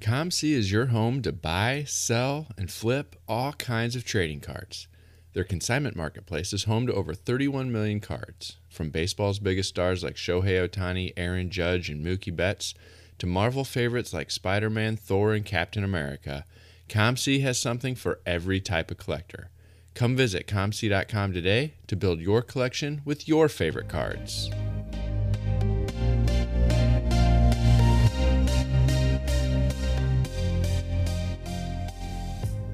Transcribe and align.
COMC 0.00 0.52
is 0.52 0.70
your 0.70 0.86
home 0.86 1.22
to 1.22 1.32
buy, 1.32 1.82
sell, 1.84 2.46
and 2.56 2.70
flip 2.70 3.16
all 3.26 3.52
kinds 3.54 3.96
of 3.96 4.04
trading 4.04 4.40
cards. 4.40 4.86
Their 5.32 5.42
consignment 5.42 5.96
marketplace 5.96 6.52
is 6.52 6.64
home 6.64 6.86
to 6.86 6.94
over 6.94 7.14
31 7.14 7.72
million 7.72 7.98
cards, 7.98 8.58
from 8.68 8.90
baseball's 8.90 9.40
biggest 9.40 9.70
stars 9.70 10.04
like 10.04 10.14
Shohei 10.14 10.66
Ohtani, 10.66 11.12
Aaron 11.16 11.50
Judge, 11.50 11.90
and 11.90 12.04
Mookie 12.04 12.34
Betts, 12.34 12.74
to 13.18 13.26
Marvel 13.26 13.64
favorites 13.64 14.14
like 14.14 14.30
Spider 14.30 14.70
Man, 14.70 14.96
Thor, 14.96 15.34
and 15.34 15.44
Captain 15.44 15.82
America. 15.82 16.44
COMC 16.88 17.42
has 17.42 17.58
something 17.58 17.96
for 17.96 18.20
every 18.24 18.60
type 18.60 18.92
of 18.92 18.98
collector. 18.98 19.50
Come 19.94 20.14
visit 20.14 20.46
COMC.com 20.46 21.32
today 21.32 21.74
to 21.88 21.96
build 21.96 22.20
your 22.20 22.40
collection 22.40 23.02
with 23.04 23.26
your 23.26 23.48
favorite 23.48 23.88
cards. 23.88 24.48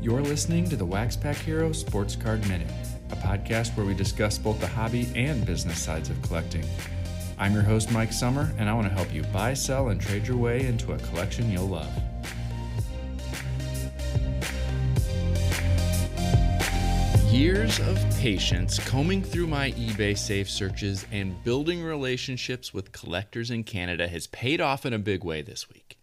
You're 0.05 0.21
listening 0.21 0.69
to 0.69 0.77
the 0.77 0.85
Wax 0.85 1.17
Pack 1.17 1.37
Hero 1.37 1.73
Sports 1.73 2.15
Card 2.15 2.47
Minute, 2.47 2.69
a 3.11 3.17
podcast 3.17 3.75
where 3.75 3.87
we 3.87 3.95
discuss 3.95 4.37
both 4.37 4.61
the 4.61 4.67
hobby 4.67 5.09
and 5.15 5.47
business 5.47 5.80
sides 5.80 6.11
of 6.11 6.21
collecting. 6.21 6.63
I'm 7.39 7.55
your 7.55 7.63
host, 7.63 7.91
Mike 7.91 8.13
Sommer, 8.13 8.53
and 8.59 8.69
I 8.69 8.75
want 8.75 8.87
to 8.87 8.93
help 8.93 9.11
you 9.15 9.23
buy, 9.23 9.55
sell, 9.55 9.89
and 9.89 9.99
trade 9.99 10.27
your 10.27 10.37
way 10.37 10.67
into 10.67 10.93
a 10.93 10.99
collection 10.99 11.51
you'll 11.51 11.69
love. 11.69 11.89
Years 17.33 17.79
of 17.79 17.99
patience 18.19 18.79
combing 18.80 19.23
through 19.23 19.47
my 19.47 19.71
eBay 19.71 20.19
safe 20.19 20.51
searches 20.51 21.07
and 21.13 21.43
building 21.45 21.83
relationships 21.83 22.75
with 22.75 22.93
collectors 22.93 23.51
in 23.51 23.65
Canada 23.65 24.07
has 24.09 24.27
paid 24.27 24.61
off 24.61 24.85
in 24.85 24.93
a 24.93 24.99
big 24.99 25.25
way 25.25 25.41
this 25.41 25.71
week. 25.71 25.97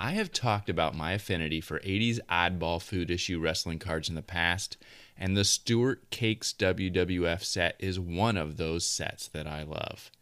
I 0.00 0.12
have 0.12 0.30
talked 0.30 0.70
about 0.70 0.94
my 0.94 1.14
affinity 1.14 1.60
for 1.60 1.80
80s 1.80 2.20
oddball 2.30 2.80
food 2.80 3.10
issue 3.10 3.40
wrestling 3.40 3.80
cards 3.80 4.08
in 4.08 4.14
the 4.14 4.22
past, 4.22 4.76
and 5.18 5.36
the 5.36 5.44
Stewart 5.44 6.08
Cakes 6.10 6.54
WWF 6.56 7.42
set 7.42 7.74
is 7.80 7.98
one 7.98 8.36
of 8.36 8.58
those 8.58 8.86
sets 8.86 9.26
that 9.26 9.48
I 9.48 9.64
love. 9.64 10.12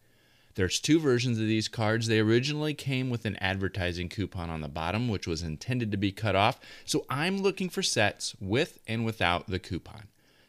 There's 0.55 0.79
two 0.79 0.99
versions 0.99 1.37
of 1.37 1.45
these 1.45 1.67
cards. 1.67 2.07
They 2.07 2.19
originally 2.19 2.73
came 2.73 3.11
with 3.11 3.23
an 3.25 3.35
advertising 3.35 4.09
coupon 4.09 4.49
on 4.49 4.61
the 4.61 4.67
bottom, 4.67 5.09
which 5.09 5.27
was 5.27 5.43
intended 5.43 5.91
to 5.91 5.97
be 5.97 6.11
cut 6.11 6.35
off, 6.35 6.59
so 6.83 7.05
I'm 7.07 7.37
looking 7.37 7.69
for 7.69 7.83
sets 7.83 8.35
with 8.39 8.79
and 8.87 9.05
without 9.05 9.45
the 9.45 9.59
coupon. 9.59 10.07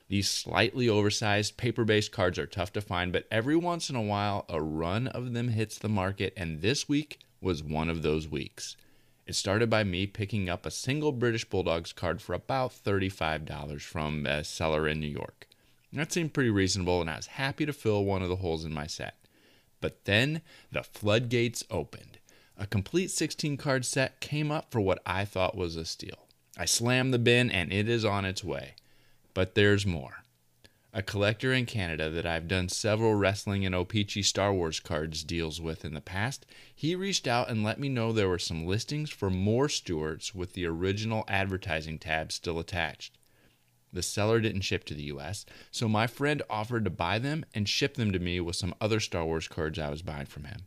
These 0.09 0.31
slightly 0.31 0.89
oversized 0.89 1.59
paper 1.59 1.85
based 1.85 2.13
cards 2.13 2.39
are 2.39 2.47
tough 2.47 2.73
to 2.73 2.81
find, 2.81 3.13
but 3.13 3.27
every 3.31 3.57
once 3.57 3.91
in 3.91 3.97
a 3.97 4.01
while 4.01 4.47
a 4.49 4.63
run 4.63 5.07
of 5.07 5.35
them 5.35 5.49
hits 5.49 5.77
the 5.77 5.91
market, 5.91 6.33
and 6.35 6.63
this 6.63 6.89
week 6.89 7.19
was 7.43 7.63
one 7.63 7.91
of 7.91 8.01
those 8.01 8.27
weeks. 8.27 8.75
It 9.29 9.37
started 9.37 9.69
by 9.69 9.85
me 9.85 10.07
picking 10.07 10.49
up 10.49 10.65
a 10.65 10.71
single 10.71 11.13
British 11.13 11.45
Bulldogs 11.45 11.93
card 11.93 12.23
for 12.23 12.33
about 12.33 12.73
$35 12.73 13.83
from 13.83 14.25
a 14.25 14.43
seller 14.43 14.89
in 14.89 15.01
New 15.01 15.07
York. 15.07 15.47
That 15.93 16.11
seemed 16.11 16.33
pretty 16.33 16.49
reasonable, 16.49 17.03
and 17.03 17.11
I 17.11 17.17
was 17.17 17.27
happy 17.27 17.67
to 17.67 17.75
fill 17.75 18.07
one 18.07 18.23
of 18.23 18.31
the 18.31 18.37
holes 18.37 18.65
in 18.65 18.73
my 18.73 18.87
set. 18.87 19.17
But 19.83 20.07
then 20.07 20.41
the 20.73 20.83
floodgates 20.83 21.63
opened. 21.71 22.19
A 22.57 22.67
complete 22.67 23.11
16 23.11 23.59
card 23.59 23.85
set 23.85 24.21
came 24.21 24.51
up 24.51 24.73
for 24.73 24.81
what 24.81 25.03
I 25.05 25.27
thought 25.27 25.55
was 25.55 25.77
a 25.77 25.85
steal. 25.85 26.27
I 26.57 26.65
slammed 26.65 27.13
the 27.13 27.19
bin, 27.19 27.51
and 27.51 27.71
it 27.71 27.87
is 27.87 28.07
on 28.07 28.25
its 28.25 28.43
way. 28.43 28.77
But 29.35 29.55
there's 29.55 29.85
more 29.85 30.25
a 30.99 31.03
collector 31.03 31.53
in 31.53 31.65
Canada 31.65 32.11
that 32.11 32.27
I've 32.27 32.49
done 32.49 32.69
several 32.69 33.15
wrestling 33.15 33.65
and 33.65 33.73
O-Pee-Chee 33.73 34.25
Star 34.25 34.53
Wars 34.53 34.81
cards 34.81 35.23
deals 35.23 35.61
with 35.61 35.85
in 35.85 35.95
the 35.95 36.01
past, 36.01 36.45
he 36.75 36.97
reached 36.97 37.29
out 37.29 37.49
and 37.49 37.63
let 37.63 37.79
me 37.79 37.89
know 37.89 38.11
there 38.11 38.29
were 38.29 38.37
some 38.37 38.67
listings 38.67 39.09
for 39.09 39.31
more 39.31 39.69
Stewarts 39.69 40.35
with 40.35 40.55
the 40.55 40.67
original 40.67 41.25
advertising 41.29 42.01
tab 42.01 42.33
still 42.33 42.59
attached. 42.59 43.17
The 43.93 44.03
seller 44.03 44.41
didn't 44.41 44.63
ship 44.63 44.83
to 44.87 44.95
the 44.95 45.05
US, 45.05 45.47
so 45.71 45.89
my 45.89 46.09
friend 46.09 46.43
offered 46.51 46.83
to 46.83 46.91
buy 46.91 47.21
them 47.21 47.45
and 47.55 47.69
ship 47.69 47.95
them 47.95 48.11
to 48.11 48.19
me 48.19 48.41
with 48.41 48.57
some 48.57 48.75
other 48.81 48.99
Star 48.99 49.25
Wars 49.25 49.47
cards 49.47 49.79
I 49.79 49.91
was 49.91 50.03
buying 50.03 50.27
from 50.27 50.47
him. 50.47 50.63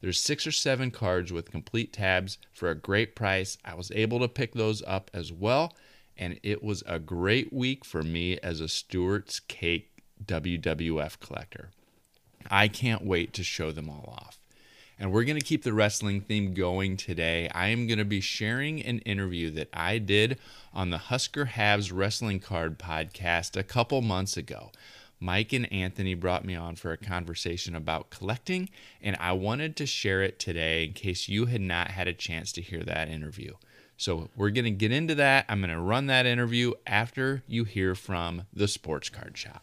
There's 0.00 0.18
six 0.18 0.46
or 0.46 0.52
seven 0.52 0.90
cards 0.90 1.34
with 1.34 1.50
complete 1.50 1.92
tabs 1.92 2.38
for 2.50 2.70
a 2.70 2.74
great 2.74 3.14
price. 3.14 3.58
I 3.62 3.74
was 3.74 3.90
able 3.90 4.20
to 4.20 4.28
pick 4.28 4.54
those 4.54 4.82
up 4.86 5.10
as 5.12 5.34
well 5.34 5.74
and 6.18 6.38
it 6.42 6.62
was 6.62 6.82
a 6.86 6.98
great 6.98 7.52
week 7.52 7.84
for 7.84 8.02
me 8.02 8.38
as 8.38 8.60
a 8.60 8.68
Stewart's 8.68 9.40
Cake 9.40 10.02
WWF 10.24 11.20
collector. 11.20 11.70
I 12.50 12.68
can't 12.68 13.04
wait 13.04 13.32
to 13.34 13.44
show 13.44 13.72
them 13.72 13.90
all 13.90 14.14
off. 14.16 14.38
And 14.98 15.12
we're 15.12 15.24
going 15.24 15.38
to 15.38 15.44
keep 15.44 15.62
the 15.62 15.74
wrestling 15.74 16.22
theme 16.22 16.54
going 16.54 16.96
today. 16.96 17.50
I 17.54 17.68
am 17.68 17.86
going 17.86 17.98
to 17.98 18.04
be 18.04 18.22
sharing 18.22 18.82
an 18.82 19.00
interview 19.00 19.50
that 19.50 19.68
I 19.74 19.98
did 19.98 20.38
on 20.72 20.88
the 20.88 20.96
Husker 20.98 21.46
Havs 21.46 21.92
Wrestling 21.94 22.40
Card 22.40 22.78
podcast 22.78 23.58
a 23.58 23.62
couple 23.62 24.00
months 24.00 24.38
ago. 24.38 24.70
Mike 25.20 25.52
and 25.52 25.70
Anthony 25.72 26.14
brought 26.14 26.44
me 26.44 26.54
on 26.54 26.76
for 26.76 26.92
a 26.92 26.98
conversation 26.98 27.74
about 27.74 28.10
collecting, 28.10 28.68
and 29.02 29.16
I 29.18 29.32
wanted 29.32 29.76
to 29.76 29.86
share 29.86 30.22
it 30.22 30.38
today 30.38 30.84
in 30.84 30.92
case 30.92 31.28
you 31.28 31.46
had 31.46 31.60
not 31.60 31.88
had 31.88 32.08
a 32.08 32.12
chance 32.12 32.52
to 32.52 32.62
hear 32.62 32.82
that 32.82 33.08
interview. 33.08 33.54
So 33.96 34.28
we're 34.36 34.50
going 34.50 34.64
to 34.64 34.70
get 34.70 34.92
into 34.92 35.14
that. 35.16 35.46
I'm 35.48 35.60
going 35.60 35.70
to 35.70 35.80
run 35.80 36.06
that 36.06 36.26
interview 36.26 36.72
after 36.86 37.42
you 37.46 37.64
hear 37.64 37.94
from 37.94 38.42
the 38.52 38.68
Sports 38.68 39.08
Card 39.08 39.36
Shop. 39.36 39.62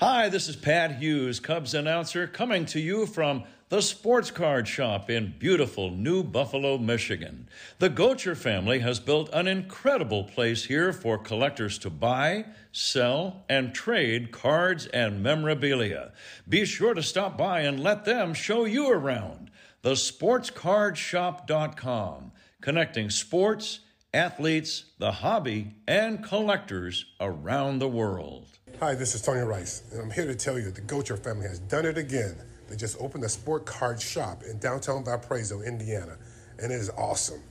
Hi, 0.00 0.28
this 0.28 0.48
is 0.48 0.56
Pat 0.56 0.98
Hughes, 0.98 1.40
Cubs 1.40 1.74
announcer, 1.74 2.28
coming 2.28 2.64
to 2.66 2.78
you 2.78 3.04
from 3.04 3.42
the 3.68 3.82
Sports 3.82 4.30
Card 4.30 4.68
Shop 4.68 5.10
in 5.10 5.34
beautiful 5.38 5.90
New 5.90 6.22
Buffalo, 6.22 6.78
Michigan. 6.78 7.48
The 7.80 7.90
Gocher 7.90 8.36
family 8.36 8.78
has 8.78 9.00
built 9.00 9.28
an 9.32 9.48
incredible 9.48 10.22
place 10.24 10.64
here 10.64 10.92
for 10.92 11.18
collectors 11.18 11.78
to 11.80 11.90
buy, 11.90 12.46
sell, 12.72 13.44
and 13.48 13.74
trade 13.74 14.30
cards 14.30 14.86
and 14.86 15.20
memorabilia. 15.22 16.12
Be 16.48 16.64
sure 16.64 16.94
to 16.94 17.02
stop 17.02 17.36
by 17.36 17.60
and 17.60 17.82
let 17.82 18.06
them 18.06 18.32
show 18.32 18.64
you 18.64 18.88
around. 18.88 19.50
TheSportsCardShop.com 19.82 22.32
connecting 22.60 23.08
sports, 23.08 23.80
athletes, 24.12 24.86
the 24.98 25.12
hobby, 25.12 25.74
and 25.86 26.24
collectors 26.24 27.06
around 27.20 27.78
the 27.78 27.88
world. 27.88 28.46
Hi, 28.80 28.94
this 28.94 29.14
is 29.14 29.22
Tony 29.22 29.40
Rice, 29.40 29.82
and 29.92 30.00
I'm 30.00 30.10
here 30.10 30.26
to 30.26 30.34
tell 30.34 30.58
you 30.58 30.70
the 30.70 30.80
Gocher 30.80 31.18
family 31.18 31.46
has 31.46 31.60
done 31.60 31.86
it 31.86 31.96
again. 31.96 32.36
They 32.68 32.76
just 32.76 33.00
opened 33.00 33.24
a 33.24 33.28
sport 33.28 33.64
card 33.64 34.00
shop 34.00 34.42
in 34.42 34.58
downtown 34.58 35.04
Valparaiso, 35.04 35.62
Indiana, 35.62 36.16
and 36.58 36.72
it 36.72 36.76
is 36.76 36.90
awesome. 36.90 37.42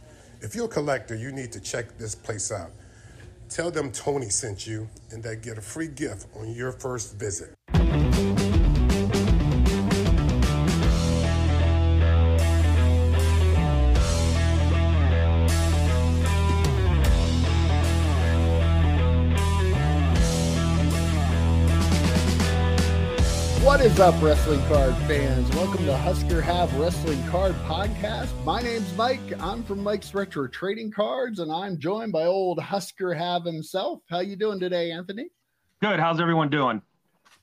If 0.41 0.56
you're 0.56 0.66
a 0.66 0.69
collector, 0.69 1.16
you 1.16 1.31
need 1.31 1.51
to 1.53 1.59
check 1.59 1.97
this 1.97 2.13
place 2.13 2.51
out. 2.51 2.72
Tell 3.50 3.72
them 3.72 3.91
Tony 3.91 4.29
sent 4.29 4.68
you, 4.68 4.89
and 5.12 5.24
they 5.24 5.38
get 5.38 5.57
a 5.57 5.62
free 5.62 5.88
gift 5.88 6.28
on 6.35 6.53
your 6.53 6.74
first 6.74 7.16
visit. 7.16 7.53
Is 23.97 24.02
up, 24.02 24.22
wrestling 24.22 24.63
card 24.68 24.94
fans? 25.08 25.50
Welcome 25.56 25.84
to 25.88 25.97
Husker 25.97 26.40
Have 26.40 26.72
Wrestling 26.75 27.19
Card 27.30 27.56
Podcast. 27.66 28.30
My 28.46 28.62
name's 28.62 28.96
Mike. 28.96 29.19
I'm 29.41 29.63
from 29.63 29.81
Mike's 29.81 30.13
Retro 30.13 30.47
Trading 30.47 30.91
Cards, 30.91 31.40
and 31.40 31.52
I'm 31.52 31.80
joined 31.80 32.12
by 32.12 32.25
old 32.25 32.59
Husker 32.59 33.12
Have 33.16 33.44
himself. 33.44 34.03
How 34.07 34.19
you 34.19 34.36
doing 34.36 34.59
today, 34.59 34.91
Anthony? 34.91 35.30
Good. 35.81 36.00
How's 36.00 36.22
everyone 36.22 36.52
doing? 36.52 36.80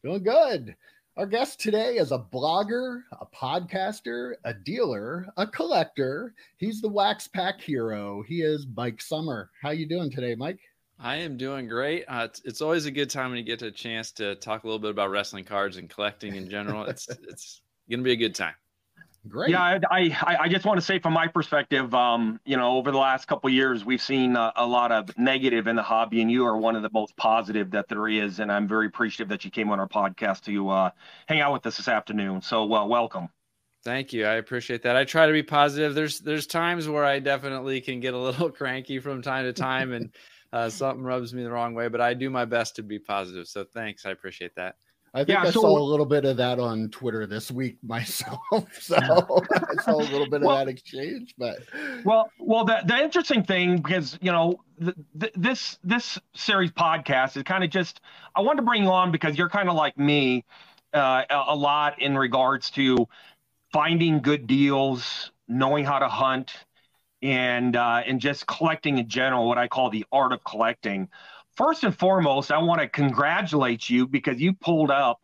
Doing 0.05 0.23
good. 0.23 0.77
Our 1.17 1.27
guest 1.27 1.59
today 1.59 1.97
is 1.97 2.13
a 2.13 2.19
blogger, 2.19 3.03
a 3.21 3.27
podcaster, 3.27 4.35
a 4.45 4.55
dealer, 4.55 5.27
a 5.37 5.49
collector. 5.49 6.35
He's 6.59 6.81
the 6.81 6.89
Wax 6.89 7.27
Pack 7.27 7.61
hero. 7.61 8.23
He 8.23 8.43
is 8.43 8.65
Mike 8.77 9.03
Sommer. 9.03 9.51
How 9.61 9.71
you 9.71 9.89
doing 9.89 10.09
today, 10.09 10.37
Mike? 10.37 10.61
I 11.05 11.17
am 11.17 11.37
doing 11.37 11.69
great. 11.69 12.07
Uh, 12.09 12.29
it's, 12.31 12.41
it's, 12.47 12.61
always 12.63 12.87
a 12.87 12.91
good 12.91 13.11
time 13.11 13.29
when 13.29 13.37
you 13.37 13.45
get 13.45 13.61
a 13.61 13.71
chance 13.71 14.11
to 14.13 14.37
talk 14.37 14.65
a 14.65 14.67
little 14.67 14.79
bit 14.79 14.91
about 14.91 15.11
wrestling 15.11 15.45
cards 15.45 15.77
and 15.77 15.89
collecting 15.91 16.35
in 16.35 16.49
general. 16.49 16.85
it's 16.87 17.07
it's 17.29 17.61
going 17.91 18.01
to 18.01 18.05
be 18.05 18.13
a 18.13 18.17
good 18.17 18.35
time. 18.35 18.55
Great. 19.29 19.51
Yeah, 19.51 19.63
I, 19.91 20.17
I, 20.23 20.37
I 20.41 20.49
just 20.49 20.65
want 20.65 20.79
to 20.79 20.85
say 20.85 20.99
from 20.99 21.13
my 21.13 21.27
perspective, 21.27 21.95
um, 21.95 22.41
you 22.47 22.57
know, 22.57 22.79
over 22.79 22.91
the 22.91 22.99
last 22.99 23.27
couple 23.27 23.51
years, 23.51 23.85
we've 23.85 24.01
seen 24.01 24.35
a, 24.35 24.51
a, 24.57 24.67
lot 24.67 24.93
of 24.93 25.17
negative 25.19 25.67
in 25.67 25.77
the 25.77 25.83
hobby, 25.83 26.23
and 26.23 26.31
you 26.31 26.47
are 26.47 26.57
one 26.57 26.75
of 26.75 26.83
the 26.83 26.91
most 26.91 27.15
positive 27.17 27.71
that 27.73 27.89
there 27.89 28.09
is. 28.09 28.41
And 28.41 28.51
I'm 28.51 28.67
very 28.67 28.87
appreciative 28.87 29.29
that 29.29 29.45
you 29.45 29.51
came 29.51 29.71
on 29.71 29.81
our 29.81 29.89
podcast 29.89 30.45
to 30.45 30.71
uh, 30.71 30.91
hang 31.27 31.41
out 31.41 31.53
with 31.53 31.67
us 31.67 31.77
this 31.77 31.89
afternoon. 31.89 32.41
So, 32.41 32.63
uh, 32.75 32.87
welcome. 32.87 33.29
Thank 33.85 34.15
you. 34.15 34.25
I 34.25 34.35
appreciate 34.35 34.83
that. 34.85 34.97
I 34.97 35.05
try 35.05 35.27
to 35.27 35.33
be 35.33 35.43
positive. 35.43 35.95
There's 35.95 36.21
there's 36.21 36.47
times 36.47 36.89
where 36.89 37.05
I 37.05 37.19
definitely 37.19 37.81
can 37.81 38.01
get 38.01 38.15
a 38.15 38.19
little 38.19 38.51
cranky 38.51 38.99
from 38.99 39.21
time 39.21 39.45
to 39.45 39.53
time, 39.53 39.93
and 39.93 40.11
uh, 40.53 40.71
something 40.71 41.05
rubs 41.05 41.35
me 41.35 41.43
the 41.43 41.51
wrong 41.51 41.75
way, 41.75 41.89
but 41.89 42.01
I 42.01 42.15
do 42.15 42.31
my 42.31 42.47
best 42.47 42.77
to 42.77 42.83
be 42.83 42.99
positive. 42.99 43.47
So 43.47 43.65
thanks. 43.75 44.07
I 44.07 44.11
appreciate 44.11 44.55
that. 44.57 44.77
I 45.13 45.19
think 45.19 45.29
yeah, 45.29 45.43
I 45.43 45.51
so, 45.51 45.61
saw 45.61 45.79
a 45.79 45.81
little 45.81 46.07
bit 46.07 46.25
of 46.25 46.37
that 46.39 46.59
on 46.59 46.89
Twitter 46.89 47.25
this 47.25 47.49
week 47.49 47.79
myself. 47.85 48.41
So 48.81 48.97
I 48.97 49.83
saw 49.83 49.95
a 49.95 50.03
little 50.03 50.29
bit 50.29 50.41
well, 50.41 50.59
of 50.59 50.67
that 50.67 50.69
exchange. 50.69 51.35
But 51.39 51.59
well, 52.05 52.31
well, 52.41 52.65
the, 52.65 52.83
the 52.85 52.99
interesting 52.99 53.45
thing 53.45 53.77
because 53.77 54.19
you 54.21 54.33
know 54.33 54.57
the, 54.79 54.95
the, 55.15 55.31
this 55.37 55.79
this 55.85 56.19
series 56.35 56.73
podcast 56.73 57.37
is 57.37 57.45
kind 57.45 57.63
of 57.63 57.71
just 57.71 58.01
I 58.35 58.41
wanted 58.41 58.57
to 58.57 58.63
bring 58.63 58.83
you 58.83 58.91
on 58.91 59.13
because 59.13 59.39
you're 59.39 59.49
kind 59.49 59.69
of 59.69 59.77
like 59.77 59.97
me 59.97 60.45
uh, 60.93 61.23
a, 61.31 61.45
a 61.49 61.55
lot 61.55 62.03
in 62.03 62.19
regards 62.19 62.71
to 62.71 63.07
finding 63.75 64.23
good 64.23 64.47
deals, 64.47 65.33
knowing 65.49 65.85
how 65.85 65.99
to 65.99 66.09
hunt, 66.09 66.53
and 67.23 67.75
uh, 67.75 68.03
and 68.07 68.21
just 68.21 68.47
collecting 68.47 68.99
in 68.99 69.09
general. 69.09 69.49
What 69.49 69.59
I 69.59 69.67
call 69.67 69.91
the 69.91 70.07
art 70.13 70.33
of 70.33 70.45
collecting 70.45 71.09
first 71.57 71.83
and 71.83 71.97
foremost, 71.97 72.53
I 72.53 72.59
want 72.59 72.81
to 72.81 72.89
congratulate 72.89 73.91
you 73.91 74.07
because 74.07 74.41
you 74.41 74.53
pulled 74.53 74.93
up 74.93 75.21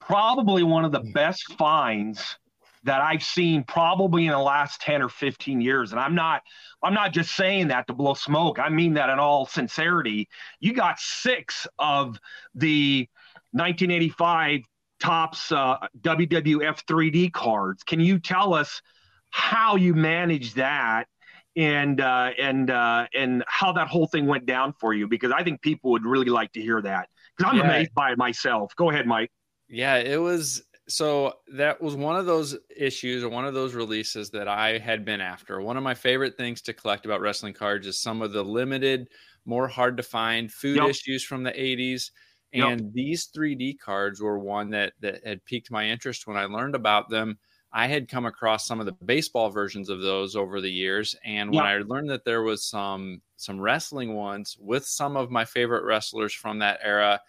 probably 0.00 0.62
one 0.62 0.84
of 0.84 0.92
the 0.92 1.00
best 1.00 1.54
finds 1.54 2.36
that 2.82 3.00
I've 3.00 3.22
seen 3.22 3.64
probably 3.64 4.26
in 4.26 4.32
the 4.32 4.38
last 4.38 4.82
10 4.82 5.00
or 5.00 5.08
15 5.08 5.62
years. 5.62 5.92
And 5.92 5.98
I'm 5.98 6.14
not 6.14 6.42
I'm 6.82 6.92
not 6.92 7.14
just 7.14 7.34
saying 7.34 7.68
that 7.68 7.86
to 7.86 7.94
blow 7.94 8.12
smoke. 8.12 8.58
I 8.58 8.68
mean 8.68 8.92
that 8.94 9.08
in 9.08 9.18
all 9.18 9.46
sincerity. 9.46 10.28
You 10.60 10.74
got 10.74 10.98
six 10.98 11.66
of 11.78 12.18
the 12.54 13.08
1985 13.52 14.60
Topps 15.04 15.52
uh, 15.52 15.76
WWF 16.00 16.82
3D 16.86 17.30
cards. 17.32 17.82
Can 17.82 18.00
you 18.00 18.18
tell 18.18 18.54
us 18.54 18.80
how 19.28 19.76
you 19.76 19.92
managed 19.92 20.56
that 20.56 21.08
and 21.56 22.00
uh, 22.00 22.30
and 22.38 22.70
uh, 22.70 23.06
and 23.14 23.44
how 23.46 23.72
that 23.72 23.88
whole 23.88 24.06
thing 24.06 24.26
went 24.26 24.46
down 24.46 24.72
for 24.80 24.94
you 24.94 25.06
because 25.06 25.30
I 25.30 25.42
think 25.42 25.60
people 25.60 25.90
would 25.90 26.06
really 26.06 26.30
like 26.30 26.52
to 26.52 26.60
hear 26.62 26.80
that 26.80 27.08
because 27.36 27.52
I'm 27.52 27.58
yeah. 27.58 27.64
amazed 27.64 27.92
by 27.94 28.12
it 28.12 28.18
myself. 28.18 28.74
Go 28.76 28.90
ahead, 28.90 29.06
Mike. 29.06 29.30
Yeah, 29.68 29.96
it 29.96 30.20
was 30.20 30.62
so 30.88 31.34
that 31.54 31.82
was 31.82 31.96
one 31.96 32.16
of 32.16 32.24
those 32.24 32.56
issues 32.74 33.22
or 33.22 33.28
one 33.28 33.44
of 33.44 33.52
those 33.52 33.74
releases 33.74 34.30
that 34.30 34.48
I 34.48 34.78
had 34.78 35.04
been 35.04 35.20
after. 35.20 35.60
One 35.60 35.76
of 35.76 35.82
my 35.82 35.94
favorite 35.94 36.38
things 36.38 36.62
to 36.62 36.72
collect 36.72 37.04
about 37.04 37.20
wrestling 37.20 37.52
cards 37.52 37.86
is 37.86 38.00
some 38.00 38.22
of 38.22 38.32
the 38.32 38.42
limited, 38.42 39.08
more 39.44 39.68
hard 39.68 39.96
to 39.98 40.02
find 40.02 40.50
food 40.50 40.76
yep. 40.76 40.88
issues 40.88 41.24
from 41.24 41.42
the 41.42 41.52
80s. 41.52 42.10
And 42.54 42.80
yep. 42.80 42.92
these 42.92 43.28
3D 43.36 43.78
cards 43.78 44.20
were 44.20 44.38
one 44.38 44.70
that 44.70 44.94
that 45.00 45.26
had 45.26 45.44
piqued 45.44 45.70
my 45.70 45.88
interest 45.88 46.26
when 46.26 46.36
I 46.36 46.44
learned 46.44 46.74
about 46.74 47.10
them 47.10 47.38
I 47.76 47.88
had 47.88 48.08
come 48.08 48.24
across 48.24 48.68
some 48.68 48.78
of 48.78 48.86
the 48.86 48.92
baseball 48.92 49.50
versions 49.50 49.88
of 49.90 50.00
those 50.00 50.36
over 50.36 50.60
the 50.60 50.70
years, 50.70 51.16
and 51.24 51.52
when 51.52 51.64
I 51.64 51.78
learned 51.78 52.08
that 52.10 52.24
there 52.24 52.44
was 52.44 52.64
some 52.64 53.20
some 53.36 53.60
wrestling 53.60 54.14
ones 54.14 54.56
with 54.60 54.86
some 54.86 55.16
of 55.16 55.28
my 55.28 55.44
favorite 55.44 55.82
wrestlers 55.82 56.32
from 56.32 56.60
that 56.60 56.78
era, 56.84 57.20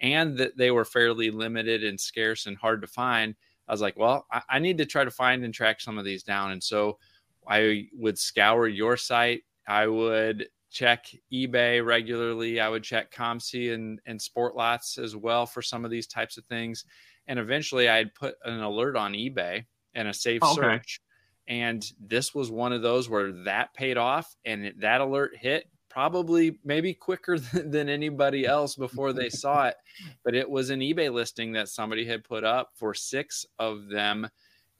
and 0.00 0.36
that 0.38 0.56
they 0.56 0.72
were 0.72 0.84
fairly 0.84 1.30
limited 1.30 1.84
and 1.84 2.00
scarce 2.00 2.46
and 2.46 2.56
hard 2.56 2.80
to 2.80 2.88
find, 2.88 3.36
I 3.68 3.72
was 3.72 3.80
like, 3.80 3.96
well, 3.96 4.26
I, 4.32 4.42
I 4.50 4.58
need 4.58 4.78
to 4.78 4.86
try 4.86 5.04
to 5.04 5.10
find 5.12 5.44
and 5.44 5.54
track 5.54 5.80
some 5.80 5.98
of 5.98 6.04
these 6.04 6.24
down. 6.24 6.50
And 6.50 6.62
so 6.62 6.98
I 7.46 7.86
would 7.92 8.18
scour 8.18 8.66
your 8.66 8.96
site. 8.96 9.44
I 9.68 9.86
would 9.86 10.48
check 10.72 11.06
eBay 11.32 11.84
regularly. 11.84 12.58
I 12.58 12.68
would 12.68 12.82
check 12.82 13.12
COMC 13.12 13.74
and, 13.74 14.00
and 14.06 14.18
Sportlots 14.18 14.98
as 14.98 15.14
well 15.14 15.46
for 15.46 15.62
some 15.62 15.84
of 15.84 15.90
these 15.90 16.06
types 16.06 16.38
of 16.38 16.44
things. 16.46 16.84
And 17.26 17.38
eventually 17.38 17.88
I 17.88 17.98
had 17.98 18.14
put 18.14 18.34
an 18.44 18.60
alert 18.60 18.96
on 18.96 19.12
eBay 19.12 19.66
and 19.94 20.08
a 20.08 20.14
safe 20.14 20.42
okay. 20.42 20.54
search. 20.54 21.00
And 21.46 21.84
this 22.00 22.34
was 22.34 22.50
one 22.50 22.72
of 22.72 22.82
those 22.82 23.08
where 23.08 23.32
that 23.44 23.74
paid 23.74 23.98
off 23.98 24.34
and 24.44 24.72
that 24.80 25.00
alert 25.00 25.36
hit 25.36 25.66
probably 25.90 26.58
maybe 26.64 26.94
quicker 26.94 27.38
than 27.52 27.88
anybody 27.88 28.46
else 28.46 28.74
before 28.74 29.12
they 29.12 29.28
saw 29.30 29.68
it. 29.68 29.76
But 30.24 30.34
it 30.34 30.48
was 30.48 30.70
an 30.70 30.80
eBay 30.80 31.12
listing 31.12 31.52
that 31.52 31.68
somebody 31.68 32.06
had 32.06 32.24
put 32.24 32.44
up 32.44 32.70
for 32.74 32.94
six 32.94 33.44
of 33.58 33.88
them. 33.88 34.28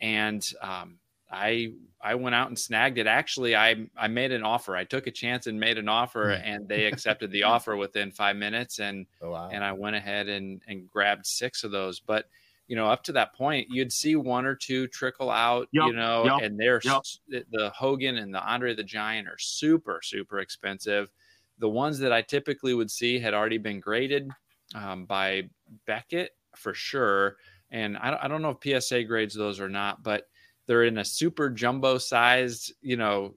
And 0.01 0.45
um, 0.61 0.99
I 1.33 1.73
I 2.01 2.15
went 2.17 2.35
out 2.35 2.49
and 2.49 2.59
snagged 2.59 2.99
it. 2.99 3.07
Actually, 3.07 3.57
I 3.57 3.87
I 3.97 4.09
made 4.09 4.33
an 4.33 4.43
offer. 4.43 4.77
I 4.77 4.85
took 4.85 5.07
a 5.07 5.11
chance 5.11 5.47
and 5.47 5.59
made 5.59 5.79
an 5.79 5.89
offer, 5.89 6.37
hmm. 6.37 6.43
and 6.45 6.69
they 6.69 6.85
accepted 6.85 7.31
the 7.31 7.43
offer 7.45 7.77
within 7.77 8.11
five 8.11 8.37
minutes. 8.37 8.79
And 8.79 9.07
oh, 9.23 9.31
wow. 9.31 9.49
and 9.51 9.65
I 9.65 9.73
went 9.73 9.97
ahead 9.97 10.29
and 10.29 10.61
and 10.67 10.89
grabbed 10.89 11.27
six 11.27 11.65
of 11.65 11.71
those. 11.71 12.01
But 12.01 12.27
you 12.69 12.77
know, 12.77 12.87
up 12.87 13.03
to 13.05 13.13
that 13.13 13.35
point, 13.35 13.69
you'd 13.71 13.93
see 13.93 14.17
one 14.17 14.47
or 14.47 14.55
two 14.55 14.87
trickle 14.89 15.31
out, 15.31 15.69
yep, 15.73 15.87
you 15.87 15.93
know, 15.93 16.25
yep, 16.25 16.43
and 16.43 16.59
they're 16.59 16.81
yep. 16.85 17.03
the 17.51 17.71
Hogan 17.75 18.17
and 18.17 18.33
the 18.33 18.43
Andre 18.43 18.75
the 18.75 18.85
Giant 18.85 19.29
are 19.29 19.39
super, 19.39 20.01
super 20.03 20.39
expensive. 20.39 21.11
The 21.59 21.69
ones 21.69 21.99
that 21.99 22.13
I 22.13 22.23
typically 22.23 22.75
would 22.75 22.91
see 22.91 23.19
had 23.19 23.35
already 23.35 23.59
been 23.59 23.81
graded 23.81 24.31
um, 24.75 25.05
by 25.05 25.51
Beckett 25.87 26.31
for 26.57 26.73
sure. 26.73 27.37
And 27.71 27.97
I, 27.97 28.19
I 28.23 28.29
don't 28.29 28.43
know 28.43 28.57
if 28.59 28.83
PSA 28.83 29.05
grades 29.05 29.35
those 29.35 29.61
or 29.61 29.69
not, 29.69 30.03
but 30.03 30.29
they're 30.67 30.85
in 30.85 30.99
a 30.99 31.05
super 31.05 31.51
jumbo 31.51 31.99
sized, 31.99 32.73
you 32.81 32.97
know, 32.97 33.35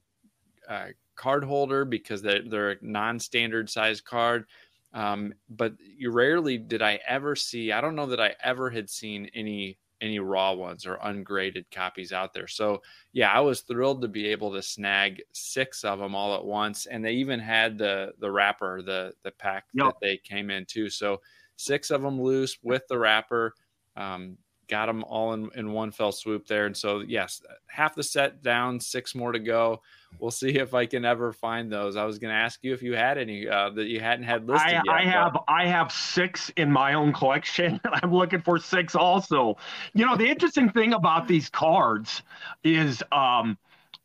uh, 0.70 0.88
card 1.16 1.44
holder 1.44 1.86
because 1.86 2.22
they're, 2.22 2.44
they're 2.48 2.72
a 2.72 2.78
non 2.82 3.20
standard 3.20 3.70
size 3.70 4.02
card. 4.02 4.46
Um, 4.94 5.34
but 5.50 5.74
you 5.80 6.12
rarely 6.12 6.58
did 6.58 6.82
I 6.82 7.00
ever 7.08 7.36
see. 7.36 7.72
I 7.72 7.82
don't 7.82 7.96
know 7.96 8.06
that 8.08 8.22
I 8.22 8.36
ever 8.44 8.70
had 8.70 8.90
seen 8.90 9.30
any 9.34 9.78
any 10.02 10.20
raw 10.20 10.54
ones 10.54 10.86
or 10.86 11.00
ungraded 11.02 11.66
copies 11.72 12.12
out 12.12 12.34
there. 12.34 12.48
So 12.48 12.82
yeah, 13.14 13.32
I 13.32 13.40
was 13.40 13.62
thrilled 13.62 14.02
to 14.02 14.08
be 14.08 14.28
able 14.28 14.54
to 14.54 14.62
snag 14.62 15.22
six 15.32 15.84
of 15.84 16.00
them 16.00 16.16
all 16.16 16.36
at 16.36 16.46
once, 16.46 16.86
and 16.86 17.04
they 17.04 17.14
even 17.14 17.40
had 17.40 17.78
the 17.78 18.14
the 18.20 18.32
wrapper, 18.32 18.82
the 18.82 19.14
the 19.24 19.32
pack 19.32 19.66
yep. 19.74 19.88
that 19.88 19.96
they 20.02 20.18
came 20.18 20.50
in 20.50 20.66
too. 20.66 20.90
So 20.90 21.22
six 21.58 21.92
of 21.92 22.02
them 22.02 22.22
loose 22.22 22.58
with 22.62 22.84
the 22.88 22.98
wrapper. 22.98 23.54
Um, 23.98 24.38
got 24.68 24.88
them 24.88 25.04
all 25.04 25.34
in, 25.34 25.50
in 25.56 25.72
one 25.72 25.92
fell 25.92 26.12
swoop 26.12 26.48
there. 26.48 26.66
And 26.66 26.76
so, 26.76 27.00
yes, 27.00 27.42
half 27.68 27.96
the 27.96 28.04
set 28.04 28.42
down, 28.42 28.80
six 28.80 29.16
more 29.16 29.32
to 29.32 29.40
go. 29.40 29.82
We'll 30.20 30.32
see 30.32 30.58
if 30.58 30.74
I 30.74 30.86
can 30.86 31.04
ever 31.04 31.34
find 31.34 31.72
those. 31.72 31.96
I 31.96 32.06
was 32.06 32.20
going 32.20 32.34
to 32.34 32.40
ask 32.40 32.64
you 32.64 32.74
if 32.74 32.82
you 32.82 32.96
had 32.96 33.18
any 33.18 33.48
uh, 33.48 33.72
that 33.72 33.88
you 33.88 34.00
hadn't 34.00 34.26
had 34.26 34.48
listed 34.48 34.68
I, 34.68 34.72
yet. 34.72 34.84
I 34.90 35.02
have, 35.04 35.34
but... 35.34 35.44
I 35.48 35.68
have 35.68 35.92
six 35.92 36.52
in 36.56 36.72
my 36.72 36.94
own 36.94 37.14
collection. 37.14 37.82
I'm 37.86 38.14
looking 38.14 38.42
for 38.42 38.58
six 38.60 38.96
also. 38.96 39.58
You 39.94 40.06
know, 40.06 40.16
the 40.16 40.28
interesting 40.28 40.70
thing 40.70 40.94
about 40.94 41.28
these 41.28 41.50
cards 41.50 42.22
is, 42.64 43.04
um, 43.12 43.58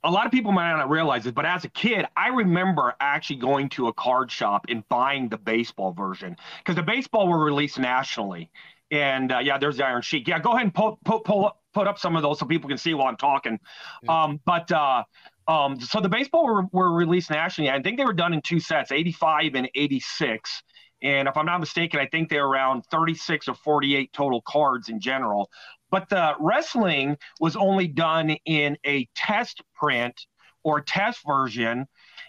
a 0.02 0.10
lot 0.10 0.24
of 0.24 0.32
people 0.32 0.52
might 0.52 0.74
not 0.74 0.88
realize 0.88 1.26
it, 1.26 1.34
but 1.34 1.44
as 1.44 1.64
a 1.64 1.68
kid, 1.68 2.06
I 2.16 2.28
remember 2.28 2.94
actually 3.00 3.36
going 3.36 3.68
to 3.70 3.88
a 3.88 3.92
card 3.92 4.30
shop 4.30 4.66
and 4.68 4.88
buying 4.88 5.28
the 5.28 5.36
baseball 5.36 5.92
version 5.92 6.36
because 6.58 6.76
the 6.76 6.82
baseball 6.82 7.28
were 7.28 7.44
released 7.44 7.78
nationally. 7.78 8.50
And 8.90 9.32
uh, 9.32 9.38
yeah, 9.38 9.58
there's 9.58 9.76
the 9.76 9.86
Iron 9.86 10.02
Sheik. 10.02 10.26
Yeah, 10.26 10.38
go 10.40 10.52
ahead 10.52 10.64
and 10.64 10.74
pull, 10.74 10.98
pull, 11.04 11.20
pull 11.20 11.46
up, 11.46 11.62
put 11.72 11.86
up 11.86 11.98
some 11.98 12.16
of 12.16 12.22
those 12.22 12.38
so 12.38 12.46
people 12.46 12.68
can 12.68 12.78
see 12.78 12.94
while 12.94 13.06
I'm 13.06 13.16
talking. 13.16 13.58
Yeah. 14.02 14.24
Um, 14.24 14.40
but 14.44 14.70
uh, 14.72 15.04
um, 15.46 15.80
so 15.80 16.00
the 16.00 16.08
baseball 16.08 16.44
were, 16.44 16.64
were 16.72 16.92
released 16.92 17.30
nationally. 17.30 17.70
I 17.70 17.80
think 17.80 17.98
they 17.98 18.04
were 18.04 18.12
done 18.12 18.32
in 18.32 18.42
two 18.42 18.60
sets, 18.60 18.92
85 18.92 19.54
and 19.54 19.70
86. 19.74 20.62
And 21.02 21.28
if 21.28 21.36
I'm 21.36 21.46
not 21.46 21.60
mistaken, 21.60 21.98
I 21.98 22.06
think 22.06 22.28
they're 22.28 22.46
around 22.46 22.84
36 22.90 23.48
or 23.48 23.54
48 23.54 24.12
total 24.12 24.42
cards 24.42 24.88
in 24.88 25.00
general. 25.00 25.50
But 25.90 26.08
the 26.08 26.34
wrestling 26.38 27.16
was 27.40 27.56
only 27.56 27.88
done 27.88 28.30
in 28.44 28.76
a 28.86 29.08
test 29.16 29.62
print 29.74 30.26
or 30.62 30.80
test 30.80 31.20
version. 31.26 31.86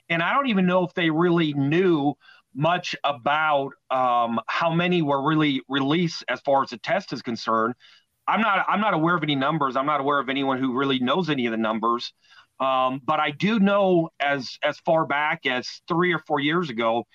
And 0.10 0.24
I 0.24 0.34
don't 0.34 0.48
even 0.48 0.66
know 0.66 0.84
if 0.84 0.94
they 0.94 1.10
really 1.10 1.54
knew 1.54 2.16
much 2.54 2.96
about 3.04 3.72
um, 3.90 4.40
how 4.48 4.74
many 4.74 5.02
were 5.02 5.28
really 5.28 5.62
released 5.70 6.24
as 6.28 6.40
far 6.42 6.64
as 6.64 6.70
the 6.70 6.78
test 6.78 7.14
is 7.14 7.22
concerned. 7.22 7.76
I'm 8.28 8.42
not 8.42 8.66
I'm 8.68 8.82
not 8.82 8.94
aware 8.94 9.16
of 9.16 9.24
any 9.24 9.36
numbers. 9.36 9.76
I'm 9.76 9.86
not 9.86 10.00
aware 10.00 10.20
of 10.20 10.30
anyone 10.30 10.60
who 10.60 10.78
really 10.78 11.00
knows 11.00 11.30
any 11.30 11.46
of 11.48 11.52
the 11.52 11.58
numbers. 11.58 12.14
Um, 12.60 13.02
but 13.04 13.20
I 13.20 13.32
do 13.32 13.60
know 13.60 14.10
as 14.20 14.58
as 14.64 14.78
far 14.80 15.06
back 15.06 15.46
as 15.46 15.68
three 15.88 16.14
or 16.14 16.20
four 16.20 16.40
years 16.40 16.70
ago, 16.70 17.06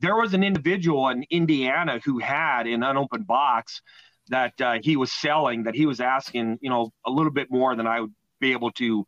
there 0.00 0.16
was 0.16 0.34
an 0.34 0.44
individual 0.44 1.08
in 1.08 1.24
Indiana 1.30 2.00
who 2.04 2.18
had 2.18 2.66
an 2.66 2.82
unopened 2.82 3.26
box 3.26 3.82
that 4.28 4.58
uh, 4.60 4.78
he 4.82 4.96
was 4.96 5.12
selling 5.12 5.64
that 5.64 5.74
he 5.74 5.86
was 5.86 6.00
asking, 6.00 6.58
you 6.60 6.70
know, 6.70 6.90
a 7.04 7.10
little 7.10 7.32
bit 7.32 7.48
more 7.50 7.74
than 7.74 7.86
I 7.86 8.00
would 8.00 8.14
be 8.40 8.52
able 8.52 8.70
to 8.72 9.04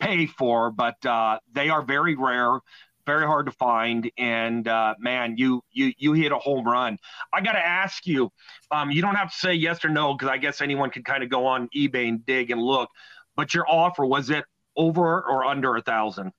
pay 0.00 0.26
for. 0.26 0.70
But 0.70 1.04
uh, 1.04 1.38
they 1.52 1.68
are 1.68 1.82
very 1.82 2.16
rare 2.16 2.60
very 3.06 3.26
hard 3.26 3.46
to 3.46 3.52
find. 3.52 4.10
And 4.18 4.66
uh, 4.66 4.94
man, 4.98 5.36
you 5.36 5.62
you 5.70 5.92
you 5.98 6.12
hit 6.12 6.32
a 6.32 6.38
home 6.38 6.66
run. 6.66 6.98
I 7.32 7.40
got 7.40 7.52
to 7.52 7.66
ask 7.66 8.06
you. 8.06 8.30
Um, 8.70 8.90
you 8.90 9.02
don't 9.02 9.14
have 9.14 9.30
to 9.30 9.36
say 9.36 9.54
yes 9.54 9.84
or 9.84 9.88
no 9.88 10.14
because 10.14 10.28
I 10.28 10.38
guess 10.38 10.60
anyone 10.60 10.90
can 10.90 11.02
kind 11.02 11.22
of 11.22 11.30
go 11.30 11.46
on 11.46 11.68
eBay 11.76 12.08
and 12.08 12.24
dig 12.24 12.50
and 12.50 12.60
look. 12.60 12.88
But 13.36 13.54
your 13.54 13.64
offer 13.68 14.04
was 14.04 14.30
it 14.30 14.44
over 14.76 15.22
or 15.22 15.44
under 15.44 15.76
a 15.76 15.82
thousand? 15.82 16.32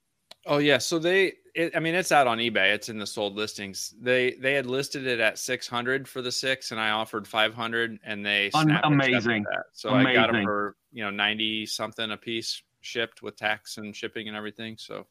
Oh 0.46 0.58
yeah, 0.60 0.78
so 0.78 1.00
they. 1.00 1.34
It, 1.56 1.76
I 1.76 1.80
mean, 1.80 1.96
it's 1.96 2.12
out 2.12 2.28
on 2.28 2.38
eBay. 2.38 2.74
It's 2.74 2.90
in 2.90 3.00
the 3.00 3.08
sold 3.08 3.36
listings. 3.36 3.96
They 4.00 4.34
they 4.34 4.54
had 4.54 4.66
listed 4.66 5.08
it 5.08 5.20
at 5.20 5.40
six 5.40 5.68
hundred 5.68 6.08
for 6.08 6.22
the 6.22 6.32
six, 6.32 6.72
and 6.72 6.80
I 6.80 6.92
offered 6.92 7.28
five 7.28 7.54
hundred, 7.54 7.98
and 8.04 8.26
they 8.26 8.52
Un- 8.54 8.80
amazing. 8.84 9.46
So 9.74 9.90
amazing. 9.90 10.08
I 10.08 10.14
got 10.14 10.32
them 10.32 10.44
for 10.44 10.76
you 10.92 11.04
know 11.04 11.10
ninety 11.10 11.66
something 11.66 12.12
a 12.12 12.18
piece 12.18 12.62
shipped 12.82 13.24
with 13.24 13.36
tax 13.36 13.78
and 13.78 13.96
shipping 13.96 14.28
and 14.28 14.38
everything. 14.38 14.76
So 14.78 15.08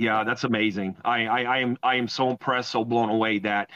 yeah, 0.00 0.24
that's 0.24 0.44
amazing. 0.44 0.96
I, 1.04 1.26
I, 1.26 1.42
I 1.42 1.58
am 1.58 1.76
I 1.82 1.96
am 1.96 2.08
so 2.08 2.30
impressed, 2.30 2.70
so 2.70 2.86
blown 2.86 3.10
away 3.10 3.38
that, 3.40 3.68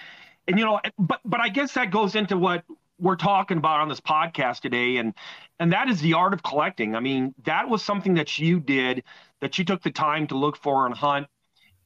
and 0.48 0.58
you 0.58 0.64
know, 0.64 0.80
but 0.98 1.20
but 1.22 1.40
I 1.40 1.50
guess 1.50 1.74
that 1.74 1.90
goes 1.90 2.14
into 2.14 2.38
what 2.38 2.64
we're 2.98 3.16
talking 3.16 3.58
about 3.58 3.80
on 3.80 3.90
this 3.90 4.00
podcast 4.00 4.60
today, 4.60 4.96
and 4.96 5.12
and 5.60 5.72
that 5.74 5.90
is 5.90 6.00
the 6.00 6.14
art 6.14 6.32
of 6.32 6.42
collecting. 6.42 6.96
I 6.96 7.00
mean, 7.00 7.34
that 7.44 7.68
was 7.68 7.84
something 7.84 8.14
that 8.14 8.38
you 8.38 8.58
did 8.58 9.04
that 9.42 9.58
you 9.58 9.66
took 9.66 9.82
the 9.82 9.90
time 9.90 10.26
to 10.28 10.34
look 10.38 10.56
for 10.56 10.86
and 10.86 10.94
hunt. 10.94 11.26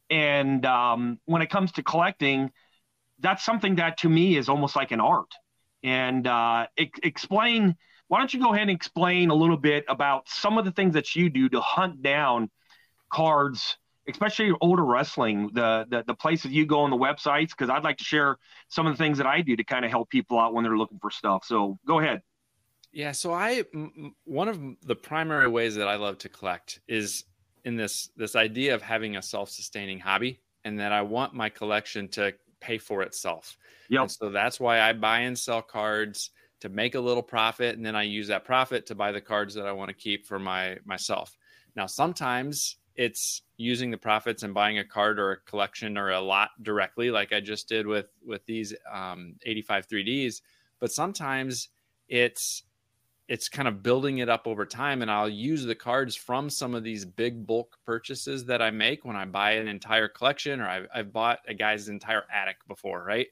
And 0.08 0.64
um, 0.64 1.18
when 1.24 1.42
it 1.42 1.50
comes 1.50 1.72
to 1.72 1.82
collecting, 1.82 2.52
that's 3.18 3.44
something 3.44 3.74
that 3.76 3.98
to 3.98 4.08
me 4.08 4.36
is 4.36 4.48
almost 4.48 4.76
like 4.76 4.92
an 4.92 5.00
art. 5.00 5.34
And 5.82 6.26
uh, 6.28 6.68
explain. 6.76 7.76
Why 8.06 8.20
don't 8.20 8.32
you 8.32 8.40
go 8.40 8.54
ahead 8.54 8.62
and 8.62 8.70
explain 8.70 9.30
a 9.30 9.34
little 9.34 9.58
bit 9.58 9.84
about 9.86 10.28
some 10.30 10.56
of 10.56 10.64
the 10.64 10.72
things 10.72 10.94
that 10.94 11.14
you 11.14 11.28
do 11.28 11.48
to 11.50 11.60
hunt 11.60 12.02
down 12.02 12.50
cards 13.12 13.76
especially 14.08 14.52
older 14.60 14.84
wrestling, 14.84 15.50
the, 15.52 15.86
the 15.90 16.04
the 16.06 16.14
places 16.14 16.50
you 16.50 16.66
go 16.66 16.80
on 16.80 16.90
the 16.90 16.96
websites, 16.96 17.50
because 17.50 17.70
I'd 17.70 17.84
like 17.84 17.98
to 17.98 18.04
share 18.04 18.38
some 18.68 18.86
of 18.86 18.92
the 18.92 18.98
things 19.02 19.18
that 19.18 19.26
I 19.26 19.40
do 19.42 19.56
to 19.56 19.64
kind 19.64 19.84
of 19.84 19.90
help 19.90 20.08
people 20.10 20.38
out 20.38 20.54
when 20.54 20.64
they're 20.64 20.76
looking 20.76 20.98
for 20.98 21.10
stuff. 21.10 21.44
So 21.44 21.78
go 21.86 22.00
ahead. 22.00 22.22
Yeah, 22.92 23.12
so 23.12 23.32
I 23.32 23.64
one 24.24 24.48
of 24.48 24.58
the 24.82 24.96
primary 24.96 25.48
ways 25.48 25.74
that 25.74 25.88
I 25.88 25.96
love 25.96 26.18
to 26.18 26.28
collect 26.28 26.80
is 26.88 27.24
in 27.64 27.76
this 27.76 28.10
this 28.16 28.34
idea 28.34 28.74
of 28.74 28.82
having 28.82 29.16
a 29.16 29.22
self-sustaining 29.22 30.00
hobby, 30.00 30.40
and 30.64 30.80
that 30.80 30.92
I 30.92 31.02
want 31.02 31.34
my 31.34 31.48
collection 31.50 32.08
to 32.08 32.34
pay 32.60 32.78
for 32.78 33.02
itself. 33.02 33.56
Yeah. 33.88 34.06
So 34.06 34.30
that's 34.30 34.58
why 34.58 34.80
I 34.80 34.92
buy 34.94 35.20
and 35.20 35.38
sell 35.38 35.62
cards 35.62 36.30
to 36.60 36.68
make 36.68 36.94
a 36.94 37.00
little 37.00 37.22
profit, 37.22 37.76
and 37.76 37.86
then 37.86 37.94
I 37.94 38.02
use 38.02 38.28
that 38.28 38.44
profit 38.44 38.86
to 38.86 38.94
buy 38.94 39.12
the 39.12 39.20
cards 39.20 39.54
that 39.54 39.66
I 39.66 39.72
want 39.72 39.90
to 39.90 39.94
keep 39.94 40.26
for 40.26 40.38
my 40.38 40.78
myself. 40.84 41.36
Now, 41.76 41.86
sometimes 41.86 42.78
it's 42.98 43.42
using 43.56 43.92
the 43.92 43.96
profits 43.96 44.42
and 44.42 44.52
buying 44.52 44.78
a 44.78 44.84
card 44.84 45.20
or 45.20 45.30
a 45.30 45.36
collection 45.42 45.96
or 45.96 46.10
a 46.10 46.20
lot 46.20 46.50
directly, 46.62 47.12
like 47.12 47.32
I 47.32 47.40
just 47.40 47.68
did 47.68 47.86
with 47.86 48.08
with 48.26 48.44
these 48.44 48.74
um, 48.92 49.36
85 49.44 49.86
3ds. 49.86 50.42
But 50.80 50.92
sometimes 50.92 51.68
it's 52.08 52.64
it's 53.28 53.48
kind 53.48 53.68
of 53.68 53.82
building 53.82 54.18
it 54.18 54.28
up 54.30 54.46
over 54.46 54.64
time 54.64 55.02
and 55.02 55.10
i'll 55.10 55.28
use 55.28 55.62
the 55.62 55.74
cards 55.74 56.16
from 56.16 56.48
some 56.48 56.74
of 56.74 56.82
these 56.82 57.04
big 57.04 57.46
bulk 57.46 57.76
purchases 57.84 58.46
that 58.46 58.62
i 58.62 58.70
make 58.70 59.04
when 59.04 59.16
i 59.16 59.26
buy 59.26 59.50
an 59.50 59.68
entire 59.68 60.08
collection 60.08 60.62
or 60.62 60.66
i've, 60.66 60.86
I've 60.94 61.12
bought 61.12 61.40
a 61.46 61.52
guy's 61.52 61.90
entire 61.90 62.24
attic 62.34 62.56
before 62.66 63.04
right 63.04 63.26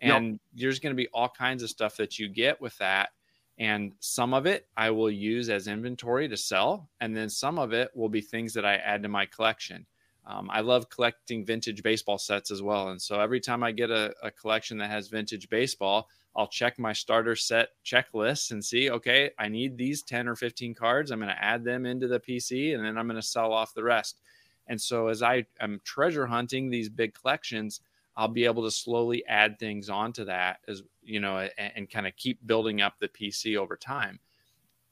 and 0.00 0.26
yep. 0.26 0.40
there's 0.54 0.78
going 0.78 0.92
to 0.92 0.96
be 0.96 1.08
all 1.12 1.28
kinds 1.28 1.62
of 1.62 1.68
stuff 1.68 1.98
that 1.98 2.18
you 2.18 2.30
get 2.30 2.62
with 2.62 2.74
that 2.78 3.10
and 3.58 3.92
some 4.00 4.34
of 4.34 4.46
it 4.46 4.66
I 4.76 4.90
will 4.90 5.10
use 5.10 5.50
as 5.50 5.68
inventory 5.68 6.28
to 6.28 6.36
sell. 6.36 6.88
And 7.00 7.16
then 7.16 7.28
some 7.28 7.58
of 7.58 7.72
it 7.72 7.90
will 7.94 8.08
be 8.08 8.20
things 8.20 8.54
that 8.54 8.64
I 8.64 8.76
add 8.76 9.02
to 9.02 9.08
my 9.08 9.26
collection. 9.26 9.86
Um, 10.24 10.48
I 10.50 10.60
love 10.60 10.88
collecting 10.88 11.44
vintage 11.44 11.82
baseball 11.82 12.18
sets 12.18 12.50
as 12.50 12.62
well. 12.62 12.88
And 12.88 13.02
so 13.02 13.20
every 13.20 13.40
time 13.40 13.64
I 13.64 13.72
get 13.72 13.90
a, 13.90 14.14
a, 14.22 14.30
collection 14.30 14.78
that 14.78 14.90
has 14.90 15.08
vintage 15.08 15.50
baseball, 15.50 16.08
I'll 16.36 16.46
check 16.46 16.78
my 16.78 16.92
starter 16.92 17.34
set 17.34 17.70
checklist 17.84 18.52
and 18.52 18.64
see, 18.64 18.88
okay, 18.88 19.30
I 19.38 19.48
need 19.48 19.76
these 19.76 20.02
10 20.02 20.28
or 20.28 20.36
15 20.36 20.74
cards. 20.74 21.10
I'm 21.10 21.18
going 21.18 21.28
to 21.28 21.44
add 21.44 21.64
them 21.64 21.86
into 21.86 22.06
the 22.06 22.20
PC 22.20 22.74
and 22.74 22.84
then 22.84 22.96
I'm 22.96 23.08
going 23.08 23.20
to 23.20 23.26
sell 23.26 23.52
off 23.52 23.74
the 23.74 23.82
rest. 23.82 24.20
And 24.68 24.80
so 24.80 25.08
as 25.08 25.22
I 25.22 25.44
am 25.60 25.80
treasure 25.84 26.26
hunting 26.26 26.70
these 26.70 26.88
big 26.88 27.14
collections, 27.14 27.80
I'll 28.16 28.28
be 28.28 28.44
able 28.44 28.62
to 28.62 28.70
slowly 28.70 29.24
add 29.26 29.58
things 29.58 29.90
onto 29.90 30.24
that 30.26 30.58
as 30.68 30.82
you 31.02 31.20
know 31.20 31.38
and, 31.58 31.72
and 31.76 31.90
kind 31.90 32.06
of 32.06 32.16
keep 32.16 32.44
building 32.46 32.80
up 32.80 32.94
the 32.98 33.08
PC 33.08 33.56
over 33.56 33.76
time 33.76 34.18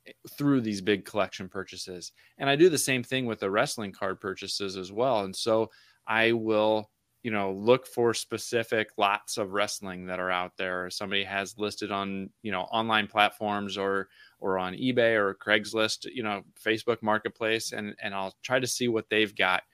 eh, 0.07 0.13
through 0.31 0.61
these 0.61 0.81
big 0.81 1.05
collection 1.05 1.49
purchases. 1.49 2.13
And 2.39 2.49
I 2.49 2.57
do 2.57 2.69
the 2.69 2.79
same 2.79 3.03
thing 3.03 3.27
with 3.27 3.41
the 3.41 3.51
wrestling 3.51 3.93
card 3.93 4.21
purchases 4.21 4.77
as 4.77 4.93
well. 4.93 5.21
And 5.21 5.35
so 5.35 5.71
I 6.07 6.33
will 6.33 6.91
you 7.23 7.31
know 7.31 7.53
look 7.53 7.87
for 7.87 8.15
specific 8.15 8.91
lots 8.97 9.37
of 9.37 9.53
wrestling 9.53 10.07
that 10.07 10.19
are 10.19 10.31
out 10.31 10.57
there 10.57 10.87
or 10.87 10.91
somebody 10.91 11.23
has 11.23 11.59
listed 11.59 11.93
on 11.93 12.31
you 12.43 12.51
know 12.51 12.63
online 12.63 13.07
platforms 13.07 13.77
or 13.77 14.09
or 14.39 14.59
on 14.59 14.73
ebay 14.73 15.15
or 15.17 15.35
craigslist 15.35 16.07
you 16.15 16.23
know 16.23 16.43
facebook 16.59 17.03
marketplace 17.03 17.73
and 17.73 17.95
and 18.03 18.15
i'll 18.15 18.35
try 18.43 18.59
to 18.59 18.67
see 18.67 18.89
what 18.89 19.11
they've 19.11 19.37
got 19.37 19.65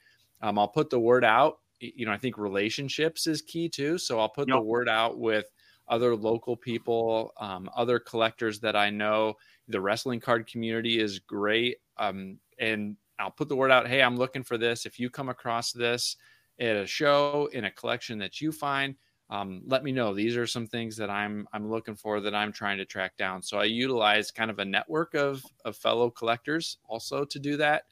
um, 0.42 0.58
i'll 0.58 0.66
put 0.66 0.90
the 0.90 0.98
word 0.98 1.24
out 1.24 1.60
you 1.80 2.06
know, 2.06 2.12
I 2.12 2.18
think 2.18 2.38
relationships 2.38 3.26
is 3.26 3.42
key 3.42 3.68
too. 3.68 3.98
So 3.98 4.18
I'll 4.18 4.28
put 4.28 4.48
yep. 4.48 4.56
the 4.56 4.62
word 4.62 4.88
out 4.88 5.18
with 5.18 5.50
other 5.88 6.16
local 6.16 6.56
people, 6.56 7.32
um, 7.38 7.70
other 7.76 7.98
collectors 7.98 8.60
that 8.60 8.76
I 8.76 8.90
know. 8.90 9.34
The 9.68 9.80
wrestling 9.80 10.20
card 10.20 10.46
community 10.46 11.00
is 11.00 11.18
great. 11.18 11.78
Um, 11.96 12.38
and 12.58 12.96
I'll 13.18 13.30
put 13.30 13.48
the 13.48 13.56
word 13.56 13.70
out 13.70 13.88
hey, 13.88 14.02
I'm 14.02 14.16
looking 14.16 14.42
for 14.42 14.58
this. 14.58 14.86
If 14.86 14.98
you 14.98 15.10
come 15.10 15.28
across 15.28 15.72
this 15.72 16.16
at 16.60 16.76
a 16.76 16.86
show, 16.86 17.48
in 17.52 17.64
a 17.64 17.70
collection 17.70 18.18
that 18.18 18.40
you 18.40 18.52
find, 18.52 18.94
um, 19.28 19.62
let 19.66 19.82
me 19.82 19.92
know. 19.92 20.14
These 20.14 20.36
are 20.36 20.46
some 20.46 20.66
things 20.66 20.96
that 20.96 21.10
I'm 21.10 21.48
I'm 21.52 21.68
looking 21.68 21.96
for 21.96 22.20
that 22.20 22.34
I'm 22.34 22.52
trying 22.52 22.78
to 22.78 22.84
track 22.84 23.16
down. 23.16 23.42
So 23.42 23.58
I 23.58 23.64
utilize 23.64 24.30
kind 24.30 24.50
of 24.50 24.58
a 24.58 24.64
network 24.64 25.14
of 25.14 25.42
of 25.64 25.76
fellow 25.76 26.10
collectors 26.10 26.78
also 26.88 27.24
to 27.24 27.38
do 27.38 27.56
that. 27.56 27.84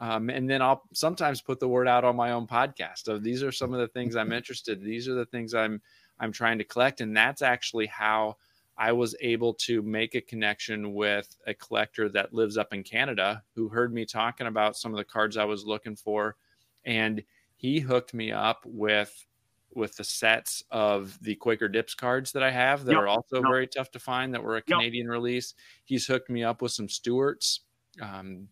Um, 0.00 0.30
and 0.30 0.48
then 0.48 0.62
I'll 0.62 0.82
sometimes 0.94 1.40
put 1.40 1.58
the 1.58 1.68
word 1.68 1.88
out 1.88 2.04
on 2.04 2.16
my 2.16 2.30
own 2.30 2.46
podcast. 2.46 3.04
So 3.04 3.18
these 3.18 3.42
are 3.42 3.52
some 3.52 3.74
of 3.74 3.80
the 3.80 3.88
things 3.88 4.16
I'm 4.16 4.32
interested. 4.40 4.80
These 4.80 5.08
are 5.08 5.14
the 5.14 5.26
things 5.26 5.54
I'm 5.54 5.82
I'm 6.20 6.32
trying 6.32 6.58
to 6.58 6.64
collect, 6.64 7.00
and 7.00 7.16
that's 7.16 7.42
actually 7.42 7.86
how 7.86 8.36
I 8.76 8.92
was 8.92 9.16
able 9.20 9.54
to 9.54 9.82
make 9.82 10.14
a 10.14 10.20
connection 10.20 10.94
with 10.94 11.36
a 11.46 11.54
collector 11.54 12.08
that 12.10 12.32
lives 12.32 12.56
up 12.56 12.72
in 12.72 12.84
Canada 12.84 13.42
who 13.54 13.68
heard 13.68 13.92
me 13.92 14.04
talking 14.04 14.46
about 14.46 14.76
some 14.76 14.92
of 14.92 14.98
the 14.98 15.04
cards 15.04 15.36
I 15.36 15.44
was 15.44 15.64
looking 15.64 15.96
for, 15.96 16.36
and 16.84 17.22
he 17.56 17.80
hooked 17.80 18.14
me 18.14 18.32
up 18.32 18.64
with 18.64 19.26
with 19.74 19.96
the 19.96 20.04
sets 20.04 20.62
of 20.70 21.18
the 21.22 21.34
Quaker 21.34 21.68
Dips 21.68 21.94
cards 21.94 22.32
that 22.32 22.42
I 22.42 22.50
have 22.50 22.84
that 22.84 22.92
yep. 22.92 23.02
are 23.02 23.08
also 23.08 23.36
yep. 23.36 23.44
very 23.44 23.66
tough 23.66 23.90
to 23.92 23.98
find 23.98 24.32
that 24.34 24.42
were 24.42 24.56
a 24.56 24.62
Canadian 24.62 25.06
yep. 25.06 25.12
release. 25.12 25.54
He's 25.84 26.06
hooked 26.06 26.30
me 26.30 26.42
up 26.42 26.62
with 26.62 26.72
some 26.72 26.88
Stewarts. 26.88 27.60
Um, 28.00 28.48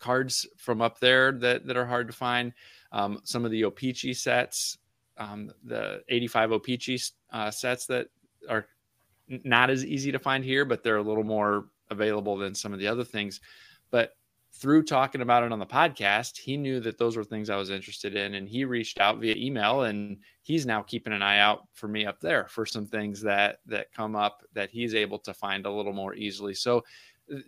cards 0.00 0.46
from 0.56 0.80
up 0.82 0.98
there 0.98 1.32
that, 1.32 1.66
that 1.66 1.76
are 1.76 1.86
hard 1.86 2.08
to 2.08 2.12
find. 2.12 2.52
Um, 2.90 3.20
some 3.22 3.44
of 3.44 3.52
the 3.52 3.64
O-Pee-Chee 3.64 4.14
sets, 4.14 4.78
um, 5.20 5.52
the 5.64 6.02
85 6.08 6.52
O-Pee-Chee 6.52 7.00
uh, 7.32 7.50
sets 7.50 7.86
that 7.86 8.08
are 8.48 8.66
not 9.28 9.70
as 9.70 9.84
easy 9.84 10.10
to 10.10 10.18
find 10.18 10.44
here, 10.44 10.64
but 10.64 10.82
they're 10.82 10.96
a 10.96 11.02
little 11.02 11.22
more 11.22 11.66
available 11.90 12.36
than 12.36 12.54
some 12.54 12.72
of 12.72 12.80
the 12.80 12.88
other 12.88 13.04
things. 13.04 13.40
But 13.90 14.16
through 14.52 14.82
talking 14.82 15.20
about 15.20 15.44
it 15.44 15.52
on 15.52 15.60
the 15.60 15.66
podcast, 15.66 16.36
he 16.36 16.56
knew 16.56 16.80
that 16.80 16.98
those 16.98 17.16
were 17.16 17.22
things 17.22 17.50
I 17.50 17.56
was 17.56 17.70
interested 17.70 18.16
in, 18.16 18.34
and 18.34 18.48
he 18.48 18.64
reached 18.64 18.98
out 18.98 19.20
via 19.20 19.36
email, 19.36 19.82
and 19.82 20.18
he's 20.42 20.66
now 20.66 20.82
keeping 20.82 21.12
an 21.12 21.22
eye 21.22 21.38
out 21.38 21.68
for 21.72 21.86
me 21.86 22.04
up 22.04 22.20
there 22.20 22.48
for 22.48 22.66
some 22.66 22.86
things 22.86 23.20
that 23.22 23.60
that 23.66 23.92
come 23.92 24.16
up 24.16 24.42
that 24.54 24.70
he's 24.70 24.94
able 24.96 25.20
to 25.20 25.32
find 25.32 25.66
a 25.66 25.70
little 25.70 25.92
more 25.92 26.14
easily. 26.14 26.54
So, 26.54 26.82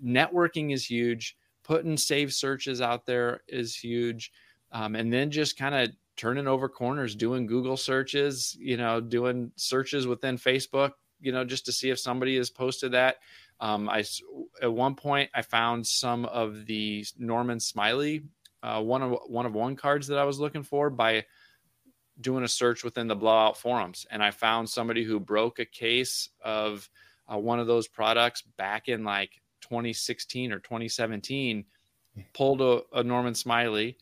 networking 0.05 0.73
is 0.73 0.89
huge 0.89 1.37
putting 1.63 1.97
save 1.97 2.33
searches 2.33 2.81
out 2.81 3.07
there 3.07 3.43
is 3.49 3.75
huge. 3.77 4.33
Um, 4.73 4.97
and 4.97 5.13
then 5.13 5.31
just 5.31 5.57
kind 5.57 5.75
of 5.75 5.91
turning 6.17 6.47
over 6.47 6.69
corners, 6.69 7.15
doing 7.15 7.47
Google 7.47 7.77
searches, 7.77 8.57
you 8.59 8.77
know, 8.77 9.01
doing 9.01 9.53
searches 9.57 10.07
within 10.07 10.37
Facebook, 10.37 10.93
you 11.21 11.33
know, 11.33 11.45
just 11.45 11.67
to 11.67 11.73
see 11.73 11.91
if 11.91 11.99
somebody 11.99 12.37
has 12.37 12.51
posted 12.51 12.93
that. 12.93 13.17
Um, 13.61 13.89
I 13.89 14.05
at 14.61 14.73
one 14.73 14.95
point 14.97 15.31
I 15.35 15.43
found 15.43 15.87
some 15.87 16.25
of 16.27 16.67
the 16.67 17.05
Norman 17.19 17.61
Smiley 17.61 18.25
uh, 18.63 18.81
one 18.81 19.03
of 19.03 19.19
one 19.27 19.47
of 19.47 19.55
one 19.55 19.77
cards 19.77 20.07
that 20.09 20.19
I 20.19 20.25
was 20.25 20.39
looking 20.39 20.63
for 20.63 20.89
by 20.89 21.25
doing 22.21 22.45
a 22.45 22.49
search 22.49 22.85
within 22.85 23.09
the 23.09 23.17
blowout 23.17 23.57
forums, 23.57 24.07
and 24.11 24.23
I 24.23 24.31
found 24.31 24.69
somebody 24.69 25.03
who 25.05 25.19
broke 25.19 25.59
a 25.59 25.65
case 25.65 26.29
of 26.45 26.89
uh, 27.33 27.39
one 27.39 27.59
of 27.59 27.67
those 27.67 27.89
products 27.89 28.43
back 28.43 28.89
in 28.89 29.05
like 29.05 29.41
2016 29.63 30.53
or 30.53 30.61
2017 30.61 31.65
pulled 32.35 32.61
a, 32.61 32.83
a 32.93 33.03
Norman 33.03 33.35
Smiley 33.35 33.97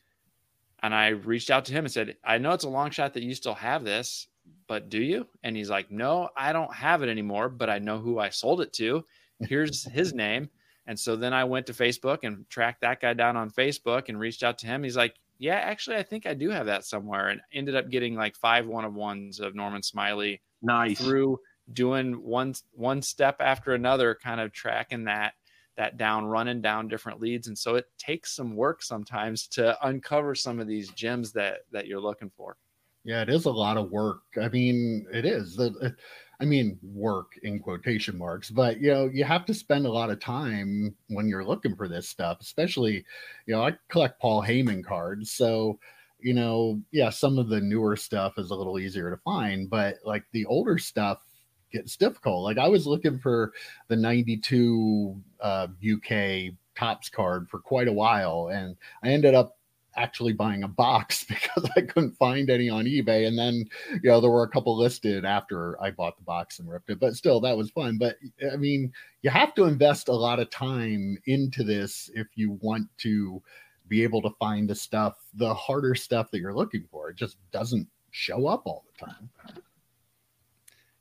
and 0.83 0.95
I 0.95 1.09
reached 1.09 1.51
out 1.51 1.65
to 1.67 1.73
him 1.73 1.85
and 1.85 1.93
said, 1.93 2.17
I 2.25 2.39
know 2.39 2.53
it's 2.53 2.65
a 2.65 2.69
long 2.69 2.91
shot 2.91 3.15
that 3.15 3.23
you 3.23 3.35
still 3.35 3.55
have 3.55 3.85
this, 3.85 4.29
but 4.67 4.89
do 4.89 5.03
you? 5.03 5.27
And 5.43 5.57
he's 5.57 5.71
like, 5.71 5.91
No, 5.91 6.31
I 6.37 6.53
don't 6.53 6.73
have 6.73 7.03
it 7.03 7.09
anymore, 7.09 7.49
but 7.49 7.71
I 7.71 7.79
know 7.79 7.99
who 7.99 8.19
I 8.19 8.31
sold 8.31 8.61
it 8.61 8.73
to. 8.75 9.05
Here's 9.41 9.85
his 9.93 10.15
name. 10.15 10.49
And 10.87 10.99
so 10.99 11.15
then 11.15 11.33
I 11.33 11.45
went 11.45 11.67
to 11.67 11.73
Facebook 11.73 12.21
and 12.23 12.49
tracked 12.49 12.81
that 12.81 13.01
guy 13.01 13.13
down 13.13 13.37
on 13.37 13.51
Facebook 13.51 14.09
and 14.09 14.19
reached 14.19 14.43
out 14.43 14.59
to 14.59 14.67
him. 14.67 14.83
He's 14.83 14.97
like, 14.97 15.15
Yeah, 15.39 15.57
actually, 15.57 15.97
I 15.97 16.03
think 16.03 16.27
I 16.27 16.35
do 16.35 16.51
have 16.51 16.67
that 16.67 16.85
somewhere. 16.85 17.29
And 17.29 17.41
ended 17.53 17.77
up 17.77 17.91
getting 17.91 18.15
like 18.15 18.37
five 18.37 18.67
one 18.67 18.85
of 18.85 18.95
ones 18.95 19.41
of 19.41 19.55
Norman 19.55 19.83
Smiley. 19.83 20.41
Nice. 20.63 21.01
Through 21.01 21.41
doing 21.73 22.15
one 22.23 22.55
one 22.73 23.03
step 23.03 23.37
after 23.41 23.75
another, 23.75 24.17
kind 24.21 24.41
of 24.41 24.53
tracking 24.53 25.05
that 25.05 25.35
that 25.77 25.97
down, 25.97 26.25
running 26.27 26.61
down 26.61 26.89
different 26.89 27.21
leads. 27.21 27.49
And 27.49 27.57
so 27.57 27.77
it 27.77 27.87
takes 27.99 28.35
some 28.35 28.57
work 28.57 28.83
sometimes 28.83 29.47
to 29.49 29.77
uncover 29.87 30.35
some 30.35 30.61
of 30.61 30.67
these 30.67 30.91
gems 30.91 31.33
that 31.33 31.61
that 31.73 31.87
you're 31.87 32.01
looking 32.01 32.31
for. 32.37 32.57
Yeah, 33.05 33.23
it 33.23 33.31
is 33.31 33.47
a 33.47 33.51
lot 33.51 33.79
of 33.79 33.91
work. 33.91 34.23
I 34.41 34.49
mean, 34.49 35.07
it 35.13 35.25
is. 35.25 35.57
The 35.57 35.97
I 36.41 36.47
mean, 36.47 36.79
work 36.83 37.33
in 37.43 37.61
quotation 37.61 38.17
marks, 38.17 38.51
but 38.51 38.81
you 38.81 38.91
know, 38.91 39.11
you 39.13 39.25
have 39.25 39.45
to 39.47 39.55
spend 39.55 39.85
a 39.85 39.93
lot 39.93 40.09
of 40.09 40.21
time 40.21 40.97
when 41.09 41.29
you're 41.29 41.45
looking 41.45 41.77
for 41.77 41.87
this 41.87 42.09
stuff, 42.09 42.39
especially, 42.41 43.05
you 43.47 43.55
know, 43.55 43.63
I 43.63 43.77
collect 43.91 44.21
Paul 44.21 44.43
Heyman 44.43 44.83
cards. 44.83 45.33
So, 45.33 45.79
you 46.19 46.33
know, 46.33 46.81
yeah, 46.93 47.11
some 47.11 47.39
of 47.39 47.51
the 47.51 47.61
newer 47.61 47.95
stuff 47.95 48.39
is 48.39 48.51
a 48.51 48.55
little 48.55 48.79
easier 48.79 49.11
to 49.11 49.19
find, 49.19 49.69
but 49.69 49.97
like 50.03 50.25
the 50.33 50.47
older 50.47 50.79
stuff, 50.79 51.23
gets 51.71 51.97
difficult. 51.97 52.45
Like 52.45 52.59
I 52.59 52.69
was 52.69 52.87
looking 52.87 53.19
for 53.19 53.53
the 53.89 53.97
92 53.97 55.21
uh, 55.41 55.67
UK 55.95 56.55
Topps 56.77 57.09
card 57.09 57.49
for 57.49 57.59
quite 57.59 57.89
a 57.89 57.93
while, 57.93 58.51
and 58.53 58.77
I 59.03 59.09
ended 59.09 59.35
up 59.35 59.57
actually 59.97 60.33
buying 60.33 60.63
a 60.63 60.69
box 60.69 61.25
because 61.29 61.69
I 61.77 61.83
couldn't 61.83 62.17
find 62.17 62.51
any 62.51 62.69
on 62.69 62.85
eBay. 62.85 63.27
And 63.27 63.39
then, 63.39 63.65
you 63.91 64.11
know, 64.11 64.21
there 64.21 64.31
were 64.31 64.45
a 64.45 64.49
couple 64.49 64.77
listed 64.77 65.25
after 65.25 65.81
I 65.83 65.91
bought 65.91 66.17
the 66.17 66.25
box 66.25 66.59
and 66.59 66.69
ripped 66.69 66.91
it, 66.91 67.01
but 67.01 67.17
still, 67.17 67.41
that 67.41 67.57
was 67.57 67.71
fun. 67.71 67.99
But 67.99 68.17
I 68.53 68.57
mean, 68.57 68.93
you 69.23 69.31
have 69.31 69.55
to 69.55 69.65
invest 69.65 70.09
a 70.09 70.13
lot 70.13 70.41
of 70.41 70.51
time 70.51 71.19
into 71.27 71.65
this 71.65 72.11
if 72.15 72.29
you 72.35 72.59
want 72.61 72.89
to 72.99 73.43
be 73.89 74.03
able 74.03 74.23
to 74.23 74.31
find 74.39 74.71
the 74.71 74.75
stuff, 74.75 75.19
the 75.35 75.53
harder 75.53 75.95
stuff 75.95 76.31
that 76.31 76.39
you're 76.39 76.55
looking 76.55 76.87
for. 76.91 77.11
It 77.11 77.17
just 77.17 77.37
doesn't 77.51 77.89
show 78.13 78.47
up 78.47 78.63
all 78.65 78.85
the 78.87 79.07
time. 79.07 79.29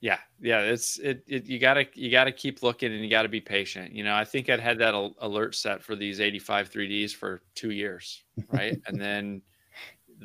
Yeah, 0.01 0.19
yeah, 0.39 0.61
it's 0.61 0.97
it, 0.99 1.23
it 1.27 1.45
you 1.45 1.59
gotta 1.59 1.85
you 1.93 2.09
gotta 2.09 2.31
keep 2.31 2.63
looking 2.63 2.93
and 2.93 3.03
you 3.03 3.09
gotta 3.09 3.27
be 3.27 3.41
patient. 3.41 3.91
You 3.93 4.05
know, 4.05 4.15
I 4.15 4.23
think 4.23 4.49
I'd 4.49 4.61
had 4.61 4.79
that 4.79 4.93
al- 4.93 5.15
alert 5.19 5.55
set 5.55 5.83
for 5.83 5.95
these 5.95 6.21
85 6.21 6.69
3Ds 6.69 7.11
for 7.11 7.41
two 7.53 7.71
years, 7.71 8.23
right? 8.47 8.77
and 8.87 8.99
then 8.99 9.41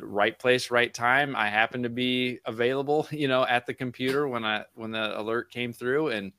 right 0.00 0.38
place, 0.38 0.70
right 0.70 0.92
time. 0.94 1.36
I 1.36 1.48
happened 1.48 1.84
to 1.84 1.90
be 1.90 2.40
available, 2.46 3.08
you 3.12 3.28
know, 3.28 3.44
at 3.46 3.66
the 3.66 3.74
computer 3.74 4.28
when 4.28 4.44
I 4.44 4.64
when 4.74 4.92
the 4.92 5.18
alert 5.20 5.50
came 5.50 5.72
through 5.72 6.08
and 6.10 6.32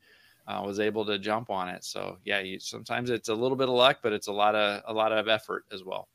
uh, 0.46 0.62
was 0.64 0.80
able 0.80 1.04
to 1.06 1.18
jump 1.18 1.50
on 1.50 1.68
it. 1.68 1.84
So 1.84 2.18
yeah, 2.24 2.40
you, 2.40 2.60
sometimes 2.60 3.10
it's 3.10 3.28
a 3.28 3.34
little 3.34 3.56
bit 3.56 3.68
of 3.68 3.74
luck, 3.74 3.98
but 4.02 4.12
it's 4.14 4.28
a 4.28 4.32
lot 4.32 4.54
of 4.54 4.82
a 4.86 4.94
lot 4.94 5.12
of 5.12 5.28
effort 5.28 5.64
as 5.72 5.84
well. 5.84 6.08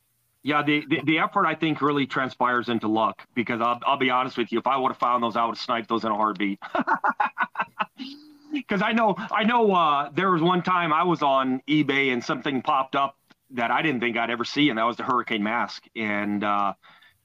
Yeah, 0.43 0.63
the, 0.63 0.83
the, 0.89 1.01
the, 1.03 1.19
effort 1.19 1.45
I 1.45 1.53
think 1.53 1.81
really 1.81 2.07
transpires 2.07 2.67
into 2.67 2.87
luck 2.87 3.27
because 3.35 3.61
I'll, 3.61 3.79
I'll 3.85 3.97
be 3.97 4.09
honest 4.09 4.37
with 4.37 4.51
you, 4.51 4.57
if 4.57 4.65
I 4.65 4.75
would 4.75 4.89
have 4.89 4.97
found 4.97 5.21
those, 5.23 5.35
I 5.35 5.45
would 5.45 5.55
have 5.55 5.63
sniped 5.63 5.87
those 5.87 6.03
in 6.03 6.11
a 6.11 6.15
heartbeat. 6.15 6.59
Because 8.51 8.81
I 8.81 8.91
know 8.91 9.15
I 9.17 9.43
know 9.45 9.73
uh, 9.73 10.09
there 10.13 10.29
was 10.29 10.41
one 10.41 10.61
time 10.61 10.91
I 10.91 11.03
was 11.03 11.21
on 11.21 11.61
eBay 11.69 12.11
and 12.11 12.21
something 12.21 12.61
popped 12.61 12.97
up 12.97 13.15
that 13.51 13.71
I 13.71 13.81
didn't 13.81 14.01
think 14.01 14.17
I'd 14.17 14.29
ever 14.29 14.43
see, 14.43 14.69
and 14.69 14.77
that 14.77 14.83
was 14.83 14.97
the 14.97 15.03
Hurricane 15.03 15.41
mask, 15.41 15.85
and 15.95 16.43
uh, 16.43 16.73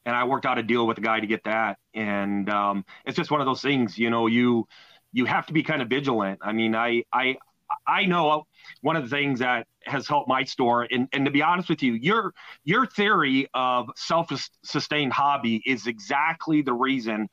and 0.05 0.15
I 0.15 0.25
worked 0.25 0.47
out 0.47 0.59
a 0.59 0.63
deal 0.63 0.87
with 0.87 0.99
a 0.99 1.01
guy 1.01 1.19
to 1.19 1.27
get 1.27 1.43
that, 1.45 1.79
and 1.95 2.49
um, 2.49 2.85
it's 3.05 3.17
just 3.17 3.31
one 3.33 3.41
of 3.41 3.47
those 3.47 3.61
things, 3.61 3.99
you 3.99 4.09
know, 4.09 4.29
you 4.29 4.69
you 5.13 5.25
have 5.25 5.47
to 5.47 5.53
be 5.53 5.65
kind 5.65 5.83
of 5.83 5.89
vigilant. 5.89 6.41
I 6.43 6.53
mean, 6.53 6.77
I 6.77 7.03
I 7.13 7.39
I 7.87 8.05
know 8.05 8.45
one 8.83 8.97
of 8.97 9.05
the 9.05 9.09
things 9.09 9.39
that 9.41 9.67
has 9.85 10.09
helped 10.09 10.29
my 10.29 10.45
store, 10.45 10.87
and, 10.91 11.09
and 11.13 11.25
to 11.25 11.31
be 11.31 11.43
honest 11.43 11.69
with 11.69 11.83
you, 11.83 11.93
your 11.95 12.33
your 12.65 12.87
theory 12.87 13.49
of 13.55 13.89
self-sustained 13.97 15.13
hobby 15.13 15.63
is 15.65 15.87
exactly 15.87 16.63
the 16.63 16.73
reason 16.73 17.29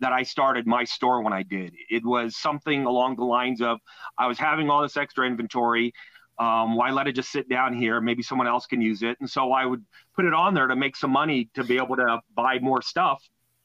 that 0.00 0.12
I 0.12 0.22
started 0.22 0.66
my 0.66 0.84
store 0.84 1.22
when 1.22 1.32
I 1.32 1.42
did. 1.42 1.74
It 1.90 2.04
was 2.04 2.36
something 2.36 2.86
along 2.86 3.16
the 3.16 3.24
lines 3.24 3.60
of 3.60 3.78
I 4.16 4.26
was 4.26 4.38
having 4.38 4.70
all 4.70 4.82
this 4.82 4.96
extra 4.96 5.26
inventory. 5.26 5.92
Um, 6.38 6.76
why 6.76 6.90
let 6.92 7.08
it 7.08 7.16
just 7.16 7.32
sit 7.32 7.48
down 7.48 7.74
here? 7.74 8.00
Maybe 8.00 8.22
someone 8.22 8.46
else 8.46 8.66
can 8.66 8.80
use 8.80 9.02
it. 9.02 9.16
And 9.18 9.28
so 9.28 9.50
I 9.50 9.66
would 9.66 9.84
put 10.14 10.24
it 10.24 10.32
on 10.32 10.54
there 10.54 10.68
to 10.68 10.76
make 10.76 10.94
some 10.94 11.10
money 11.10 11.50
to 11.54 11.64
be 11.64 11.78
able 11.78 11.96
to 11.96 12.20
buy 12.36 12.60
more 12.60 12.80
stuff 12.80 13.20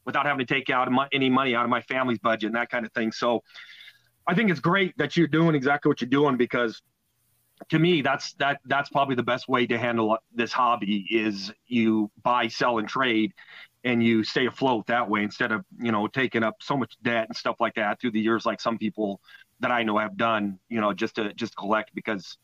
without 0.06 0.26
having 0.26 0.46
to 0.46 0.54
take 0.54 0.72
out 0.72 0.90
any 1.14 1.30
money 1.30 1.54
out 1.56 1.66
of 1.66 1.70
my 1.70 1.82
family's 1.82 2.18
budget 2.18 2.48
and 2.48 2.56
that 2.56 2.70
kind 2.70 2.86
of 2.86 2.92
thing. 2.94 3.12
So 3.12 3.42
I 4.27 4.36
think 4.36 4.50
it's 4.50 4.60
great 4.60 4.98
that 4.98 5.18
you're 5.18 5.27
doing 5.27 5.56
exactly 5.56 5.89
what 5.89 6.01
you're 6.01 6.10
doing 6.10 6.38
because 6.38 6.82
to 7.70 7.80
me 7.80 8.01
that's 8.01 8.34
that 8.34 8.60
that's 8.65 8.89
probably 8.89 9.15
the 9.15 9.24
best 9.24 9.48
way 9.48 9.65
to 9.68 9.77
handle 9.77 10.18
this 10.34 10.51
hobby 10.51 11.06
is 11.10 11.51
you 11.68 12.10
buy 12.24 12.48
sell 12.48 12.80
and 12.80 12.88
trade 12.88 13.34
and 13.84 14.03
you 14.03 14.24
stay 14.24 14.48
afloat 14.48 14.88
that 14.88 15.10
way 15.10 15.24
instead 15.24 15.51
of 15.51 15.63
you 15.80 15.92
know 15.92 16.08
taking 16.08 16.44
up 16.44 16.56
so 16.62 16.75
much 16.75 16.96
debt 17.03 17.27
and 17.27 17.36
stuff 17.36 17.58
like 17.60 17.75
that 17.75 18.00
through 18.00 18.12
the 18.12 18.20
years 18.20 18.46
like 18.46 18.60
some 18.60 18.77
people 18.77 19.22
that 19.60 19.72
I 19.72 19.84
know 19.84 19.98
have 19.98 20.18
done 20.18 20.60
you 20.68 20.82
know 20.82 20.94
just 20.94 21.15
to 21.15 21.34
just 21.34 21.56
collect 21.56 21.94
because 21.94 22.38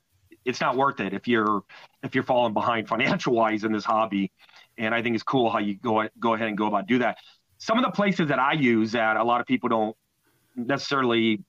it's 0.46 0.62
not 0.62 0.76
worth 0.76 1.00
it 1.00 1.14
if 1.14 1.28
you're 1.28 1.64
if 2.04 2.16
you're 2.16 2.24
falling 2.24 2.54
behind 2.54 2.88
financial 2.96 3.34
wise 3.34 3.64
in 3.64 3.72
this 3.72 3.86
hobby. 3.86 4.32
And 4.78 4.96
I 4.96 5.02
think 5.02 5.16
it's 5.16 5.24
cool 5.24 5.50
how 5.50 5.60
you 5.60 5.76
go 5.76 6.08
go 6.20 6.34
ahead 6.34 6.48
and 6.48 6.58
go 6.58 6.68
about 6.68 6.88
do 6.88 7.00
that. 7.00 7.18
Some 7.58 7.78
of 7.78 7.84
the 7.84 7.92
places 7.92 8.30
that 8.30 8.40
I 8.40 8.54
use 8.54 8.94
that 8.94 9.18
a 9.18 9.24
lot 9.24 9.42
of 9.42 9.48
people 9.48 9.70
don't 9.70 9.96
necessarily 10.56 11.44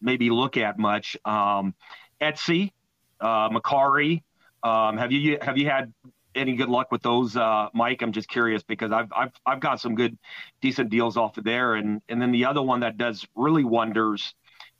maybe 0.00 0.30
look 0.30 0.56
at 0.56 0.78
much. 0.78 1.16
Um, 1.24 1.74
Etsy, 2.20 2.72
uh, 3.20 3.48
Mercari. 3.50 4.22
Um, 4.62 4.96
have 4.96 5.12
you 5.12 5.38
have 5.42 5.58
you 5.58 5.68
had 5.68 5.92
any 6.34 6.56
good 6.56 6.68
luck 6.68 6.90
with 6.90 7.02
those, 7.02 7.36
uh, 7.36 7.68
Mike? 7.74 8.02
I'm 8.02 8.12
just 8.12 8.28
curious 8.28 8.62
because 8.62 8.92
I've 8.92 9.12
I've 9.14 9.32
I've 9.46 9.60
got 9.60 9.80
some 9.80 9.94
good, 9.94 10.18
decent 10.60 10.90
deals 10.90 11.16
off 11.16 11.36
of 11.38 11.44
there, 11.44 11.74
and 11.74 12.00
and 12.08 12.20
then 12.20 12.32
the 12.32 12.46
other 12.46 12.62
one 12.62 12.80
that 12.80 12.96
does 12.96 13.26
really 13.34 13.64
wonders 13.64 14.34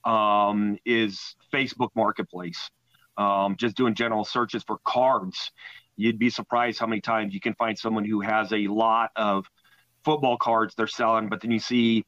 um, 0.05 0.79
is 0.85 1.37
Facebook 1.53 1.91
Marketplace. 1.95 2.71
Um, 3.17 3.57
just 3.57 3.77
doing 3.77 3.95
general 3.95 4.25
searches 4.25 4.65
for 4.65 4.79
cards, 4.85 5.53
you'd 5.97 6.19
be 6.19 6.31
surprised 6.31 6.81
how 6.81 6.87
many 6.87 7.01
times 7.01 7.33
you 7.33 7.41
can 7.41 7.55
find 7.55 7.79
someone 7.79 8.05
who 8.05 8.21
has 8.21 8.53
a 8.53 8.67
lot 8.67 9.11
of 9.15 9.47
football 10.05 10.37
cards 10.37 10.75
they're 10.75 10.87
selling, 10.87 11.29
but 11.29 11.41
then 11.41 11.51
you 11.51 11.61
see 11.61 12.05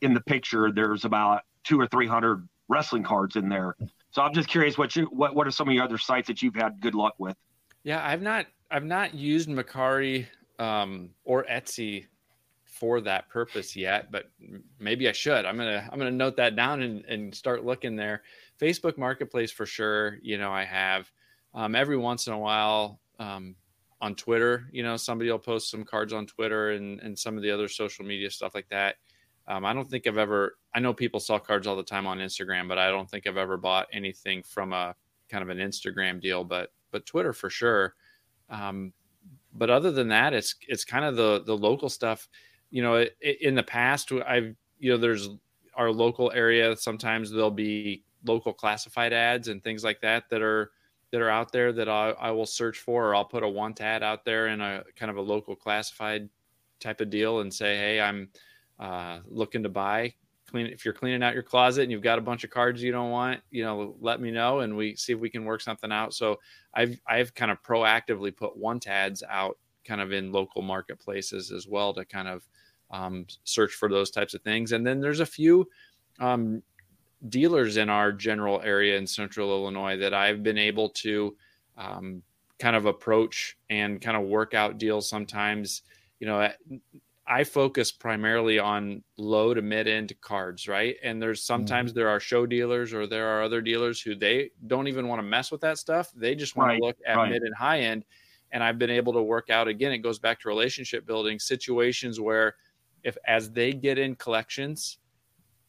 in 0.00 0.14
the 0.14 0.20
picture 0.20 0.72
there's 0.72 1.04
about 1.04 1.42
two 1.68 1.78
or 1.78 1.86
three 1.86 2.06
hundred 2.06 2.48
wrestling 2.68 3.02
cards 3.02 3.36
in 3.36 3.48
there. 3.48 3.76
So 4.10 4.22
I'm 4.22 4.32
just 4.32 4.48
curious 4.48 4.78
what 4.78 4.96
you 4.96 5.04
what 5.06 5.34
what 5.34 5.46
are 5.46 5.50
some 5.50 5.68
of 5.68 5.74
your 5.74 5.84
other 5.84 5.98
sites 5.98 6.26
that 6.28 6.40
you've 6.42 6.54
had 6.54 6.80
good 6.80 6.94
luck 6.94 7.14
with? 7.18 7.36
Yeah, 7.84 8.04
I've 8.04 8.22
not 8.22 8.46
I've 8.70 8.84
not 8.84 9.14
used 9.14 9.48
Mercari 9.48 10.26
um, 10.58 11.10
or 11.24 11.44
Etsy 11.44 12.06
for 12.64 13.00
that 13.02 13.28
purpose 13.28 13.76
yet, 13.76 14.10
but 14.10 14.30
maybe 14.78 15.08
I 15.08 15.12
should. 15.12 15.44
I'm 15.44 15.56
gonna 15.56 15.88
I'm 15.92 15.98
gonna 15.98 16.10
note 16.10 16.36
that 16.36 16.56
down 16.56 16.82
and, 16.82 17.04
and 17.04 17.34
start 17.34 17.64
looking 17.64 17.96
there. 17.96 18.22
Facebook 18.60 18.96
Marketplace 18.96 19.52
for 19.52 19.66
sure. 19.66 20.18
You 20.22 20.38
know, 20.38 20.52
I 20.52 20.64
have 20.64 21.10
um, 21.54 21.74
every 21.74 21.96
once 21.96 22.26
in 22.26 22.32
a 22.32 22.38
while 22.38 23.00
um, 23.18 23.56
on 24.00 24.14
Twitter. 24.14 24.68
You 24.72 24.82
know, 24.82 24.96
somebody 24.96 25.30
will 25.30 25.38
post 25.38 25.70
some 25.70 25.84
cards 25.84 26.12
on 26.12 26.26
Twitter 26.26 26.70
and 26.70 27.00
and 27.00 27.18
some 27.18 27.36
of 27.36 27.42
the 27.42 27.50
other 27.50 27.68
social 27.68 28.04
media 28.04 28.30
stuff 28.30 28.54
like 28.54 28.68
that. 28.70 28.96
Um, 29.48 29.64
I 29.64 29.72
don't 29.72 29.90
think 29.90 30.06
I've 30.06 30.18
ever. 30.18 30.58
I 30.74 30.80
know 30.80 30.92
people 30.92 31.18
sell 31.18 31.40
cards 31.40 31.66
all 31.66 31.74
the 31.74 31.82
time 31.82 32.06
on 32.06 32.18
Instagram, 32.18 32.68
but 32.68 32.78
I 32.78 32.90
don't 32.90 33.10
think 33.10 33.26
I've 33.26 33.38
ever 33.38 33.56
bought 33.56 33.88
anything 33.92 34.42
from 34.42 34.72
a 34.72 34.94
kind 35.30 35.42
of 35.42 35.48
an 35.48 35.58
Instagram 35.58 36.20
deal. 36.20 36.44
But 36.44 36.70
but 36.90 37.06
Twitter 37.06 37.32
for 37.32 37.48
sure. 37.48 37.94
Um, 38.50 38.92
but 39.54 39.70
other 39.70 39.90
than 39.90 40.08
that, 40.08 40.34
it's 40.34 40.54
it's 40.68 40.84
kind 40.84 41.04
of 41.04 41.16
the 41.16 41.42
the 41.44 41.56
local 41.56 41.88
stuff. 41.88 42.28
You 42.70 42.82
know, 42.82 42.96
it, 42.96 43.16
it, 43.20 43.40
in 43.40 43.54
the 43.54 43.62
past, 43.62 44.12
I've 44.26 44.54
you 44.78 44.92
know, 44.92 44.98
there's 44.98 45.30
our 45.74 45.90
local 45.90 46.30
area. 46.32 46.76
Sometimes 46.76 47.30
there'll 47.30 47.50
be 47.50 48.04
local 48.26 48.52
classified 48.52 49.12
ads 49.12 49.48
and 49.48 49.62
things 49.64 49.82
like 49.82 50.00
that 50.02 50.28
that 50.28 50.42
are 50.42 50.72
that 51.10 51.22
are 51.22 51.30
out 51.30 51.52
there 51.52 51.72
that 51.72 51.88
I, 51.88 52.10
I 52.10 52.30
will 52.32 52.46
search 52.46 52.78
for, 52.78 53.08
or 53.08 53.14
I'll 53.14 53.24
put 53.24 53.42
a 53.42 53.48
want 53.48 53.80
ad 53.80 54.02
out 54.02 54.26
there 54.26 54.48
in 54.48 54.60
a 54.60 54.84
kind 54.94 55.10
of 55.10 55.16
a 55.16 55.22
local 55.22 55.56
classified 55.56 56.28
type 56.80 57.00
of 57.00 57.08
deal 57.08 57.40
and 57.40 57.52
say, 57.52 57.76
hey, 57.76 58.00
I'm 58.00 58.28
uh, 58.78 59.18
looking 59.26 59.62
to 59.62 59.68
buy, 59.68 60.14
clean 60.48 60.66
if 60.66 60.84
you're 60.84 60.94
cleaning 60.94 61.22
out 61.22 61.34
your 61.34 61.42
closet 61.42 61.82
and 61.82 61.92
you've 61.92 62.02
got 62.02 62.18
a 62.18 62.22
bunch 62.22 62.44
of 62.44 62.50
cards 62.50 62.82
you 62.82 62.92
don't 62.92 63.10
want, 63.10 63.40
you 63.50 63.64
know, 63.64 63.96
let 64.00 64.20
me 64.20 64.30
know 64.30 64.60
and 64.60 64.76
we 64.76 64.96
see 64.96 65.12
if 65.12 65.18
we 65.18 65.30
can 65.30 65.44
work 65.44 65.60
something 65.60 65.92
out. 65.92 66.14
So 66.14 66.38
I've 66.74 67.00
I've 67.06 67.34
kind 67.34 67.50
of 67.50 67.62
proactively 67.62 68.34
put 68.34 68.56
want 68.56 68.86
ads 68.86 69.22
out 69.28 69.58
kind 69.84 70.00
of 70.00 70.12
in 70.12 70.32
local 70.32 70.62
marketplaces 70.62 71.50
as 71.50 71.66
well 71.66 71.94
to 71.94 72.04
kind 72.04 72.28
of 72.28 72.46
um, 72.90 73.26
search 73.44 73.72
for 73.72 73.88
those 73.88 74.10
types 74.10 74.34
of 74.34 74.42
things. 74.42 74.72
And 74.72 74.86
then 74.86 75.00
there's 75.00 75.20
a 75.20 75.26
few 75.26 75.68
um, 76.20 76.62
dealers 77.28 77.76
in 77.76 77.88
our 77.88 78.12
general 78.12 78.60
area 78.62 78.96
in 78.96 79.06
central 79.06 79.50
Illinois 79.50 79.96
that 79.98 80.14
I've 80.14 80.42
been 80.42 80.58
able 80.58 80.90
to 80.90 81.36
um, 81.76 82.22
kind 82.58 82.76
of 82.76 82.86
approach 82.86 83.56
and 83.70 84.00
kind 84.00 84.16
of 84.16 84.24
work 84.24 84.54
out 84.54 84.78
deals 84.78 85.08
sometimes. 85.08 85.82
You 86.20 86.26
know, 86.26 86.50
I 87.28 87.44
focus 87.44 87.92
primarily 87.92 88.58
on 88.58 89.04
low 89.18 89.52
to 89.52 89.60
mid 89.60 89.86
end 89.86 90.14
cards, 90.22 90.66
right? 90.66 90.96
And 91.02 91.20
there's 91.20 91.42
sometimes 91.42 91.90
mm-hmm. 91.90 91.98
there 91.98 92.08
are 92.08 92.18
show 92.18 92.46
dealers 92.46 92.94
or 92.94 93.06
there 93.06 93.28
are 93.28 93.42
other 93.42 93.60
dealers 93.60 94.00
who 94.00 94.14
they 94.14 94.50
don't 94.66 94.88
even 94.88 95.08
want 95.08 95.18
to 95.18 95.22
mess 95.22 95.52
with 95.52 95.60
that 95.60 95.76
stuff. 95.76 96.10
They 96.16 96.34
just 96.34 96.56
want 96.56 96.68
right, 96.68 96.78
to 96.78 96.84
look 96.86 96.96
at 97.06 97.16
right. 97.16 97.30
mid 97.30 97.42
and 97.42 97.54
high 97.54 97.80
end. 97.80 98.06
And 98.50 98.64
I've 98.64 98.78
been 98.78 98.88
able 98.88 99.12
to 99.12 99.22
work 99.22 99.50
out 99.50 99.68
again, 99.68 99.92
it 99.92 99.98
goes 99.98 100.18
back 100.18 100.40
to 100.40 100.48
relationship 100.48 101.06
building 101.06 101.38
situations 101.38 102.18
where 102.18 102.56
if 103.02 103.18
as 103.26 103.50
they 103.50 103.74
get 103.74 103.98
in 103.98 104.16
collections 104.16 104.96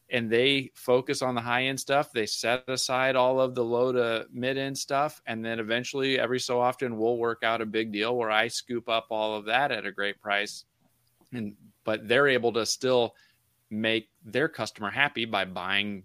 and 0.08 0.30
they 0.30 0.72
focus 0.74 1.20
on 1.20 1.34
the 1.34 1.42
high 1.42 1.64
end 1.64 1.78
stuff, 1.78 2.10
they 2.10 2.24
set 2.24 2.64
aside 2.68 3.16
all 3.16 3.38
of 3.38 3.54
the 3.54 3.62
low 3.62 3.92
to 3.92 4.26
mid 4.32 4.56
end 4.56 4.78
stuff. 4.78 5.20
And 5.26 5.44
then 5.44 5.60
eventually, 5.60 6.18
every 6.18 6.40
so 6.40 6.58
often, 6.58 6.96
we'll 6.96 7.18
work 7.18 7.42
out 7.42 7.60
a 7.60 7.66
big 7.66 7.92
deal 7.92 8.16
where 8.16 8.30
I 8.30 8.48
scoop 8.48 8.88
up 8.88 9.08
all 9.10 9.36
of 9.36 9.44
that 9.44 9.70
at 9.70 9.84
a 9.84 9.92
great 9.92 10.18
price 10.22 10.64
and 11.32 11.54
but 11.84 12.06
they're 12.08 12.28
able 12.28 12.52
to 12.52 12.66
still 12.66 13.14
make 13.70 14.08
their 14.24 14.48
customer 14.48 14.90
happy 14.90 15.24
by 15.24 15.44
buying 15.44 16.02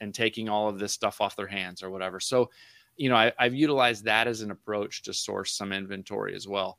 and 0.00 0.14
taking 0.14 0.48
all 0.48 0.68
of 0.68 0.78
this 0.78 0.92
stuff 0.92 1.20
off 1.20 1.36
their 1.36 1.46
hands 1.46 1.82
or 1.82 1.90
whatever. 1.90 2.20
So, 2.20 2.50
you 2.96 3.08
know, 3.08 3.16
I, 3.16 3.32
have 3.38 3.54
utilized 3.54 4.04
that 4.04 4.26
as 4.28 4.40
an 4.40 4.50
approach 4.50 5.02
to 5.02 5.12
source 5.12 5.52
some 5.52 5.72
inventory 5.72 6.34
as 6.34 6.46
well. 6.46 6.78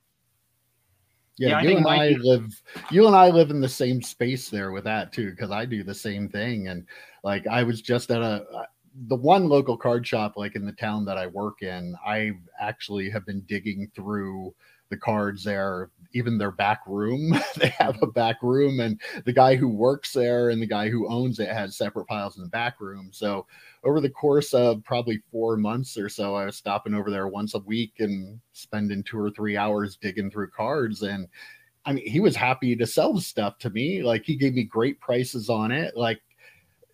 Yeah, 1.37 1.61
yeah 1.61 1.61
you 1.61 1.77
and 1.77 1.87
I 1.87 2.09
live. 2.19 2.61
You 2.91 3.07
and 3.07 3.15
I 3.15 3.29
live 3.29 3.49
in 3.49 3.61
the 3.61 3.69
same 3.69 4.01
space 4.01 4.49
there 4.49 4.71
with 4.71 4.83
that 4.85 5.13
too, 5.13 5.31
because 5.31 5.51
I 5.51 5.65
do 5.65 5.83
the 5.83 5.95
same 5.95 6.27
thing. 6.29 6.67
And 6.67 6.85
like, 7.23 7.47
I 7.47 7.63
was 7.63 7.81
just 7.81 8.11
at 8.11 8.21
a 8.21 8.45
uh, 8.53 8.65
the 9.07 9.15
one 9.15 9.47
local 9.47 9.77
card 9.77 10.05
shop, 10.05 10.33
like 10.35 10.55
in 10.55 10.65
the 10.65 10.73
town 10.73 11.05
that 11.05 11.17
I 11.17 11.27
work 11.27 11.61
in. 11.61 11.95
I 12.05 12.31
actually 12.59 13.09
have 13.09 13.25
been 13.25 13.41
digging 13.41 13.89
through 13.95 14.53
the 14.89 14.97
cards 14.97 15.43
there, 15.43 15.89
even 16.13 16.37
their 16.37 16.51
back 16.51 16.81
room. 16.87 17.31
they 17.57 17.69
have 17.77 17.95
a 17.97 17.99
mm-hmm. 17.99 18.11
back 18.11 18.41
room, 18.41 18.79
and 18.79 18.99
the 19.25 19.33
guy 19.33 19.55
who 19.55 19.67
works 19.67 20.13
there 20.13 20.49
and 20.49 20.61
the 20.61 20.67
guy 20.67 20.89
who 20.89 21.07
owns 21.07 21.39
it 21.39 21.49
has 21.49 21.77
separate 21.77 22.07
piles 22.07 22.37
in 22.37 22.43
the 22.43 22.49
back 22.49 22.79
room. 22.79 23.09
So, 23.11 23.45
over 23.83 24.01
the 24.01 24.09
course 24.09 24.53
of 24.53 24.83
probably 24.83 25.21
four 25.31 25.57
months 25.57 25.97
or 25.97 26.09
so, 26.09 26.35
I 26.35 26.45
was 26.45 26.57
stopping 26.57 26.93
over 26.93 27.09
there 27.09 27.27
once 27.27 27.53
a 27.53 27.59
week 27.59 27.93
and 27.99 28.39
spending 28.53 29.03
two 29.03 29.19
or 29.19 29.31
three 29.31 29.55
hours 29.55 29.97
digging 29.97 30.29
through 30.29 30.49
cards. 30.49 31.01
And 31.01 31.27
I 31.85 31.93
mean, 31.93 32.05
he 32.05 32.19
was 32.19 32.35
happy 32.35 32.75
to 32.75 32.85
sell 32.85 33.19
stuff 33.19 33.57
to 33.59 33.69
me. 33.69 34.03
Like, 34.03 34.25
he 34.25 34.35
gave 34.35 34.53
me 34.53 34.63
great 34.63 34.99
prices 34.99 35.49
on 35.49 35.71
it. 35.71 35.95
Like, 35.95 36.21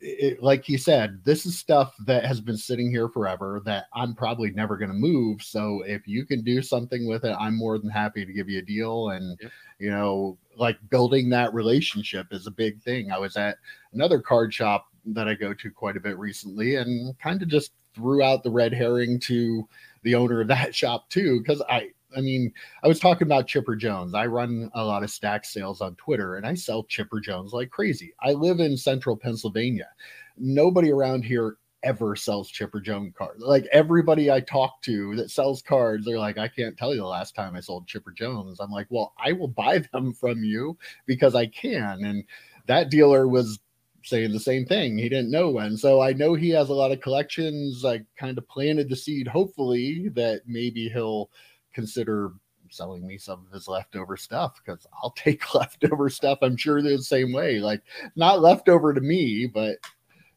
it, 0.02 0.42
like 0.44 0.70
you 0.70 0.78
said, 0.78 1.22
this 1.24 1.46
is 1.46 1.58
stuff 1.58 1.96
that 2.06 2.26
has 2.26 2.42
been 2.42 2.58
sitting 2.58 2.90
here 2.90 3.10
forever 3.10 3.62
that 3.66 3.86
I'm 3.94 4.14
probably 4.14 4.52
never 4.52 4.78
going 4.78 4.90
to 4.90 4.96
move. 4.96 5.42
So 5.42 5.84
if 5.86 6.08
you 6.08 6.26
can 6.26 6.44
do 6.44 6.62
something 6.62 7.08
with 7.08 7.24
it, 7.24 7.36
I'm 7.40 7.58
more 7.58 7.78
than 7.78 7.90
happy 7.90 8.26
to 8.26 8.34
give 8.34 8.50
you 8.50 8.60
a 8.60 8.64
deal. 8.64 9.10
And, 9.10 9.38
yep. 9.42 9.52
you 9.80 9.90
know, 9.90 10.38
like 10.58 10.78
building 10.90 11.30
that 11.30 11.54
relationship 11.54 12.28
is 12.32 12.48
a 12.48 12.52
big 12.52 12.82
thing. 12.82 13.12
I 13.12 13.18
was 13.18 13.38
at 13.38 13.58
another 13.94 14.20
card 14.20 14.54
shop 14.54 14.88
that 15.08 15.28
I 15.28 15.34
go 15.34 15.54
to 15.54 15.72
quite 15.72 15.98
a 15.98 16.02
bit 16.02 16.18
recently 16.18 16.76
and 16.76 17.18
kind 17.20 17.42
of 17.42 17.48
just 17.48 17.72
threw 17.94 18.22
out 18.22 18.44
the 18.44 18.52
red 18.52 18.74
herring 18.74 19.20
to 19.22 19.68
the 20.04 20.16
owner 20.16 20.42
of 20.42 20.48
that 20.50 20.76
shop 20.76 21.10
too. 21.10 21.44
Cause 21.46 21.62
I, 21.70 21.90
I 22.16 22.22
mean, 22.22 22.52
I 22.84 22.88
was 22.88 23.00
talking 23.00 23.28
about 23.28 23.48
Chipper 23.48 23.76
Jones. 23.76 24.14
I 24.14 24.26
run 24.26 24.70
a 24.74 24.84
lot 24.84 25.04
of 25.04 25.10
stack 25.10 25.46
sales 25.46 25.82
on 25.82 25.96
Twitter 25.96 26.36
and 26.36 26.46
I 26.46 26.54
sell 26.54 26.84
Chipper 26.84 27.20
Jones 27.20 27.54
like 27.54 27.70
crazy. 27.70 28.14
I 28.22 28.34
live 28.34 28.60
in 28.60 28.78
central 28.78 29.18
Pennsylvania. 29.18 29.90
Nobody 30.38 30.92
around 30.92 31.24
here 31.24 31.58
ever 31.84 32.16
sells 32.16 32.50
Chipper 32.50 32.82
Jones 32.82 33.14
cards. 33.18 33.42
Like 33.42 33.68
everybody 33.72 34.32
I 34.32 34.42
talk 34.42 34.82
to 34.84 35.16
that 35.16 35.30
sells 35.30 35.62
cards, 35.62 36.06
they're 36.06 36.20
like, 36.20 36.38
I 36.38 36.48
can't 36.48 36.78
tell 36.78 36.94
you 36.94 37.02
the 37.02 37.08
last 37.08 37.36
time 37.36 37.56
I 37.56 37.60
sold 37.60 37.88
Chipper 37.88 38.12
Jones. 38.12 38.60
I'm 38.60 38.72
like, 38.72 38.88
well, 38.90 39.14
I 39.24 39.32
will 39.32 39.48
buy 39.48 39.78
them 39.94 40.14
from 40.14 40.44
you 40.44 40.78
because 41.06 41.36
I 41.36 41.46
can. 41.46 42.04
And 42.04 42.24
that 42.66 42.90
dealer 42.90 43.28
was 43.28 43.60
saying 44.04 44.32
the 44.32 44.40
same 44.40 44.66
thing. 44.66 44.98
He 44.98 45.10
didn't 45.10 45.32
know 45.32 45.50
when. 45.50 45.78
So 45.78 46.02
I 46.02 46.14
know 46.14 46.34
he 46.34 46.50
has 46.50 46.70
a 46.70 46.74
lot 46.74 46.92
of 46.92 47.02
collections. 47.02 47.84
I 47.86 48.02
kind 48.18 48.38
of 48.38 48.48
planted 48.48 48.90
the 48.90 48.96
seed, 48.96 49.28
hopefully, 49.28 50.10
that 50.10 50.42
maybe 50.46 50.90
he'll 50.90 51.30
consider 51.76 52.32
selling 52.72 53.06
me 53.06 53.18
some 53.18 53.46
of 53.46 53.52
his 53.52 53.68
leftover 53.68 54.18
stuff 54.18 54.60
because 54.64 54.88
I'll 55.04 55.12
take 55.18 55.54
leftover 55.54 56.10
stuff. 56.10 56.40
I'm 56.42 56.58
sure 56.58 56.82
the 56.82 56.98
same 57.04 57.34
way. 57.34 57.60
Like 57.60 57.84
not 58.16 58.42
leftover 58.42 58.94
to 58.94 59.02
me, 59.02 59.46
but 59.46 59.78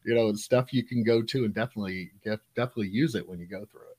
you 0.05 0.15
know, 0.15 0.33
stuff 0.35 0.73
you 0.73 0.85
can 0.85 1.03
go 1.03 1.23
to 1.23 1.45
and 1.45 1.55
definitely 1.55 2.11
definitely 2.25 2.89
use 2.89 3.15
it 3.15 3.27
when 3.27 3.39
you 3.39 3.47
go 3.47 3.65
through 3.65 3.83
it. 3.83 3.99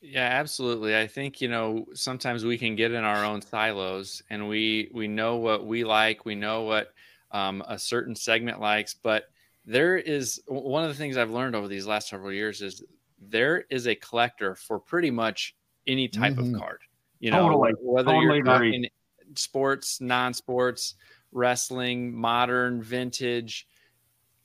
Yeah, 0.00 0.28
absolutely. 0.28 0.96
I 0.96 1.08
think, 1.08 1.40
you 1.40 1.48
know, 1.48 1.86
sometimes 1.92 2.44
we 2.44 2.56
can 2.56 2.76
get 2.76 2.92
in 2.92 3.02
our 3.02 3.24
own 3.24 3.42
silos 3.42 4.22
and 4.30 4.48
we 4.48 4.90
we 4.94 5.08
know 5.08 5.36
what 5.36 5.66
we 5.66 5.84
like, 5.84 6.24
we 6.24 6.36
know 6.36 6.62
what 6.62 6.92
um, 7.32 7.62
a 7.66 7.78
certain 7.78 8.14
segment 8.14 8.60
likes, 8.60 8.94
but 8.94 9.24
there 9.64 9.96
is 9.96 10.40
one 10.46 10.84
of 10.84 10.88
the 10.88 10.94
things 10.94 11.16
I've 11.16 11.30
learned 11.30 11.56
over 11.56 11.68
these 11.68 11.86
last 11.86 12.08
several 12.08 12.32
years 12.32 12.62
is 12.62 12.82
there 13.20 13.64
is 13.70 13.86
a 13.86 13.96
collector 13.96 14.54
for 14.54 14.78
pretty 14.78 15.10
much 15.10 15.56
any 15.88 16.06
type 16.06 16.34
mm-hmm. 16.34 16.54
of 16.54 16.60
card. 16.60 16.80
You 17.18 17.32
know, 17.32 17.48
totally. 17.48 17.72
whether 17.82 18.12
totally 18.12 18.36
you're 18.36 18.44
talking 18.44 18.88
sports, 19.34 20.00
non-sports, 20.00 20.94
wrestling, 21.32 22.14
modern, 22.14 22.80
vintage, 22.80 23.66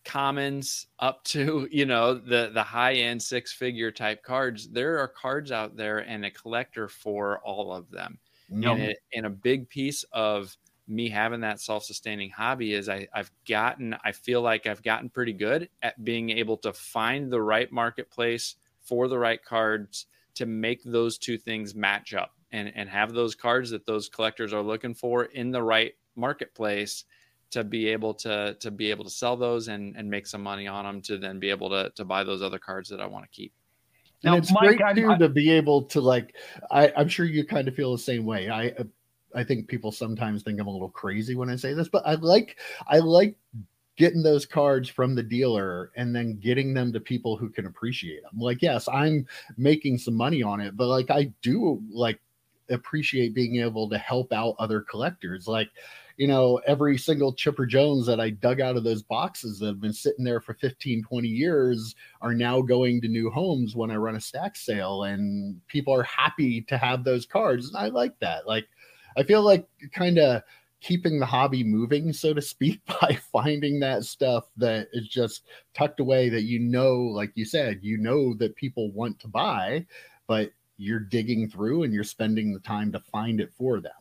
commons, 0.03 0.87
up 0.99 1.23
to 1.25 1.67
you 1.71 1.85
know 1.85 2.15
the 2.15 2.51
the 2.53 2.63
high 2.63 2.93
end 2.93 3.21
six 3.21 3.53
figure 3.53 3.91
type 3.91 4.23
cards. 4.23 4.69
There 4.69 4.97
are 4.99 5.07
cards 5.07 5.51
out 5.51 5.75
there 5.75 5.99
and 5.99 6.25
a 6.25 6.31
collector 6.31 6.87
for 6.87 7.39
all 7.39 7.73
of 7.73 7.91
them. 7.91 8.17
Yep. 8.49 8.71
And, 8.71 8.81
it, 8.83 8.97
and 9.13 9.25
a 9.25 9.29
big 9.29 9.69
piece 9.69 10.03
of 10.11 10.55
me 10.87 11.09
having 11.09 11.39
that 11.39 11.61
self-sustaining 11.61 12.29
hobby 12.29 12.73
is 12.73 12.89
I, 12.89 13.07
I've 13.13 13.31
gotten 13.47 13.95
I 14.03 14.11
feel 14.11 14.41
like 14.41 14.67
I've 14.67 14.83
gotten 14.83 15.09
pretty 15.09 15.33
good 15.33 15.69
at 15.81 16.03
being 16.03 16.29
able 16.31 16.57
to 16.57 16.73
find 16.73 17.31
the 17.31 17.41
right 17.41 17.71
marketplace 17.71 18.55
for 18.81 19.07
the 19.07 19.17
right 19.17 19.43
cards 19.43 20.07
to 20.35 20.45
make 20.45 20.81
those 20.83 21.17
two 21.17 21.37
things 21.37 21.75
match 21.75 22.13
up 22.13 22.31
and, 22.51 22.71
and 22.75 22.89
have 22.89 23.13
those 23.13 23.35
cards 23.35 23.69
that 23.71 23.85
those 23.85 24.09
collectors 24.09 24.53
are 24.53 24.61
looking 24.61 24.93
for 24.93 25.25
in 25.25 25.51
the 25.51 25.61
right 25.61 25.93
marketplace 26.15 27.05
to 27.49 27.63
be 27.63 27.87
able 27.87 28.15
to 28.15 28.55
to 28.59 28.71
be 28.71 28.89
able 28.89 29.03
to 29.03 29.11
sell 29.11 29.37
those 29.37 29.67
and 29.67 29.95
and 29.95 30.09
make 30.09 30.25
some 30.25 30.41
money 30.41 30.67
on 30.67 30.85
them 30.85 31.01
to 31.01 31.17
then 31.17 31.39
be 31.39 31.49
able 31.49 31.69
to 31.69 31.91
to 31.95 32.03
buy 32.03 32.23
those 32.23 32.41
other 32.41 32.57
cards 32.57 32.89
that 32.89 32.99
I 32.99 33.05
want 33.05 33.25
to 33.25 33.29
keep. 33.29 33.53
And 34.23 34.31
now, 34.31 34.37
it's 34.37 34.51
Mike, 34.51 34.77
great 34.77 34.95
too 34.95 35.11
I, 35.11 35.17
to 35.17 35.29
be 35.29 35.51
able 35.51 35.83
to 35.83 36.01
like. 36.01 36.35
I, 36.71 36.91
I'm 36.95 37.09
sure 37.09 37.25
you 37.25 37.45
kind 37.45 37.67
of 37.67 37.75
feel 37.75 37.91
the 37.91 37.99
same 37.99 38.25
way. 38.25 38.49
I 38.49 38.73
I 39.35 39.43
think 39.43 39.67
people 39.67 39.91
sometimes 39.91 40.43
think 40.43 40.59
I'm 40.59 40.67
a 40.67 40.71
little 40.71 40.89
crazy 40.89 41.35
when 41.35 41.49
I 41.49 41.55
say 41.55 41.73
this, 41.73 41.89
but 41.89 42.05
I 42.05 42.15
like 42.15 42.59
I 42.87 42.99
like 42.99 43.35
getting 43.95 44.23
those 44.23 44.45
cards 44.45 44.89
from 44.89 45.15
the 45.15 45.23
dealer 45.23 45.91
and 45.95 46.15
then 46.15 46.39
getting 46.39 46.73
them 46.73 46.91
to 46.93 46.99
people 46.99 47.37
who 47.37 47.49
can 47.49 47.65
appreciate 47.65 48.23
them. 48.23 48.39
Like, 48.39 48.61
yes, 48.61 48.87
I'm 48.87 49.27
making 49.57 49.99
some 49.99 50.15
money 50.15 50.41
on 50.41 50.59
it, 50.61 50.75
but 50.75 50.87
like 50.87 51.11
I 51.11 51.31
do 51.41 51.81
like 51.91 52.19
appreciate 52.69 53.35
being 53.35 53.57
able 53.57 53.89
to 53.89 53.97
help 53.97 54.33
out 54.33 54.55
other 54.57 54.81
collectors. 54.81 55.47
Like, 55.47 55.69
you 56.17 56.27
know, 56.27 56.59
every 56.67 56.97
single 56.97 57.33
Chipper 57.33 57.65
Jones 57.65 58.05
that 58.05 58.19
I 58.19 58.31
dug 58.31 58.61
out 58.61 58.77
of 58.77 58.83
those 58.83 59.01
boxes 59.01 59.59
that 59.59 59.67
have 59.67 59.81
been 59.81 59.93
sitting 59.93 60.23
there 60.23 60.41
for 60.41 60.53
15, 60.55 61.03
20 61.03 61.27
years 61.27 61.95
are 62.21 62.33
now 62.33 62.61
going 62.61 63.01
to 63.01 63.07
new 63.07 63.29
homes 63.29 63.75
when 63.75 63.91
I 63.91 63.95
run 63.95 64.15
a 64.15 64.21
stack 64.21 64.55
sale 64.55 65.03
and 65.03 65.59
people 65.67 65.93
are 65.93 66.03
happy 66.03 66.61
to 66.61 66.77
have 66.77 67.03
those 67.03 67.25
cards. 67.25 67.67
And 67.67 67.77
I 67.77 67.87
like 67.87 68.17
that. 68.19 68.47
Like, 68.47 68.67
I 69.17 69.23
feel 69.23 69.41
like 69.41 69.67
kind 69.91 70.17
of 70.19 70.41
keeping 70.83 71.19
the 71.19 71.25
hobby 71.25 71.63
moving, 71.63 72.13
so 72.13 72.33
to 72.33 72.41
speak, 72.41 72.81
by 73.01 73.17
finding 73.31 73.79
that 73.79 74.03
stuff 74.03 74.45
that 74.57 74.87
is 74.93 75.07
just 75.07 75.45
tucked 75.73 75.99
away 75.99 76.29
that 76.29 76.43
you 76.43 76.59
know, 76.59 76.95
like 76.95 77.31
you 77.35 77.45
said, 77.45 77.79
you 77.81 77.97
know 77.97 78.33
that 78.35 78.55
people 78.55 78.91
want 78.91 79.19
to 79.19 79.27
buy, 79.27 79.85
but 80.27 80.51
you're 80.77 80.99
digging 80.99 81.49
through 81.49 81.83
and 81.83 81.93
you're 81.93 82.03
spending 82.03 82.53
the 82.53 82.59
time 82.59 82.91
to 82.91 82.99
find 82.99 83.39
it 83.39 83.51
for 83.53 83.79
them. 83.79 83.91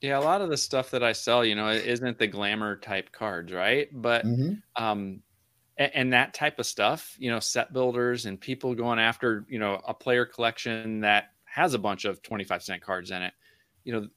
Yeah, 0.00 0.18
a 0.18 0.20
lot 0.20 0.42
of 0.42 0.50
the 0.50 0.56
stuff 0.56 0.90
that 0.90 1.02
I 1.02 1.12
sell, 1.12 1.44
you 1.44 1.54
know, 1.54 1.70
isn't 1.70 2.18
the 2.18 2.26
glamour 2.26 2.76
type 2.76 3.12
cards, 3.12 3.52
right? 3.52 3.88
But 3.92 4.26
mm-hmm. 4.26 4.54
um 4.82 5.22
and, 5.78 5.90
and 5.94 6.12
that 6.12 6.34
type 6.34 6.58
of 6.58 6.66
stuff, 6.66 7.16
you 7.18 7.30
know, 7.30 7.40
set 7.40 7.72
builders 7.72 8.26
and 8.26 8.40
people 8.40 8.74
going 8.74 8.98
after, 8.98 9.46
you 9.48 9.58
know, 9.58 9.80
a 9.86 9.94
player 9.94 10.26
collection 10.26 11.00
that 11.00 11.30
has 11.44 11.74
a 11.74 11.78
bunch 11.78 12.04
of 12.04 12.22
25 12.22 12.62
cent 12.62 12.82
cards 12.82 13.10
in 13.10 13.22
it. 13.22 13.32
You 13.84 13.92
know, 13.92 14.08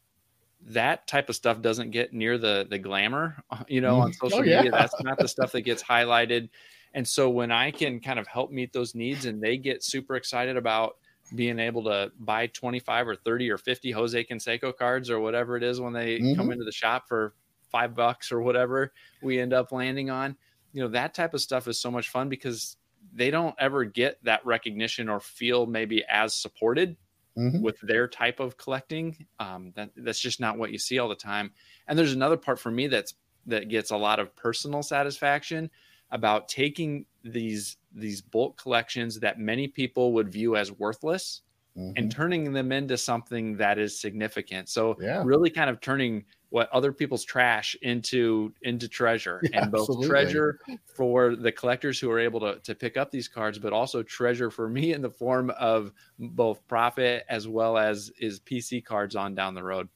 that 0.67 1.08
type 1.08 1.30
of 1.30 1.36
stuff 1.36 1.62
doesn't 1.62 1.91
get 1.91 2.13
near 2.13 2.38
the 2.38 2.67
the 2.69 2.78
glamour, 2.78 3.43
you 3.67 3.82
know, 3.82 4.00
on 4.00 4.12
mm. 4.12 4.15
social 4.15 4.39
oh, 4.39 4.41
media. 4.41 4.72
That's 4.72 5.02
not 5.02 5.17
the 5.17 5.28
stuff 5.36 5.52
that 5.54 5.62
gets 5.62 5.84
highlighted. 5.84 6.50
And 6.93 7.08
so 7.08 7.30
when 7.30 7.52
I 7.52 7.72
can 7.72 8.00
kind 8.00 8.17
of 8.17 8.28
help 8.28 8.52
meet 8.52 8.74
those 8.74 8.95
needs 8.95 9.26
and 9.26 9.41
they 9.41 9.58
get 9.58 9.84
super 9.84 10.15
excited 10.15 10.58
about 10.58 10.98
being 11.36 11.60
able 11.60 11.84
to 11.84 12.12
buy 12.19 12.48
25 12.48 13.08
or 13.08 13.15
30 13.15 13.52
or 13.52 13.58
50 13.60 13.91
Jose 13.91 14.24
Canseco 14.26 14.76
cards 14.76 15.12
or 15.12 15.19
whatever 15.19 15.56
it 15.56 15.63
is 15.63 15.80
when 15.80 15.93
they 15.93 16.17
mm-hmm. 16.17 16.36
come 16.36 16.52
into 16.52 16.65
the 16.65 16.72
shop 16.72 17.08
for 17.08 17.36
five 17.69 17.95
bucks 17.95 18.32
or 18.32 18.41
whatever 18.41 18.91
we 19.22 19.39
end 19.39 19.54
up 19.54 19.72
landing 19.72 20.10
on, 20.10 20.36
you 20.74 20.82
know, 20.82 20.88
that 20.89 21.13
type 21.13 21.36
of 21.36 21.41
stuff 21.41 21.67
is 21.67 21.80
so 21.80 21.91
much 21.91 22.10
fun 22.10 22.30
because 22.30 22.78
they 23.13 23.30
don't 23.30 23.56
ever 23.60 23.84
get 23.86 24.17
that 24.24 24.43
recognition 24.45 25.08
or 25.08 25.19
feel 25.19 25.65
maybe 25.65 26.04
as 26.10 26.34
supported 26.34 26.98
mm-hmm. 27.39 27.62
with 27.62 27.80
their 27.82 28.08
type 28.08 28.39
of 28.39 28.58
collecting. 28.58 29.25
Um, 29.39 29.71
that 29.75 29.91
that's 29.95 30.19
just 30.19 30.39
not 30.39 30.58
what 30.58 30.71
you 30.71 30.78
see 30.78 30.99
all 30.99 31.10
the 31.10 31.15
time. 31.15 31.52
And 31.88 31.97
there's 31.97 32.13
another 32.13 32.38
part 32.38 32.60
for 32.60 32.71
me 32.71 32.88
that's 32.88 33.13
that 33.45 33.69
gets 33.69 33.91
a 33.91 33.97
lot 33.97 34.19
of 34.19 34.36
personal 34.36 34.84
satisfaction 34.84 35.69
about 36.12 36.47
taking 36.47 37.06
these 37.23 37.78
these 37.93 38.21
bulk 38.21 38.62
collections 38.62 39.19
that 39.19 39.39
many 39.39 39.67
people 39.67 40.13
would 40.13 40.32
view 40.32 40.56
as 40.56 40.71
worthless 40.71 41.41
mm-hmm. 41.80 41.92
and 41.96 42.12
turning 42.12 42.52
them 42.52 42.72
into 42.72 42.98
something 42.98 43.58
that 43.58 43.80
is 43.80 44.00
significant. 44.00 44.70
So 44.70 44.98
yeah. 45.00 45.24
really 45.26 45.50
kind 45.50 45.70
of 45.70 45.80
turning 45.80 46.26
what 46.50 46.70
other 46.72 46.92
people's 46.92 47.24
trash 47.24 47.76
into 47.82 48.52
into 48.63 48.88
treasure 48.88 49.39
yeah, 49.44 49.62
and 49.62 49.72
both 49.72 49.82
absolutely. 49.82 50.08
treasure 50.08 50.60
for 50.96 51.36
the 51.36 51.52
collectors 51.52 52.00
who 52.00 52.10
are 52.10 52.20
able 52.20 52.39
to, 52.39 52.60
to 52.60 52.76
pick 52.76 52.98
up 52.98 53.12
these 53.12 53.28
cards 53.28 53.60
but 53.60 53.72
also 53.72 54.02
treasure 54.04 54.50
for 54.50 54.68
me 54.68 54.94
in 54.94 55.02
the 55.02 55.10
form 55.10 55.52
of 55.60 55.92
both 56.18 56.68
profit 56.68 57.24
as 57.30 57.48
well 57.48 57.78
as 57.78 58.12
is 58.20 58.39
pc 58.39 58.84
cards 58.84 59.15
on 59.15 59.36
down 59.36 59.54
the 59.54 59.63
road 59.63 59.88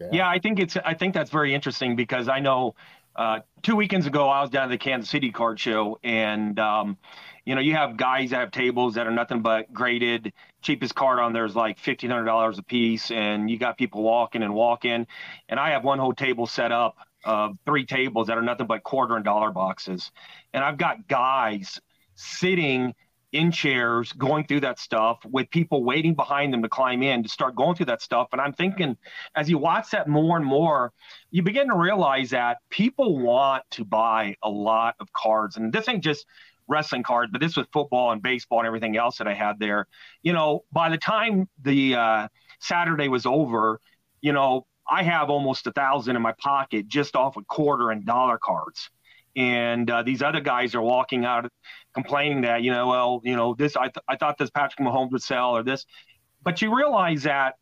yeah. 0.00 0.08
yeah 0.12 0.28
i 0.28 0.38
think 0.38 0.58
it's 0.58 0.76
i 0.84 0.94
think 0.94 1.14
that's 1.14 1.30
very 1.30 1.54
interesting 1.54 1.94
because 1.94 2.28
i 2.28 2.40
know 2.40 2.74
uh, 3.16 3.40
two 3.62 3.76
weekends 3.76 4.06
ago, 4.06 4.28
I 4.28 4.40
was 4.40 4.50
down 4.50 4.64
at 4.64 4.70
the 4.70 4.78
Kansas 4.78 5.08
City 5.08 5.30
Card 5.30 5.60
Show, 5.60 5.98
and 6.02 6.58
um, 6.58 6.98
you 7.44 7.54
know, 7.54 7.60
you 7.60 7.74
have 7.74 7.96
guys 7.96 8.30
that 8.30 8.40
have 8.40 8.50
tables 8.50 8.94
that 8.94 9.06
are 9.06 9.12
nothing 9.12 9.42
but 9.42 9.72
graded. 9.72 10.32
Cheapest 10.62 10.94
card 10.94 11.18
on 11.18 11.32
there 11.32 11.44
is 11.44 11.54
like 11.54 11.78
fifteen 11.78 12.10
hundred 12.10 12.24
dollars 12.24 12.58
a 12.58 12.62
piece, 12.62 13.10
and 13.10 13.50
you 13.50 13.58
got 13.58 13.76
people 13.76 14.02
walking 14.02 14.42
and 14.42 14.54
walking. 14.54 15.06
And 15.48 15.60
I 15.60 15.70
have 15.70 15.84
one 15.84 15.98
whole 15.98 16.14
table 16.14 16.46
set 16.46 16.72
up 16.72 16.96
of 17.24 17.50
uh, 17.50 17.54
three 17.64 17.86
tables 17.86 18.26
that 18.26 18.36
are 18.36 18.42
nothing 18.42 18.66
but 18.66 18.82
quarter 18.82 19.16
and 19.16 19.24
dollar 19.24 19.50
boxes, 19.50 20.10
and 20.52 20.64
I've 20.64 20.78
got 20.78 21.08
guys 21.08 21.80
sitting 22.14 22.94
in 23.34 23.50
chairs 23.50 24.12
going 24.12 24.46
through 24.46 24.60
that 24.60 24.78
stuff 24.78 25.18
with 25.28 25.50
people 25.50 25.82
waiting 25.82 26.14
behind 26.14 26.52
them 26.54 26.62
to 26.62 26.68
climb 26.68 27.02
in 27.02 27.20
to 27.24 27.28
start 27.28 27.56
going 27.56 27.74
through 27.74 27.86
that 27.86 28.00
stuff. 28.00 28.28
And 28.30 28.40
I'm 28.40 28.52
thinking, 28.52 28.96
as 29.34 29.50
you 29.50 29.58
watch 29.58 29.90
that 29.90 30.06
more 30.06 30.36
and 30.36 30.46
more, 30.46 30.92
you 31.32 31.42
begin 31.42 31.66
to 31.66 31.74
realize 31.74 32.30
that 32.30 32.58
people 32.70 33.18
want 33.18 33.64
to 33.72 33.84
buy 33.84 34.36
a 34.44 34.48
lot 34.48 34.94
of 35.00 35.12
cards. 35.12 35.56
And 35.56 35.72
this 35.72 35.88
ain't 35.88 36.04
just 36.04 36.26
wrestling 36.68 37.02
cards, 37.02 37.30
but 37.32 37.40
this 37.40 37.56
was 37.56 37.66
football 37.72 38.12
and 38.12 38.22
baseball 38.22 38.60
and 38.60 38.66
everything 38.66 38.96
else 38.96 39.18
that 39.18 39.28
I 39.28 39.34
had 39.34 39.58
there. 39.58 39.86
You 40.22 40.32
know, 40.32 40.64
by 40.72 40.88
the 40.88 40.98
time 40.98 41.48
the 41.62 41.94
uh, 41.94 42.28
Saturday 42.60 43.08
was 43.08 43.26
over, 43.26 43.80
you 44.20 44.32
know, 44.32 44.66
I 44.88 45.02
have 45.02 45.30
almost 45.30 45.66
a 45.66 45.72
thousand 45.72 46.16
in 46.16 46.22
my 46.22 46.34
pocket 46.38 46.88
just 46.88 47.16
off 47.16 47.36
of 47.36 47.46
quarter 47.46 47.90
and 47.90 48.04
dollar 48.04 48.38
cards 48.38 48.90
and 49.36 49.90
uh, 49.90 50.02
these 50.02 50.22
other 50.22 50.40
guys 50.40 50.74
are 50.74 50.82
walking 50.82 51.24
out 51.24 51.50
complaining 51.92 52.42
that 52.42 52.62
you 52.62 52.70
know 52.70 52.86
well 52.88 53.20
you 53.24 53.36
know 53.36 53.54
this 53.54 53.76
I, 53.76 53.84
th- 53.84 54.04
I 54.08 54.16
thought 54.16 54.38
this 54.38 54.50
Patrick 54.50 54.86
Mahomes 54.86 55.12
would 55.12 55.22
sell 55.22 55.56
or 55.56 55.62
this 55.62 55.86
but 56.42 56.62
you 56.62 56.76
realize 56.76 57.24
that 57.24 57.54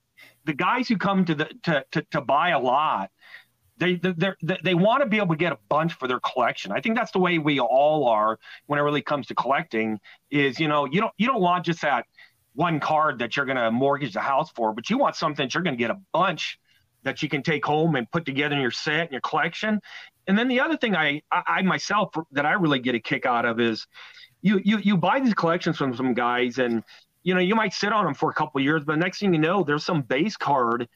the 0.44 0.52
guys 0.52 0.88
who 0.88 0.96
come 0.96 1.24
to 1.24 1.34
the 1.34 1.50
to 1.64 1.84
to, 1.92 2.02
to 2.10 2.20
buy 2.20 2.50
a 2.50 2.58
lot 2.58 3.10
they 3.82 3.94
they 3.94 4.56
they 4.62 4.74
want 4.74 5.02
to 5.02 5.08
be 5.08 5.16
able 5.16 5.28
to 5.28 5.36
get 5.36 5.52
a 5.52 5.58
bunch 5.68 5.94
for 5.94 6.08
their 6.08 6.20
collection 6.20 6.72
I 6.72 6.80
think 6.80 6.96
that's 6.96 7.12
the 7.12 7.18
way 7.18 7.38
we 7.38 7.60
all 7.60 8.08
are 8.08 8.38
when 8.66 8.78
it 8.78 8.82
really 8.82 9.02
comes 9.02 9.26
to 9.28 9.34
collecting 9.34 10.00
is 10.30 10.58
you 10.60 10.68
know 10.68 10.86
you 10.86 11.00
don't 11.00 11.12
you 11.18 11.26
don't 11.26 11.42
want 11.42 11.66
just 11.66 11.82
that 11.82 12.06
one 12.54 12.80
card 12.80 13.18
that 13.20 13.36
you're 13.36 13.46
going 13.46 13.56
to 13.56 13.70
mortgage 13.70 14.12
the 14.12 14.20
house 14.20 14.50
for 14.50 14.72
but 14.72 14.90
you 14.90 14.98
want 14.98 15.16
something 15.16 15.46
that 15.46 15.54
you're 15.54 15.62
going 15.62 15.76
to 15.76 15.82
get 15.82 15.90
a 15.90 15.98
bunch 16.12 16.58
that 17.04 17.22
you 17.22 17.28
can 17.28 17.42
take 17.42 17.64
home 17.64 17.96
and 17.96 18.10
put 18.10 18.24
together 18.24 18.54
in 18.54 18.60
your 18.60 18.70
set 18.70 19.02
and 19.02 19.12
your 19.12 19.20
collection. 19.20 19.80
And 20.26 20.38
then 20.38 20.48
the 20.48 20.60
other 20.60 20.76
thing 20.76 20.94
I, 20.94 21.22
I, 21.30 21.42
I 21.46 21.62
myself 21.62 22.14
that 22.32 22.46
I 22.46 22.52
really 22.52 22.78
get 22.78 22.94
a 22.94 23.00
kick 23.00 23.26
out 23.26 23.44
of 23.44 23.60
is 23.60 23.86
you 24.40 24.60
you 24.64 24.78
you 24.78 24.96
buy 24.96 25.20
these 25.20 25.34
collections 25.34 25.76
from 25.76 25.94
some 25.96 26.14
guys 26.14 26.58
and 26.58 26.82
you 27.22 27.34
know 27.34 27.40
you 27.40 27.54
might 27.54 27.72
sit 27.72 27.92
on 27.92 28.04
them 28.04 28.14
for 28.14 28.30
a 28.30 28.34
couple 28.34 28.60
years, 28.60 28.84
but 28.84 28.98
next 28.98 29.20
thing 29.20 29.34
you 29.34 29.40
know, 29.40 29.62
there's 29.64 29.84
some 29.84 30.02
base 30.02 30.36
card, 30.36 30.88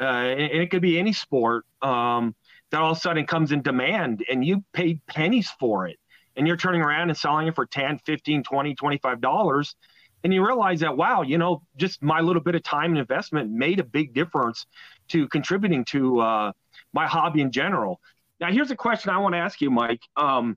uh, 0.00 0.04
and, 0.04 0.40
it 0.40 0.70
could 0.70 0.82
be 0.82 0.98
any 0.98 1.12
sport 1.12 1.64
um, 1.82 2.34
that 2.70 2.80
all 2.80 2.92
of 2.92 2.96
a 2.96 3.00
sudden 3.00 3.26
comes 3.26 3.52
in 3.52 3.62
demand, 3.62 4.24
and 4.30 4.44
you 4.44 4.64
paid 4.72 5.04
pennies 5.06 5.50
for 5.60 5.86
it, 5.86 5.98
and 6.36 6.46
you're 6.46 6.56
turning 6.56 6.80
around 6.80 7.10
and 7.10 7.18
selling 7.18 7.48
it 7.48 7.54
for 7.54 7.66
10 7.66 7.98
15 7.98 8.42
20 8.42 8.74
25 8.74 9.20
dollars. 9.20 9.76
And 10.22 10.34
you 10.34 10.46
realize 10.46 10.80
that 10.80 10.96
wow 10.96 11.22
you 11.22 11.38
know 11.38 11.62
just 11.76 12.02
my 12.02 12.20
little 12.20 12.42
bit 12.42 12.54
of 12.54 12.62
time 12.62 12.90
and 12.90 12.98
investment 12.98 13.50
made 13.50 13.80
a 13.80 13.84
big 13.84 14.14
difference 14.14 14.66
to 15.08 15.28
contributing 15.28 15.84
to 15.86 16.20
uh, 16.20 16.52
my 16.92 17.06
hobby 17.06 17.40
in 17.40 17.50
general. 17.50 18.00
Now 18.40 18.50
here's 18.50 18.70
a 18.70 18.76
question 18.76 19.10
i 19.10 19.18
want 19.18 19.34
to 19.34 19.38
ask 19.38 19.60
you 19.60 19.70
mike. 19.70 20.02
Um, 20.16 20.56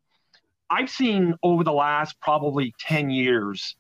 i've 0.70 0.90
seen 0.90 1.36
over 1.44 1.64
the 1.64 1.74
last 1.74 2.20
probably 2.22 2.74
10 2.80 3.10
years 3.10 3.76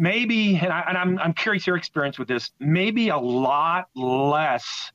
maybe 0.00 0.56
and, 0.56 0.72
I, 0.72 0.84
am 0.88 0.96
I'm, 0.96 1.18
I'm 1.18 1.32
curious 1.34 1.66
your 1.66 1.76
experience 1.76 2.18
with 2.18 2.28
this 2.28 2.50
maybe 2.58 3.10
a 3.10 3.18
lot 3.18 3.88
less 3.94 4.90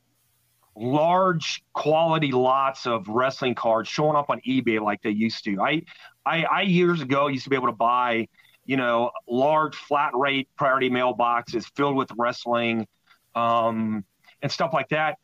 large 0.76 1.64
quality 1.74 2.32
lots 2.32 2.86
of 2.86 3.08
wrestling 3.08 3.56
cards 3.56 3.88
showing 3.88 4.16
up 4.16 4.30
on 4.30 4.42
ebay 4.48 4.82
like 4.82 5.02
they 5.02 5.12
used 5.12 5.44
to 5.46 5.62
i 5.62 5.82
i, 6.26 6.44
I 6.44 6.62
years 6.64 7.02
ago 7.02 7.28
used 7.28 7.46
to 7.46 7.50
be 7.50 7.56
able 7.56 7.68
to 7.68 7.74
buy 7.74 8.28
you 8.66 8.78
know, 8.78 9.12
large 9.28 9.76
flat 9.76 10.12
rate 10.16 10.50
priority 10.58 10.90
mailboxes 10.90 11.66
filled 11.76 11.96
with 11.96 12.10
wrestling 12.18 12.88
um, 13.36 14.04
and 14.42 14.52
stuff 14.52 14.72
like 14.74 14.90
that. 14.90 15.18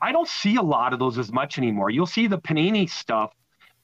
I 0.00 0.12
don't 0.12 0.28
see 0.28 0.56
a 0.56 0.62
lot 0.62 0.92
of 0.92 0.98
those 0.98 1.18
as 1.18 1.32
much 1.32 1.58
anymore. 1.58 1.90
You'll 1.90 2.06
see 2.06 2.26
the 2.26 2.38
Panini 2.38 2.88
stuff, 2.88 3.32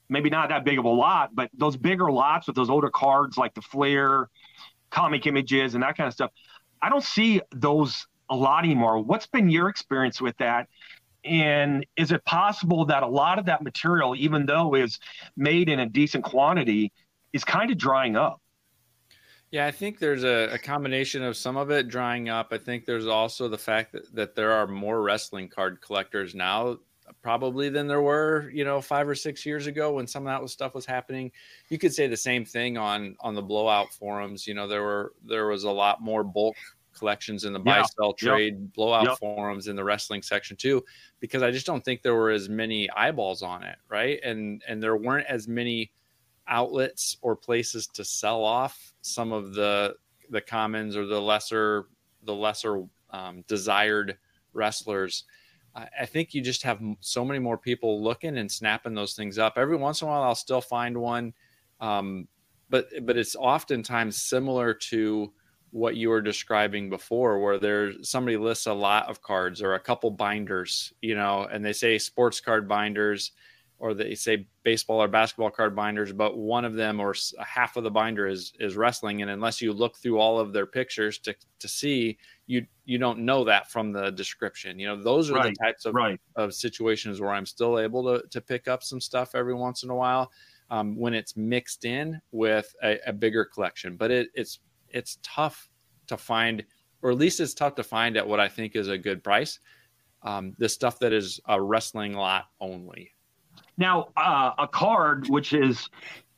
maybe 0.09 0.29
not 0.29 0.49
that 0.49 0.63
big 0.63 0.79
of 0.79 0.85
a 0.85 0.89
lot, 0.89 1.35
but 1.35 1.49
those 1.53 1.75
bigger 1.75 2.11
lots 2.11 2.47
with 2.47 2.55
those 2.55 2.69
older 2.69 2.89
cards 2.89 3.37
like 3.37 3.53
the 3.53 3.61
Fleer, 3.61 4.29
comic 4.91 5.25
images, 5.25 5.73
and 5.73 5.83
that 5.83 5.97
kind 5.97 6.07
of 6.07 6.13
stuff. 6.13 6.31
I 6.81 6.89
don't 6.89 7.03
see 7.03 7.41
those 7.51 8.07
a 8.29 8.35
lot 8.35 8.63
anymore. 8.63 8.99
What's 8.99 9.27
been 9.27 9.49
your 9.49 9.69
experience 9.69 10.21
with 10.21 10.37
that? 10.37 10.67
And 11.23 11.85
is 11.97 12.11
it 12.11 12.23
possible 12.25 12.85
that 12.85 13.03
a 13.03 13.07
lot 13.07 13.37
of 13.37 13.45
that 13.45 13.61
material, 13.61 14.15
even 14.15 14.45
though 14.45 14.75
is 14.75 14.99
made 15.37 15.69
in 15.69 15.79
a 15.79 15.85
decent 15.85 16.23
quantity, 16.23 16.91
is 17.33 17.43
kind 17.43 17.69
of 17.69 17.77
drying 17.77 18.15
up? 18.15 18.41
Yeah, 19.51 19.67
I 19.67 19.71
think 19.71 19.99
there's 19.99 20.23
a, 20.23 20.53
a, 20.53 20.57
combination 20.57 21.23
of 21.23 21.35
some 21.35 21.57
of 21.57 21.71
it 21.71 21.89
drying 21.89 22.29
up. 22.29 22.47
I 22.51 22.57
think 22.57 22.85
there's 22.85 23.05
also 23.05 23.49
the 23.49 23.57
fact 23.57 23.91
that, 23.91 24.15
that 24.15 24.33
there 24.33 24.51
are 24.53 24.65
more 24.65 25.01
wrestling 25.01 25.49
card 25.49 25.81
collectors 25.81 26.33
now, 26.33 26.77
probably 27.21 27.69
than 27.69 27.87
there 27.87 28.01
were, 28.01 28.49
you 28.53 28.63
know, 28.63 28.81
five 28.81 29.07
or 29.07 29.15
six 29.15 29.45
years 29.45 29.67
ago 29.67 29.93
when 29.93 30.07
some 30.07 30.23
of 30.23 30.31
that 30.31 30.41
was, 30.41 30.51
stuff 30.51 30.73
was 30.73 30.85
happening. 30.85 31.31
You 31.69 31.77
could 31.77 31.93
say 31.93 32.07
the 32.07 32.17
same 32.17 32.45
thing 32.45 32.77
on 32.77 33.15
on 33.19 33.35
the 33.35 33.41
blowout 33.41 33.93
forums. 33.93 34.47
You 34.47 34.53
know, 34.53 34.67
there 34.67 34.83
were 34.83 35.13
there 35.25 35.47
was 35.47 35.63
a 35.63 35.71
lot 35.71 36.01
more 36.01 36.23
bulk 36.23 36.55
collections 36.97 37.45
in 37.45 37.53
the 37.53 37.59
buy 37.59 37.83
sell 37.97 38.13
trade 38.13 38.57
yep. 38.59 38.73
blowout 38.73 39.05
yep. 39.05 39.17
forums 39.17 39.67
in 39.67 39.75
the 39.75 39.83
wrestling 39.83 40.21
section 40.21 40.57
too, 40.57 40.83
because 41.19 41.41
I 41.41 41.51
just 41.51 41.65
don't 41.65 41.83
think 41.83 42.01
there 42.01 42.15
were 42.15 42.31
as 42.31 42.49
many 42.49 42.89
eyeballs 42.91 43.41
on 43.41 43.63
it, 43.63 43.77
right? 43.89 44.19
And 44.23 44.61
and 44.67 44.81
there 44.81 44.97
weren't 44.97 45.27
as 45.27 45.47
many 45.47 45.91
outlets 46.47 47.17
or 47.21 47.35
places 47.35 47.87
to 47.87 48.03
sell 48.03 48.43
off 48.43 48.93
some 49.01 49.31
of 49.31 49.53
the 49.53 49.95
the 50.29 50.41
commons 50.41 50.95
or 50.95 51.05
the 51.05 51.21
lesser 51.21 51.87
the 52.23 52.35
lesser 52.35 52.83
um, 53.11 53.43
desired 53.47 54.17
wrestlers. 54.53 55.25
I, 55.75 56.05
think 56.05 56.33
you 56.33 56.41
just 56.41 56.63
have 56.63 56.81
so 56.99 57.23
many 57.23 57.39
more 57.39 57.57
people 57.57 58.03
looking 58.03 58.37
and 58.37 58.51
snapping 58.51 58.93
those 58.93 59.13
things 59.13 59.37
up. 59.37 59.53
Every 59.57 59.77
once 59.77 60.01
in 60.01 60.07
a 60.07 60.11
while, 60.11 60.23
I'll 60.23 60.35
still 60.35 60.61
find 60.61 60.97
one, 60.97 61.33
um, 61.79 62.27
but 62.69 62.87
but 63.05 63.17
it's 63.17 63.35
oftentimes 63.35 64.21
similar 64.21 64.73
to 64.73 65.31
what 65.71 65.95
you 65.95 66.09
were 66.09 66.21
describing 66.21 66.89
before, 66.89 67.39
where 67.39 67.57
there's 67.57 68.09
somebody 68.09 68.35
lists 68.35 68.67
a 68.67 68.73
lot 68.73 69.09
of 69.09 69.21
cards 69.21 69.61
or 69.61 69.75
a 69.75 69.79
couple 69.79 70.11
binders, 70.11 70.91
you 71.01 71.15
know, 71.15 71.47
and 71.51 71.63
they 71.63 71.73
say 71.73 71.97
sports 71.97 72.41
card 72.41 72.67
binders 72.67 73.31
or 73.81 73.95
they 73.95 74.13
say 74.13 74.45
baseball 74.61 75.01
or 75.01 75.07
basketball 75.07 75.49
card 75.49 75.75
binders, 75.75 76.13
but 76.13 76.37
one 76.37 76.65
of 76.65 76.75
them 76.75 76.99
or 76.99 77.15
half 77.39 77.77
of 77.77 77.83
the 77.83 77.89
binder 77.89 78.27
is 78.27 78.53
is 78.59 78.77
wrestling, 78.77 79.23
and 79.23 79.31
unless 79.31 79.59
you 79.59 79.73
look 79.73 79.97
through 79.97 80.19
all 80.19 80.39
of 80.39 80.53
their 80.53 80.67
pictures 80.67 81.17
to 81.17 81.35
to 81.57 81.67
see, 81.67 82.19
you 82.45 82.63
you 82.85 82.99
don't 82.99 83.17
know 83.17 83.43
that 83.43 83.71
from 83.71 83.91
the 83.91 84.11
description. 84.11 84.77
You 84.77 84.85
know, 84.85 85.01
those 85.01 85.31
are 85.31 85.33
right, 85.33 85.49
the 85.49 85.65
types 85.65 85.85
of 85.85 85.95
right. 85.95 86.21
of 86.35 86.53
situations 86.53 87.19
where 87.19 87.31
I'm 87.31 87.45
still 87.47 87.79
able 87.79 88.03
to 88.03 88.27
to 88.29 88.39
pick 88.39 88.67
up 88.67 88.83
some 88.83 89.01
stuff 89.01 89.33
every 89.33 89.55
once 89.55 89.81
in 89.81 89.89
a 89.89 89.95
while 89.95 90.31
um, 90.69 90.95
when 90.95 91.15
it's 91.15 91.35
mixed 91.35 91.83
in 91.83 92.21
with 92.31 92.71
a, 92.83 92.99
a 93.07 93.13
bigger 93.13 93.45
collection. 93.45 93.97
But 93.97 94.11
it, 94.11 94.29
it's 94.35 94.59
it's 94.89 95.17
tough 95.23 95.71
to 96.05 96.17
find, 96.17 96.63
or 97.01 97.09
at 97.09 97.17
least 97.17 97.39
it's 97.39 97.55
tough 97.55 97.73
to 97.75 97.83
find 97.83 98.15
at 98.15 98.27
what 98.27 98.39
I 98.39 98.47
think 98.47 98.75
is 98.75 98.89
a 98.89 98.97
good 98.97 99.23
price. 99.23 99.59
Um, 100.21 100.53
the 100.59 100.69
stuff 100.69 100.99
that 100.99 101.13
is 101.13 101.39
a 101.47 101.59
wrestling 101.59 102.13
lot 102.13 102.45
only 102.59 103.11
now, 103.81 104.09
uh, 104.15 104.51
a 104.59 104.67
card 104.67 105.27
which 105.27 105.51
is 105.51 105.89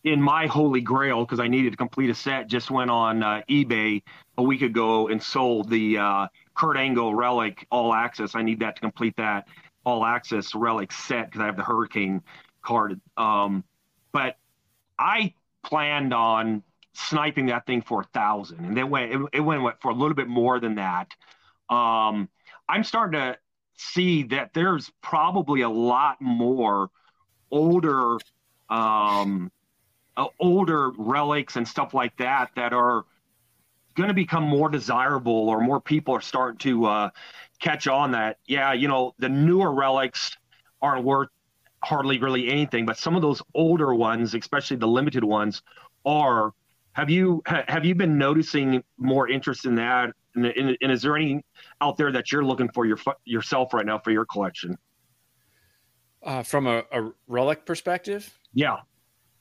in 0.03 0.21
my 0.21 0.47
holy 0.47 0.81
grail 0.81 1.23
because 1.23 1.39
I 1.39 1.47
needed 1.47 1.71
to 1.71 1.77
complete 1.77 2.09
a 2.09 2.15
set 2.15 2.47
just 2.47 2.71
went 2.71 2.89
on 2.89 3.21
uh, 3.21 3.41
eBay 3.49 4.01
a 4.37 4.43
week 4.43 4.61
ago 4.61 5.09
and 5.09 5.21
sold 5.21 5.69
the 5.69 5.97
uh, 5.97 6.27
Kurt 6.55 6.77
Angle 6.77 7.13
Relic 7.13 7.67
All 7.69 7.93
Access. 7.93 8.33
I 8.35 8.41
need 8.41 8.59
that 8.61 8.75
to 8.75 8.81
complete 8.81 9.15
that 9.17 9.47
All 9.85 10.05
Access 10.05 10.55
Relic 10.55 10.91
set 10.91 11.27
because 11.27 11.41
I 11.41 11.45
have 11.45 11.57
the 11.57 11.63
Hurricane 11.63 12.21
card. 12.61 12.99
Um, 13.17 13.63
but 14.11 14.37
I 14.97 15.33
planned 15.63 16.13
on 16.13 16.63
sniping 16.93 17.47
that 17.47 17.65
thing 17.65 17.81
for 17.81 18.01
a 18.01 18.05
thousand, 18.05 18.65
and 18.65 18.77
then 18.77 18.89
went 18.89 19.11
it, 19.11 19.19
it 19.33 19.39
went 19.41 19.63
for 19.81 19.91
a 19.91 19.95
little 19.95 20.15
bit 20.15 20.27
more 20.27 20.59
than 20.59 20.75
that. 20.75 21.11
Um, 21.69 22.29
I'm 22.69 22.83
starting 22.83 23.19
to 23.19 23.37
see 23.75 24.23
that 24.23 24.53
there's 24.53 24.91
probably 25.01 25.61
a 25.61 25.69
lot 25.69 26.21
more 26.21 26.89
older 27.53 28.17
um, 28.69 29.51
uh, 30.17 30.27
older 30.39 30.91
relics 30.97 31.55
and 31.55 31.67
stuff 31.67 31.93
like 31.93 32.15
that 32.17 32.49
that 32.55 32.73
are 32.73 33.05
going 33.95 34.09
to 34.09 34.13
become 34.13 34.43
more 34.43 34.69
desirable 34.69 35.49
or 35.49 35.61
more 35.61 35.79
people 35.79 36.15
are 36.15 36.21
starting 36.21 36.57
to 36.57 36.85
uh, 36.85 37.09
catch 37.59 37.87
on 37.87 38.11
that 38.11 38.37
yeah 38.47 38.73
you 38.73 38.87
know 38.87 39.13
the 39.19 39.29
newer 39.29 39.71
relics 39.71 40.35
aren't 40.81 41.05
worth 41.05 41.29
hardly 41.83 42.17
really 42.17 42.49
anything 42.49 42.85
but 42.85 42.97
some 42.97 43.15
of 43.15 43.21
those 43.21 43.41
older 43.53 43.93
ones 43.93 44.33
especially 44.33 44.77
the 44.77 44.87
limited 44.87 45.23
ones 45.23 45.61
are. 46.05 46.53
Have 46.93 47.09
you 47.09 47.41
have 47.45 47.85
you 47.85 47.95
been 47.95 48.17
noticing 48.17 48.83
more 48.97 49.27
interest 49.27 49.65
in 49.65 49.75
that? 49.75 50.11
And, 50.35 50.45
and, 50.45 50.77
and 50.81 50.91
is 50.91 51.01
there 51.01 51.15
any 51.15 51.43
out 51.81 51.97
there 51.97 52.11
that 52.11 52.31
you're 52.31 52.43
looking 52.43 52.69
for 52.69 52.85
your 52.85 52.97
yourself 53.25 53.73
right 53.73 53.85
now 53.85 53.99
for 53.99 54.11
your 54.11 54.25
collection 54.25 54.77
Uh, 56.23 56.41
from 56.41 56.67
a, 56.67 56.83
a 56.91 57.11
relic 57.27 57.65
perspective, 57.65 58.37
yeah, 58.53 58.77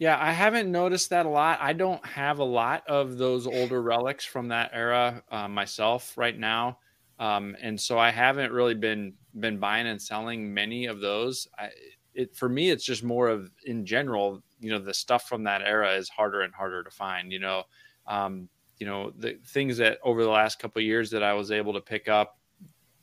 yeah, 0.03 0.19
I 0.21 0.33
haven't 0.33 0.71
noticed 0.71 1.11
that 1.11 1.27
a 1.27 1.29
lot. 1.29 1.61
I 1.61 1.75
don't 1.75 2.05
have 2.05 2.41
a 2.41 2.45
lot 2.45 2.83
of 2.89 3.19
those 3.19 3.47
older 3.47 3.81
relics 3.81 4.25
from 4.25 4.49
that 4.49 4.71
era 4.73 5.23
uh, 5.31 5.47
myself 5.47 6.19
right 6.19 6.37
now, 6.37 6.79
um, 7.21 7.55
and 7.63 7.81
so 7.81 8.01
I 8.01 8.11
haven't 8.11 8.51
really 8.51 8.75
been 8.75 9.15
been 9.39 9.59
buying 9.59 9.87
and 9.87 10.03
selling 10.03 10.53
many 10.53 10.87
of 10.87 10.99
those. 10.99 11.47
I, 11.57 11.69
it 12.15 12.35
for 12.35 12.49
me, 12.49 12.71
it's 12.71 12.85
just 12.85 13.05
more 13.05 13.29
of 13.29 13.53
in 13.65 13.87
general. 13.87 14.43
You 14.59 14.71
know, 14.73 14.81
the 14.81 14.93
stuff 14.93 15.29
from 15.29 15.45
that 15.45 15.63
era 15.63 15.95
is 15.95 16.09
harder 16.09 16.41
and 16.41 16.53
harder 16.53 16.83
to 16.83 16.91
find. 16.91 17.31
You 17.31 17.39
know, 17.39 17.63
um, 18.09 18.49
you 18.79 18.87
know 18.87 19.13
the 19.17 19.39
things 19.47 19.77
that 19.77 19.99
over 20.03 20.25
the 20.25 20.31
last 20.31 20.59
couple 20.59 20.83
years 20.83 21.11
that 21.13 21.23
I 21.23 21.35
was 21.35 21.53
able 21.53 21.75
to 21.75 21.81
pick 21.81 22.09
up, 22.09 22.41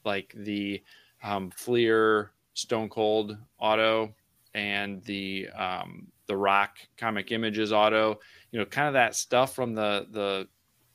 like 0.04 0.34
the 0.36 0.84
um, 1.24 1.50
Fleer 1.52 2.32
Stone 2.60 2.90
Cold 2.90 3.38
auto 3.58 4.14
and 4.54 5.04
the 5.04 5.48
um, 5.50 6.08
the 6.28 6.38
Rock 6.38 6.78
comic 6.98 7.32
images 7.32 7.72
auto, 7.72 8.20
you 8.52 8.60
know, 8.60 8.66
kind 8.66 8.88
of 8.88 8.94
that 8.94 9.16
stuff 9.16 9.56
from 9.56 9.74
the 9.74 10.08
the 10.12 10.48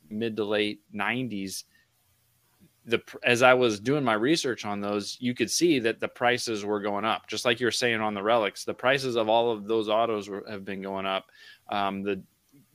mid 0.09 0.35
to 0.37 0.45
late 0.45 0.81
'90s. 0.93 1.63
The 2.85 3.01
as 3.23 3.41
I 3.41 3.53
was 3.53 3.79
doing 3.79 4.03
my 4.03 4.13
research 4.13 4.65
on 4.65 4.79
those, 4.79 5.17
you 5.19 5.33
could 5.33 5.49
see 5.49 5.79
that 5.79 5.99
the 5.99 6.07
prices 6.07 6.63
were 6.63 6.81
going 6.81 7.05
up, 7.05 7.27
just 7.27 7.45
like 7.45 7.59
you're 7.59 7.71
saying 7.71 8.01
on 8.01 8.13
the 8.13 8.23
relics. 8.23 8.63
The 8.63 8.73
prices 8.73 9.15
of 9.15 9.27
all 9.27 9.51
of 9.51 9.67
those 9.67 9.89
autos 9.89 10.29
were, 10.29 10.45
have 10.47 10.63
been 10.63 10.81
going 10.81 11.05
up. 11.05 11.25
Um, 11.69 12.03
the 12.03 12.21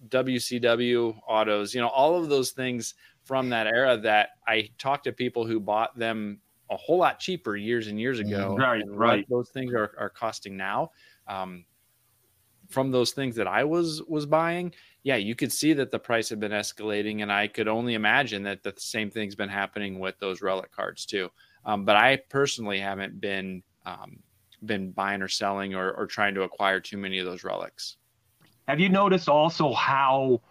WCW 0.09 1.17
autos, 1.29 1.75
you 1.75 1.81
know, 1.81 1.89
all 1.89 2.17
of 2.17 2.29
those 2.29 2.51
things 2.51 2.95
from 3.25 3.51
that 3.51 3.67
era 3.67 3.97
that 3.99 4.31
I 4.47 4.71
talked 4.79 5.05
to 5.05 5.13
people 5.13 5.47
who 5.47 5.61
bought 5.61 5.97
them 5.97 6.41
a 6.71 6.77
whole 6.77 6.99
lot 6.99 7.19
cheaper 7.19 7.57
years 7.57 7.89
and 7.89 8.01
years 8.01 8.21
ago. 8.21 8.51
Mm-hmm. 8.51 8.63
Right, 8.63 8.85
right. 8.89 9.27
Those 9.29 9.51
things 9.51 9.75
are, 9.75 9.93
are 9.99 10.11
costing 10.11 10.57
now. 10.57 10.93
Um, 11.27 11.65
from 12.69 12.93
those 12.93 13.11
things 13.11 13.35
that 13.37 13.49
I 13.49 13.65
was 13.65 14.03
was 14.05 14.27
buying, 14.27 14.73
yeah, 15.03 15.17
you 15.17 15.35
could 15.35 15.53
see 15.53 15.73
that 15.73 15.91
the 15.91 15.99
price 15.99 16.29
had 16.29 16.39
been 16.39 16.53
escalating, 16.53 17.23
and 17.23 17.33
I 17.33 17.49
could 17.49 17.67
only 17.67 17.95
imagine 17.95 18.45
that 18.45 18.63
the 18.63 18.73
same 18.77 19.11
thing's 19.11 19.35
been 19.35 19.49
happening 19.49 19.99
with 19.99 20.19
those 20.21 20.41
relic 20.41 20.71
cards 20.71 21.05
too. 21.05 21.31
Um, 21.65 21.85
but 21.85 21.97
I 21.97 22.17
personally 22.29 22.79
haven't 22.79 23.21
been 23.21 23.63
um, 23.85 24.21
been 24.65 24.93
buying 24.93 25.23
or 25.23 25.29
selling 25.29 25.75
or, 25.75 25.93
or 25.93 26.07
trying 26.07 26.35
to 26.35 26.43
acquire 26.43 26.81
too 26.81 26.97
many 26.97 27.19
of 27.19 27.27
those 27.27 27.45
relics. 27.45 27.97
Have 28.69 28.79
you 28.79 28.89
noticed 28.89 29.29
also 29.29 29.73
how 29.73 30.43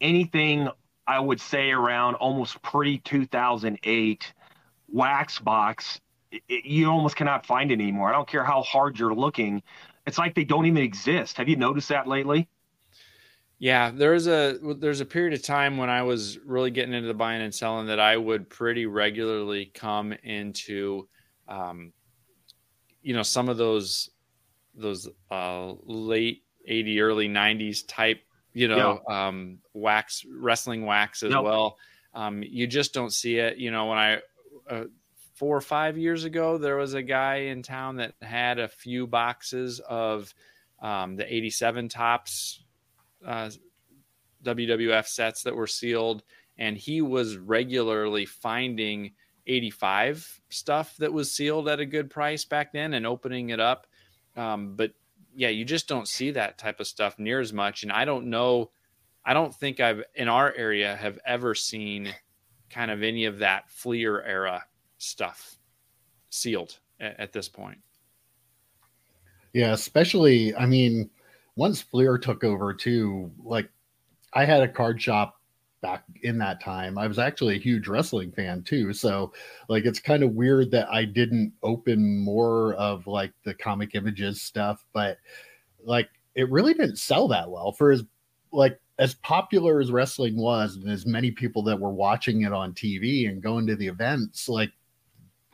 anything 0.00 0.68
I 1.06 1.20
would 1.20 1.40
say 1.40 1.70
around 1.70 2.16
almost 2.16 2.60
pre 2.62 2.98
2008 2.98 4.32
wax 4.92 5.38
box, 5.38 6.00
it, 6.30 6.64
you 6.64 6.90
almost 6.90 7.16
cannot 7.16 7.46
find 7.46 7.70
it 7.70 7.74
anymore. 7.74 8.08
I 8.08 8.12
don't 8.12 8.28
care 8.28 8.44
how 8.44 8.62
hard 8.62 8.98
you're 8.98 9.14
looking. 9.14 9.62
It's 10.06 10.18
like 10.18 10.34
they 10.34 10.44
don't 10.44 10.66
even 10.66 10.82
exist. 10.82 11.36
Have 11.36 11.48
you 11.48 11.56
noticed 11.56 11.88
that 11.88 12.06
lately? 12.06 12.48
Yeah, 13.58 13.92
there's 13.94 14.26
a 14.26 14.58
there's 14.78 15.00
a 15.00 15.04
period 15.04 15.34
of 15.34 15.42
time 15.42 15.76
when 15.76 15.88
I 15.88 16.02
was 16.02 16.38
really 16.44 16.72
getting 16.72 16.94
into 16.94 17.06
the 17.06 17.14
buying 17.14 17.42
and 17.42 17.54
selling 17.54 17.86
that 17.86 18.00
I 18.00 18.16
would 18.16 18.50
pretty 18.50 18.86
regularly 18.86 19.66
come 19.66 20.12
into, 20.24 21.08
um, 21.46 21.92
you 23.02 23.14
know, 23.14 23.22
some 23.22 23.48
of 23.48 23.58
those 23.58 24.10
those 24.74 25.08
uh, 25.30 25.74
late 25.84 26.42
80 26.66 27.00
early 27.00 27.28
90s 27.28 27.84
type 27.86 28.20
you 28.54 28.68
know 28.68 29.00
yeah. 29.08 29.28
um, 29.28 29.58
wax 29.74 30.24
wrestling 30.30 30.84
wax 30.84 31.22
as 31.22 31.32
yep. 31.32 31.42
well 31.42 31.78
um, 32.14 32.42
you 32.42 32.66
just 32.66 32.92
don't 32.92 33.12
see 33.12 33.38
it 33.38 33.56
you 33.56 33.70
know 33.70 33.86
when 33.86 33.98
i 33.98 34.18
uh, 34.72 34.84
four 35.34 35.56
or 35.56 35.60
five 35.60 35.98
years 35.98 36.24
ago 36.24 36.58
there 36.58 36.76
was 36.76 36.94
a 36.94 37.02
guy 37.02 37.36
in 37.36 37.62
town 37.62 37.96
that 37.96 38.14
had 38.20 38.58
a 38.58 38.68
few 38.68 39.06
boxes 39.06 39.80
of 39.80 40.34
um, 40.80 41.16
the 41.16 41.34
87 41.34 41.88
Topps 41.88 42.62
uh, 43.26 43.50
wwf 44.42 45.06
sets 45.06 45.42
that 45.44 45.54
were 45.54 45.66
sealed 45.66 46.22
and 46.58 46.76
he 46.76 47.00
was 47.00 47.36
regularly 47.36 48.26
finding 48.26 49.12
85 49.46 50.40
stuff 50.48 50.96
that 50.98 51.12
was 51.12 51.34
sealed 51.34 51.68
at 51.68 51.80
a 51.80 51.86
good 51.86 52.10
price 52.10 52.44
back 52.44 52.72
then 52.72 52.94
and 52.94 53.06
opening 53.06 53.50
it 53.50 53.60
up 53.60 53.86
um, 54.36 54.74
but 54.76 54.92
yeah, 55.34 55.48
you 55.48 55.64
just 55.64 55.88
don't 55.88 56.08
see 56.08 56.32
that 56.32 56.58
type 56.58 56.80
of 56.80 56.86
stuff 56.86 57.18
near 57.18 57.40
as 57.40 57.52
much. 57.52 57.82
And 57.82 57.92
I 57.92 58.04
don't 58.04 58.26
know, 58.26 58.70
I 59.24 59.34
don't 59.34 59.54
think 59.54 59.80
I've 59.80 60.02
in 60.14 60.28
our 60.28 60.52
area 60.54 60.94
have 60.94 61.18
ever 61.26 61.54
seen 61.54 62.14
kind 62.72 62.90
of 62.90 63.02
any 63.02 63.24
of 63.26 63.38
that 63.38 63.70
Fleer 63.70 64.22
era 64.22 64.64
stuff 64.98 65.56
sealed 66.30 66.78
at, 67.00 67.18
at 67.20 67.32
this 67.32 67.48
point. 67.48 67.78
Yeah, 69.52 69.72
especially, 69.72 70.54
I 70.56 70.66
mean, 70.66 71.10
once 71.56 71.82
Fleer 71.82 72.16
took 72.16 72.42
over 72.42 72.72
too, 72.72 73.30
like 73.44 73.68
I 74.32 74.44
had 74.44 74.62
a 74.62 74.68
card 74.68 75.00
shop 75.00 75.38
back 75.82 76.04
in 76.22 76.38
that 76.38 76.62
time. 76.62 76.96
I 76.96 77.06
was 77.06 77.18
actually 77.18 77.56
a 77.56 77.60
huge 77.60 77.88
wrestling 77.88 78.32
fan 78.32 78.62
too. 78.62 78.92
So 78.92 79.32
like 79.68 79.84
it's 79.84 79.98
kind 79.98 80.22
of 80.22 80.32
weird 80.32 80.70
that 80.70 80.88
I 80.88 81.04
didn't 81.04 81.52
open 81.62 82.18
more 82.20 82.74
of 82.74 83.06
like 83.06 83.32
the 83.44 83.52
comic 83.52 83.94
images 83.94 84.40
stuff, 84.40 84.84
but 84.92 85.18
like 85.84 86.08
it 86.34 86.50
really 86.50 86.72
didn't 86.72 86.96
sell 86.96 87.28
that 87.28 87.50
well 87.50 87.72
for 87.72 87.90
as 87.90 88.04
like 88.52 88.80
as 89.02 89.16
popular 89.16 89.80
as 89.80 89.90
wrestling 89.90 90.36
was 90.36 90.76
and 90.76 90.88
as 90.88 91.04
many 91.04 91.32
people 91.32 91.60
that 91.60 91.80
were 91.80 91.90
watching 91.90 92.42
it 92.42 92.52
on 92.52 92.72
TV 92.72 93.28
and 93.28 93.42
going 93.42 93.66
to 93.66 93.74
the 93.74 93.88
events, 93.88 94.48
like 94.48 94.70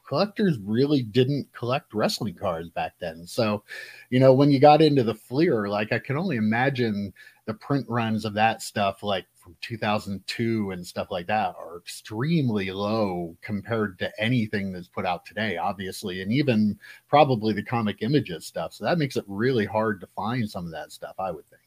collectors 0.07 0.59
really 0.59 1.01
didn't 1.03 1.49
collect 1.55 1.95
wrestling 1.95 2.35
cards 2.35 2.69
back 2.69 2.93
then. 3.01 3.27
So, 3.27 3.65
you 4.11 4.21
know, 4.21 4.35
when 4.35 4.51
you 4.51 4.61
got 4.61 4.83
into 4.83 5.03
the 5.03 5.15
Fleer, 5.15 5.67
like 5.67 5.95
I 5.95 5.99
can 5.99 6.19
only 6.19 6.37
imagine 6.37 7.15
the 7.47 7.55
print 7.55 7.87
runs 7.89 8.27
of 8.27 8.35
that 8.35 8.61
stuff, 8.61 9.03
like 9.03 9.25
from 9.35 9.57
2002 9.63 10.71
and 10.73 10.87
stuff 10.87 11.11
like 11.11 11.27
that 11.29 11.55
are 11.59 11.79
extremely 11.79 12.71
low 12.71 13.35
compared 13.41 13.99
to 14.01 14.13
anything 14.23 14.75
that's 14.75 14.89
put 14.89 15.07
out 15.07 15.25
today, 15.25 15.57
obviously, 15.57 16.21
and 16.21 16.31
even 16.35 16.79
probably 17.09 17.55
the 17.55 17.65
comic 17.65 18.03
images 18.03 18.45
stuff. 18.45 18.75
So 18.75 18.85
that 18.85 18.99
makes 18.99 19.17
it 19.17 19.25
really 19.27 19.65
hard 19.65 20.03
to 20.03 20.07
find 20.09 20.51
some 20.51 20.67
of 20.67 20.73
that 20.73 20.93
stuff, 20.93 21.15
I 21.19 21.31
would 21.31 21.49
think. 21.49 21.58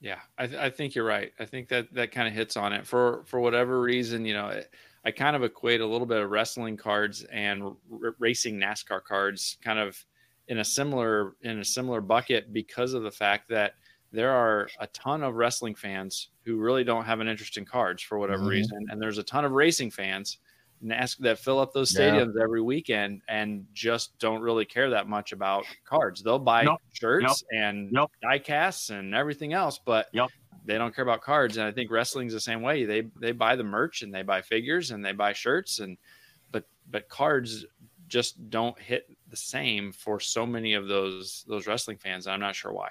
Yeah, 0.00 0.18
I, 0.38 0.46
th- 0.46 0.58
I 0.58 0.70
think 0.70 0.94
you're 0.94 1.04
right. 1.04 1.32
I 1.38 1.44
think 1.44 1.68
that 1.68 1.92
that 1.92 2.10
kind 2.10 2.26
of 2.26 2.32
hits 2.32 2.56
on 2.56 2.72
it 2.72 2.86
for 2.86 3.22
for 3.26 3.38
whatever 3.38 3.80
reason. 3.80 4.24
You 4.24 4.34
know, 4.34 4.48
it, 4.48 4.72
I 5.04 5.10
kind 5.10 5.36
of 5.36 5.42
equate 5.44 5.80
a 5.80 5.86
little 5.86 6.06
bit 6.06 6.20
of 6.20 6.30
wrestling 6.30 6.76
cards 6.76 7.22
and 7.24 7.62
r- 7.62 8.16
racing 8.18 8.58
NASCAR 8.58 9.02
cards, 9.04 9.58
kind 9.62 9.78
of 9.78 10.02
in 10.48 10.58
a 10.58 10.64
similar 10.64 11.34
in 11.42 11.58
a 11.58 11.64
similar 11.64 12.00
bucket 12.00 12.52
because 12.52 12.94
of 12.94 13.02
the 13.02 13.10
fact 13.10 13.48
that 13.50 13.74
there 14.10 14.30
are 14.32 14.68
a 14.80 14.86
ton 14.88 15.22
of 15.22 15.34
wrestling 15.34 15.74
fans 15.74 16.28
who 16.44 16.56
really 16.56 16.82
don't 16.82 17.04
have 17.04 17.20
an 17.20 17.28
interest 17.28 17.58
in 17.58 17.64
cards 17.64 18.02
for 18.02 18.18
whatever 18.18 18.42
mm-hmm. 18.42 18.50
reason, 18.50 18.86
and 18.90 19.00
there's 19.00 19.18
a 19.18 19.22
ton 19.22 19.44
of 19.44 19.52
racing 19.52 19.90
fans 19.90 20.38
that 20.82 21.38
fill 21.38 21.58
up 21.58 21.72
those 21.72 21.94
stadiums 21.94 22.32
yeah. 22.36 22.42
every 22.42 22.62
weekend 22.62 23.20
and 23.28 23.66
just 23.74 24.18
don't 24.18 24.40
really 24.40 24.64
care 24.64 24.90
that 24.90 25.08
much 25.08 25.32
about 25.32 25.64
cards. 25.84 26.22
They'll 26.22 26.38
buy 26.38 26.64
nope. 26.64 26.80
shirts 26.92 27.44
yep. 27.52 27.62
and 27.62 27.90
yep. 27.92 28.10
die 28.22 28.38
casts 28.38 28.90
and 28.90 29.14
everything 29.14 29.52
else, 29.52 29.78
but 29.84 30.06
yep. 30.12 30.30
they 30.64 30.78
don't 30.78 30.94
care 30.94 31.02
about 31.02 31.20
cards. 31.20 31.58
And 31.58 31.66
I 31.66 31.72
think 31.72 31.90
wrestling's 31.90 32.32
the 32.32 32.40
same 32.40 32.62
way. 32.62 32.84
They 32.84 33.02
they 33.20 33.32
buy 33.32 33.56
the 33.56 33.64
merch 33.64 34.02
and 34.02 34.14
they 34.14 34.22
buy 34.22 34.40
figures 34.40 34.90
and 34.90 35.04
they 35.04 35.12
buy 35.12 35.32
shirts 35.32 35.80
and 35.80 35.98
but 36.50 36.64
but 36.90 37.08
cards 37.08 37.66
just 38.08 38.50
don't 38.50 38.78
hit 38.78 39.08
the 39.28 39.36
same 39.36 39.92
for 39.92 40.18
so 40.18 40.46
many 40.46 40.74
of 40.74 40.88
those 40.88 41.44
those 41.46 41.66
wrestling 41.66 41.98
fans. 41.98 42.26
I'm 42.26 42.40
not 42.40 42.54
sure 42.54 42.72
why. 42.72 42.88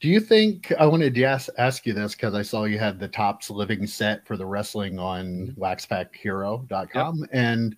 Do 0.00 0.08
you 0.08 0.20
think 0.20 0.72
I 0.78 0.86
wanted 0.86 1.14
to 1.14 1.24
ask, 1.24 1.48
ask 1.56 1.86
you 1.86 1.94
this 1.94 2.14
because 2.14 2.34
I 2.34 2.42
saw 2.42 2.64
you 2.64 2.78
had 2.78 3.00
the 3.00 3.08
Topps 3.08 3.48
living 3.48 3.86
set 3.86 4.26
for 4.26 4.36
the 4.36 4.44
wrestling 4.44 4.98
on 4.98 5.54
mm-hmm. 5.54 5.62
waxpackhero.com. 5.62 7.18
Yep. 7.20 7.28
And 7.32 7.76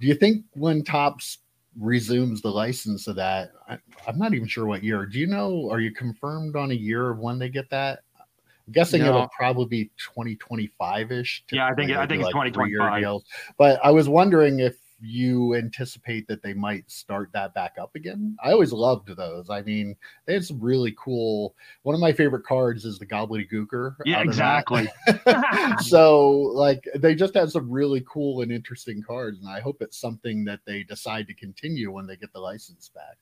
do 0.00 0.06
you 0.06 0.14
think 0.14 0.44
when 0.54 0.84
Topps 0.84 1.38
resumes 1.78 2.42
the 2.42 2.50
license 2.50 3.06
of 3.06 3.16
that, 3.16 3.52
I, 3.68 3.78
am 4.06 4.18
not 4.18 4.34
even 4.34 4.46
sure 4.46 4.66
what 4.66 4.84
year. 4.84 5.06
Do 5.06 5.18
you 5.18 5.26
know? 5.26 5.68
Are 5.70 5.80
you 5.80 5.92
confirmed 5.92 6.56
on 6.56 6.70
a 6.70 6.74
year 6.74 7.10
of 7.10 7.18
when 7.18 7.38
they 7.38 7.48
get 7.48 7.70
that? 7.70 8.00
I'm 8.18 8.72
guessing 8.72 9.02
no. 9.02 9.08
it'll 9.08 9.28
probably 9.28 9.66
be 9.66 9.84
2025 9.98 11.12
ish. 11.12 11.44
Yeah, 11.50 11.66
I 11.66 11.74
think 11.74 11.90
I 11.90 12.06
think 12.06 12.22
it's 12.22 12.34
like 12.34 12.52
2025. 12.52 13.20
But 13.56 13.80
I 13.82 13.90
was 13.90 14.08
wondering 14.08 14.60
if 14.60 14.76
you 15.00 15.54
anticipate 15.54 16.26
that 16.28 16.42
they 16.42 16.54
might 16.54 16.90
start 16.90 17.30
that 17.32 17.54
back 17.54 17.76
up 17.80 17.94
again? 17.94 18.36
I 18.42 18.52
always 18.52 18.72
loved 18.72 19.14
those. 19.16 19.50
I 19.50 19.62
mean, 19.62 19.96
they 20.26 20.34
had 20.34 20.44
some 20.44 20.60
really 20.60 20.94
cool. 20.98 21.54
One 21.82 21.94
of 21.94 22.00
my 22.00 22.12
favorite 22.12 22.44
cards 22.44 22.84
is 22.84 22.98
the 22.98 23.06
Gobbledygooker. 23.06 23.96
Yeah, 24.04 24.22
exactly. 24.22 24.88
so, 25.80 26.30
like, 26.30 26.84
they 26.94 27.14
just 27.14 27.34
had 27.34 27.50
some 27.50 27.70
really 27.70 28.04
cool 28.08 28.42
and 28.42 28.50
interesting 28.50 29.02
cards, 29.02 29.38
and 29.40 29.48
I 29.48 29.60
hope 29.60 29.82
it's 29.82 30.00
something 30.00 30.44
that 30.44 30.60
they 30.66 30.82
decide 30.82 31.26
to 31.28 31.34
continue 31.34 31.92
when 31.92 32.06
they 32.06 32.16
get 32.16 32.32
the 32.32 32.40
license 32.40 32.90
back. 32.94 33.18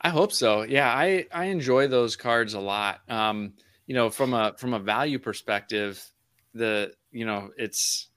I 0.00 0.10
hope 0.10 0.32
so. 0.32 0.62
Yeah, 0.62 0.88
I 0.88 1.26
I 1.32 1.46
enjoy 1.46 1.88
those 1.88 2.14
cards 2.16 2.54
a 2.54 2.60
lot. 2.60 3.00
Um, 3.08 3.54
you 3.86 3.94
know, 3.94 4.10
from 4.10 4.32
a 4.32 4.54
from 4.56 4.74
a 4.74 4.78
value 4.78 5.18
perspective, 5.18 6.04
the 6.54 6.92
you 7.10 7.26
know 7.26 7.50
it's 7.56 8.08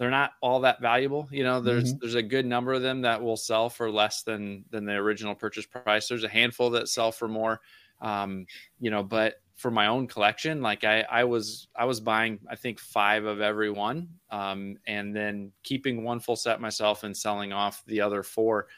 they're 0.00 0.10
not 0.10 0.32
all 0.40 0.60
that 0.62 0.80
valuable. 0.80 1.28
You 1.30 1.44
know, 1.44 1.60
there's 1.60 1.94
Mhm. 1.94 2.00
there's 2.00 2.14
a 2.16 2.22
good 2.22 2.46
number 2.46 2.72
of 2.72 2.80
them 2.80 3.02
that 3.02 3.22
will 3.22 3.36
sell 3.36 3.68
for 3.68 3.90
less 3.92 4.22
than 4.22 4.64
than 4.70 4.86
the 4.86 4.94
original 4.94 5.34
purchase 5.34 5.66
price. 5.66 6.08
There's 6.08 6.24
a 6.24 6.28
handful 6.30 6.70
that 6.70 6.88
sell 6.88 7.12
for 7.12 7.28
more. 7.28 7.60
Um, 8.00 8.48
you 8.78 8.90
know, 8.90 9.02
but 9.04 9.36
for 9.56 9.70
my 9.70 9.88
own 9.88 10.06
collection, 10.08 10.62
like 10.62 10.84
I 10.84 11.02
I 11.02 11.24
was 11.24 11.68
I 11.76 11.84
was 11.84 12.00
buying 12.00 12.40
I 12.48 12.56
think 12.56 12.80
five 12.80 13.26
of 13.26 13.42
every 13.42 13.70
one, 13.70 14.20
um, 14.30 14.78
and 14.86 15.14
then 15.14 15.52
keeping 15.64 16.02
one 16.02 16.20
full 16.20 16.36
set 16.36 16.62
myself 16.62 17.04
and 17.04 17.14
selling 17.14 17.52
off 17.52 17.84
the 17.84 18.00
other 18.00 18.22
four. 18.22 18.68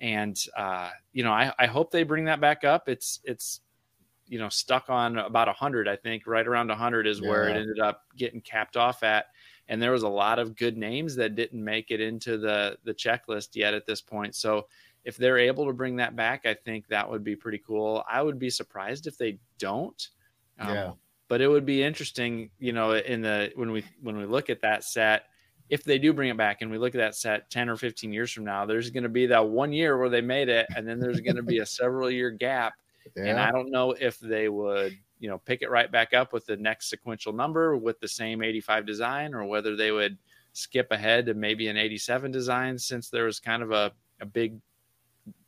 And 0.00 0.38
uh, 0.56 0.92
you 1.12 1.24
know, 1.24 1.32
I 1.32 1.52
I 1.58 1.66
hope 1.66 1.90
they 1.90 2.04
bring 2.04 2.26
that 2.26 2.40
back 2.40 2.62
up. 2.62 2.88
It's 2.88 3.20
it's 3.24 3.62
you 4.26 4.38
know 4.38 4.48
stuck 4.48 4.90
on 4.90 5.16
about 5.18 5.48
a 5.48 5.52
100 5.52 5.88
i 5.88 5.96
think 5.96 6.26
right 6.26 6.46
around 6.46 6.70
a 6.70 6.74
100 6.74 7.06
is 7.06 7.22
where 7.22 7.48
it 7.48 7.56
ended 7.56 7.78
up 7.80 8.04
getting 8.16 8.40
capped 8.40 8.76
off 8.76 9.02
at 9.02 9.26
and 9.68 9.80
there 9.82 9.92
was 9.92 10.02
a 10.02 10.08
lot 10.08 10.38
of 10.38 10.56
good 10.56 10.76
names 10.76 11.14
that 11.16 11.34
didn't 11.34 11.62
make 11.62 11.90
it 11.90 12.00
into 12.00 12.38
the 12.38 12.78
the 12.84 12.94
checklist 12.94 13.54
yet 13.54 13.74
at 13.74 13.86
this 13.86 14.00
point 14.00 14.34
so 14.34 14.66
if 15.04 15.16
they're 15.16 15.38
able 15.38 15.66
to 15.66 15.72
bring 15.72 15.96
that 15.96 16.16
back 16.16 16.46
i 16.46 16.54
think 16.54 16.86
that 16.88 17.08
would 17.08 17.24
be 17.24 17.36
pretty 17.36 17.58
cool 17.58 18.04
i 18.08 18.20
would 18.22 18.38
be 18.38 18.50
surprised 18.50 19.06
if 19.06 19.16
they 19.18 19.38
don't 19.58 20.08
Um, 20.58 20.68
Yeah. 20.68 20.92
but 21.28 21.40
it 21.40 21.48
would 21.48 21.66
be 21.66 21.82
interesting 21.82 22.50
you 22.58 22.72
know 22.72 22.92
in 22.94 23.22
the 23.22 23.52
when 23.54 23.70
we 23.70 23.84
when 24.00 24.16
we 24.16 24.24
look 24.26 24.50
at 24.50 24.60
that 24.62 24.84
set 24.84 25.24
if 25.68 25.84
they 25.84 25.98
do 25.98 26.14
bring 26.14 26.30
it 26.30 26.36
back 26.36 26.62
and 26.62 26.70
we 26.70 26.78
look 26.78 26.94
at 26.94 26.98
that 26.98 27.14
set 27.14 27.50
10 27.50 27.68
or 27.68 27.76
15 27.76 28.12
years 28.12 28.32
from 28.32 28.44
now 28.44 28.64
there's 28.64 28.90
going 28.90 29.02
to 29.02 29.08
be 29.10 29.26
that 29.26 29.46
one 29.48 29.72
year 29.72 29.98
where 29.98 30.08
they 30.08 30.22
made 30.22 30.48
it 30.48 30.66
and 30.74 30.88
then 30.88 30.98
there's 30.98 31.20
going 31.20 31.36
to 31.36 31.42
be 31.42 31.58
a 31.58 31.66
several 31.66 32.10
year 32.10 32.30
gap 32.30 32.74
Yeah. 33.16 33.24
and 33.30 33.38
I 33.38 33.50
don't 33.52 33.70
know 33.70 33.92
if 33.92 34.18
they 34.18 34.48
would, 34.48 34.98
you 35.18 35.28
know, 35.28 35.38
pick 35.38 35.62
it 35.62 35.70
right 35.70 35.90
back 35.90 36.14
up 36.14 36.32
with 36.32 36.46
the 36.46 36.56
next 36.56 36.88
sequential 36.90 37.32
number 37.32 37.76
with 37.76 37.98
the 38.00 38.08
same 38.08 38.42
85 38.42 38.86
design 38.86 39.34
or 39.34 39.44
whether 39.44 39.76
they 39.76 39.90
would 39.90 40.18
skip 40.52 40.90
ahead 40.90 41.26
to 41.26 41.34
maybe 41.34 41.68
an 41.68 41.76
87 41.76 42.30
design 42.30 42.78
since 42.78 43.10
there 43.10 43.24
was 43.24 43.40
kind 43.40 43.62
of 43.62 43.70
a, 43.72 43.92
a 44.20 44.26
big, 44.26 44.60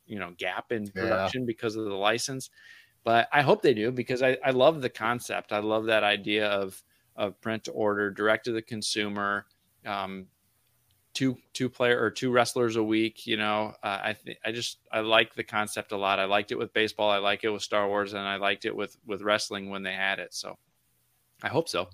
you 0.05 0.19
know, 0.19 0.33
gap 0.37 0.71
in 0.71 0.91
Yeah. 0.95 0.99
production 0.99 1.45
because 1.45 1.75
of 1.75 1.85
the 1.85 1.93
license. 1.95 2.49
But 3.03 3.27
I 3.33 3.41
hope 3.41 3.61
they 3.61 3.73
do 3.73 3.91
because 3.91 4.21
I, 4.21 4.37
I 4.45 4.51
love 4.51 4.81
the 4.81 4.89
concept. 4.89 5.51
I 5.51 5.59
love 5.59 5.85
that 5.85 6.03
idea 6.03 6.47
of, 6.49 6.81
of 7.15 7.39
print 7.41 7.63
to 7.65 7.71
order, 7.71 8.11
direct 8.11 8.45
to 8.45 8.51
the 8.51 8.61
consumer, 8.61 9.47
um, 9.85 10.27
two 11.13 11.37
two 11.53 11.69
player 11.69 12.01
or 12.01 12.11
two 12.11 12.31
wrestlers 12.31 12.75
a 12.75 12.83
week. 12.83 13.27
You 13.27 13.37
know, 13.37 13.73
uh, 13.83 13.99
I 14.03 14.13
think 14.13 14.37
I 14.45 14.51
just 14.51 14.79
I 14.91 15.01
like 15.01 15.33
the 15.35 15.43
concept 15.43 15.91
a 15.91 15.97
lot. 15.97 16.19
I 16.19 16.25
liked 16.25 16.51
it 16.51 16.57
with 16.57 16.73
baseball. 16.73 17.09
I 17.11 17.17
like 17.17 17.43
it 17.43 17.49
with 17.49 17.61
Star 17.63 17.87
Wars, 17.87 18.13
and 18.13 18.21
I 18.23 18.37
liked 18.37 18.65
it 18.65 18.75
with 18.75 18.97
with 19.05 19.21
wrestling 19.21 19.69
when 19.69 19.83
they 19.83 19.93
had 19.93 20.19
it. 20.19 20.33
So 20.33 20.57
I 21.43 21.49
hope 21.49 21.69
so. 21.69 21.89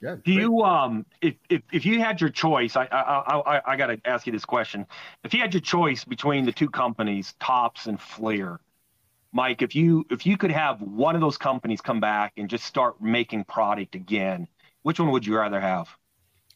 Yeah, 0.00 0.16
Do 0.24 0.32
great. 0.34 0.38
you 0.38 0.62
um 0.62 1.06
if 1.20 1.34
if, 1.48 1.62
if 1.72 1.86
you 1.86 2.00
had 2.00 2.20
your 2.20 2.30
choice, 2.30 2.76
I 2.76 2.84
I 2.86 3.00
I, 3.00 3.56
I, 3.58 3.62
I 3.72 3.76
got 3.76 3.88
to 3.88 4.00
ask 4.06 4.26
you 4.26 4.32
this 4.32 4.44
question. 4.44 4.86
If 5.24 5.34
you 5.34 5.40
had 5.40 5.52
your 5.54 5.60
choice 5.60 6.04
between 6.04 6.44
the 6.46 6.52
two 6.52 6.70
companies, 6.70 7.34
Topps 7.40 7.86
and 7.86 8.00
Fleer, 8.00 8.60
Mike, 9.32 9.62
if 9.62 9.74
you 9.74 10.06
if 10.10 10.26
you 10.26 10.36
could 10.38 10.50
have 10.52 10.82
one 10.82 11.14
of 11.14 11.20
those 11.20 11.38
companies 11.38 11.80
come 11.82 12.00
back 12.00 12.34
and 12.36 12.48
just 12.50 12.64
start 12.64 13.00
making 13.02 13.44
product 13.44 13.94
again, 13.94 14.48
which 14.82 15.00
one 15.00 15.10
would 15.12 15.26
you 15.26 15.36
rather 15.36 15.60
have? 15.60 15.88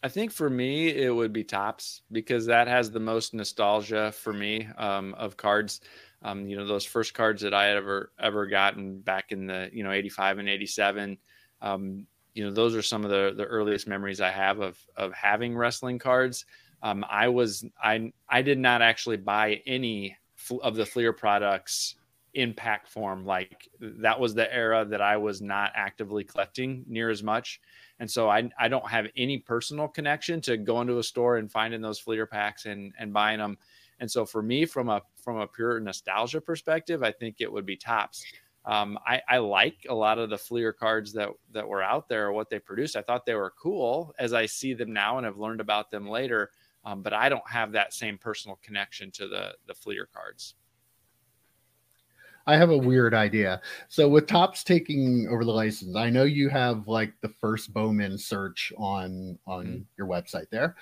I 0.04 0.08
think 0.08 0.32
for 0.32 0.50
me 0.50 0.88
it 0.90 1.08
would 1.08 1.32
be 1.32 1.42
Topps 1.42 2.02
because 2.12 2.44
that 2.44 2.68
has 2.68 2.90
the 2.90 3.00
most 3.00 3.32
nostalgia 3.32 4.12
for 4.12 4.34
me 4.34 4.68
um, 4.76 5.14
of 5.14 5.38
cards. 5.38 5.80
Um, 6.20 6.46
you 6.46 6.58
know, 6.58 6.66
those 6.66 6.84
first 6.84 7.14
cards 7.14 7.40
that 7.40 7.54
I 7.54 7.64
had 7.64 7.78
ever 7.78 8.12
ever 8.20 8.46
gotten 8.46 9.00
back 9.00 9.32
in 9.32 9.46
the 9.46 9.70
you 9.72 9.82
know 9.82 9.92
eighty 9.92 10.10
five 10.10 10.36
and 10.36 10.46
eighty 10.46 10.66
seven. 10.66 11.16
Um, 11.62 12.06
you 12.34 12.44
know, 12.44 12.50
those 12.50 12.76
are 12.76 12.82
some 12.82 13.02
of 13.02 13.10
the 13.10 13.32
the 13.34 13.46
earliest 13.46 13.88
memories 13.88 14.20
I 14.20 14.30
have 14.30 14.60
of 14.60 14.78
of 14.94 15.14
having 15.14 15.56
wrestling 15.56 15.98
cards. 15.98 16.44
Um, 16.82 17.02
I 17.08 17.28
was 17.28 17.64
I 17.82 18.12
I 18.28 18.42
did 18.42 18.58
not 18.58 18.82
actually 18.82 19.16
buy 19.16 19.62
any 19.64 20.18
of 20.62 20.76
the 20.76 20.84
Fleer 20.84 21.14
products 21.14 21.94
in 22.34 22.52
pack 22.52 22.86
form. 22.86 23.24
Like 23.24 23.68
that 23.80 24.18
was 24.18 24.34
the 24.34 24.52
era 24.52 24.84
that 24.84 25.00
I 25.00 25.16
was 25.16 25.40
not 25.40 25.72
actively 25.74 26.24
collecting 26.24 26.84
near 26.86 27.10
as 27.10 27.22
much. 27.22 27.60
And 28.00 28.10
so 28.10 28.28
I, 28.28 28.50
I 28.58 28.68
don't 28.68 28.88
have 28.88 29.06
any 29.16 29.38
personal 29.38 29.88
connection 29.88 30.40
to 30.42 30.56
going 30.56 30.88
to 30.88 30.98
a 30.98 31.02
store 31.02 31.36
and 31.36 31.50
finding 31.50 31.80
those 31.80 32.00
Fleer 32.00 32.26
packs 32.26 32.66
and, 32.66 32.92
and 32.98 33.12
buying 33.12 33.38
them. 33.38 33.56
And 34.00 34.10
so 34.10 34.26
for 34.26 34.42
me, 34.42 34.64
from 34.66 34.88
a 34.88 35.00
from 35.16 35.38
a 35.38 35.46
pure 35.46 35.78
nostalgia 35.78 36.40
perspective, 36.40 37.02
I 37.02 37.12
think 37.12 37.36
it 37.38 37.50
would 37.50 37.64
be 37.64 37.76
Topps. 37.76 38.24
Um, 38.66 38.98
I, 39.06 39.20
I 39.28 39.38
like 39.38 39.86
a 39.88 39.94
lot 39.94 40.18
of 40.18 40.30
the 40.30 40.38
Fleer 40.38 40.72
cards 40.72 41.12
that 41.12 41.28
that 41.52 41.66
were 41.66 41.82
out 41.82 42.08
there, 42.08 42.32
what 42.32 42.50
they 42.50 42.58
produced. 42.58 42.96
I 42.96 43.02
thought 43.02 43.24
they 43.24 43.34
were 43.34 43.54
cool 43.56 44.12
as 44.18 44.32
I 44.32 44.46
see 44.46 44.74
them 44.74 44.92
now 44.92 45.16
and 45.16 45.24
have 45.24 45.38
learned 45.38 45.60
about 45.60 45.90
them 45.92 46.08
later. 46.08 46.50
Um, 46.84 47.02
but 47.02 47.12
I 47.12 47.28
don't 47.28 47.48
have 47.48 47.72
that 47.72 47.94
same 47.94 48.18
personal 48.18 48.58
connection 48.62 49.12
to 49.12 49.28
the 49.28 49.54
the 49.66 49.74
Fleer 49.74 50.08
cards. 50.12 50.54
I 52.46 52.56
have 52.56 52.70
a 52.70 52.76
weird 52.76 53.14
idea. 53.14 53.60
So 53.88 54.08
with 54.08 54.26
Topps 54.26 54.64
taking 54.64 55.26
over 55.30 55.44
the 55.44 55.50
license, 55.52 55.96
I 55.96 56.10
know 56.10 56.24
you 56.24 56.48
have 56.50 56.86
like 56.88 57.12
the 57.22 57.30
first 57.40 57.72
Bowman 57.72 58.18
search 58.18 58.72
on 58.76 59.38
on 59.46 59.66
Mhm. 59.66 59.84
your 59.96 60.06
website 60.06 60.50
there. 60.50 60.76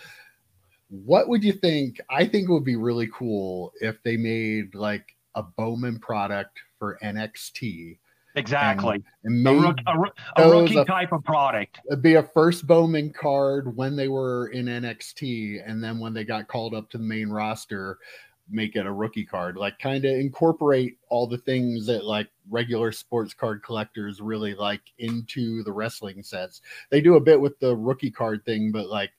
What 0.89 1.29
would 1.29 1.43
you 1.43 1.53
think? 1.53 2.01
I 2.11 2.27
think 2.27 2.49
it 2.49 2.53
would 2.53 2.65
be 2.65 2.77
really 2.77 3.09
cool 3.13 3.73
if 3.81 4.03
they 4.03 4.17
made 4.17 4.75
like 4.75 5.17
a 5.35 5.43
Bowman 5.43 5.99
product 5.99 6.59
for 6.79 6.99
NXT 7.03 7.99
Exactly. 8.35 9.03
and 9.25 9.47
a, 9.47 9.53
made 9.53 9.63
rook, 9.63 9.79
a, 9.87 10.43
a 10.43 10.51
rookie 10.51 10.77
a- 10.77 10.85
type 10.85 11.13
of 11.13 11.25
product. 11.25 11.81
it'd 11.91 12.03
be 12.03 12.15
a 12.17 12.23
first 12.23 12.67
Bowman 12.67 13.11
card 13.13 13.75
when 13.77 13.95
they 13.97 14.09
were 14.09 14.49
in 14.49 14.67
NXT, 14.69 15.63
and 15.65 15.83
then 15.83 15.99
when 15.99 16.13
they 16.13 16.25
got 16.25 16.49
called 16.49 16.75
up 16.75 16.91
to 16.91 16.99
the 16.99 17.05
main 17.05 17.29
roster, 17.31 17.99
make 18.53 18.77
it 18.77 18.87
a 18.87 18.93
rookie 18.93 19.25
card. 19.25 19.57
Like 19.57 19.79
kind 19.79 20.05
of 20.05 20.13
incorporate 20.13 20.99
all 21.09 21.27
the 21.27 21.39
things 21.39 21.87
that 21.87 22.05
like 22.05 22.29
regular 22.51 22.93
sports 22.93 23.35
card 23.35 23.63
collectors 23.63 24.21
really 24.21 24.55
like 24.55 24.83
into 24.99 25.63
the 25.63 25.73
wrestling 25.73 26.23
sets. 26.23 26.61
They 26.91 27.01
do 27.01 27.17
a 27.17 27.21
bit 27.21 27.41
with 27.41 27.59
the 27.59 27.75
rookie 27.75 28.11
card 28.11 28.45
thing, 28.45 28.71
but 28.73 28.89
like 28.89 29.11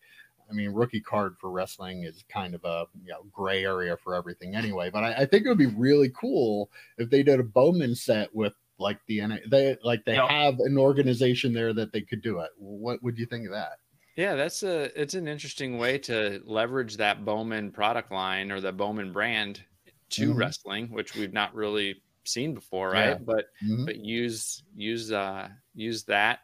I 0.50 0.54
mean, 0.54 0.72
rookie 0.72 1.02
card 1.02 1.36
for 1.40 1.50
wrestling 1.50 2.04
is 2.04 2.24
kind 2.30 2.54
of 2.54 2.64
a 2.64 2.86
you 3.04 3.12
know 3.12 3.26
gray 3.32 3.64
area 3.64 3.98
for 3.98 4.14
everything 4.16 4.56
anyway. 4.56 4.90
But 4.90 5.04
I, 5.04 5.14
I 5.14 5.26
think 5.26 5.46
it 5.46 5.50
would 5.50 5.58
be 5.58 5.66
really 5.68 6.10
cool 6.10 6.70
if 6.98 7.10
they 7.10 7.24
did 7.24 7.40
a 7.40 7.44
Bowman 7.44 7.96
set 7.96 8.34
with 8.36 8.54
like 8.78 9.00
the 9.08 9.22
they 9.50 9.78
like 9.84 10.06
they 10.06 10.14
Yep. 10.14 10.30
have 10.30 10.60
an 10.60 10.78
organization 10.78 11.54
there 11.54 11.74
that 11.74 11.92
they 11.92 12.02
could 12.02 12.22
do 12.22 12.40
it. 12.40 12.52
What 12.58 13.02
would 13.04 13.18
you 13.18 13.26
think 13.26 13.46
of 13.46 13.52
that? 13.54 13.80
Yeah, 14.16 14.36
that's 14.36 14.62
a 14.64 15.00
it's 15.00 15.16
an 15.16 15.28
interesting 15.28 15.78
way 15.78 15.98
to 16.00 16.42
leverage 16.46 16.98
that 16.98 17.26
Bowman 17.26 17.72
product 17.72 18.12
line 18.12 18.52
or 18.52 18.62
the 18.62 18.72
Bowman 18.72 19.12
brand 19.12 19.66
to 20.12 20.34
Mhm. 20.34 20.38
wrestling, 20.38 20.90
which 20.92 21.16
we've 21.16 21.34
not 21.34 21.56
really 21.56 22.04
seen 22.26 22.54
before, 22.54 22.92
right? 22.92 23.10
Yeah. 23.10 23.18
But 23.18 23.48
Mhm. 23.64 23.86
but 23.86 23.98
use 23.98 24.64
use 24.76 25.12
uh 25.12 25.50
use 25.74 26.04
that 26.06 26.42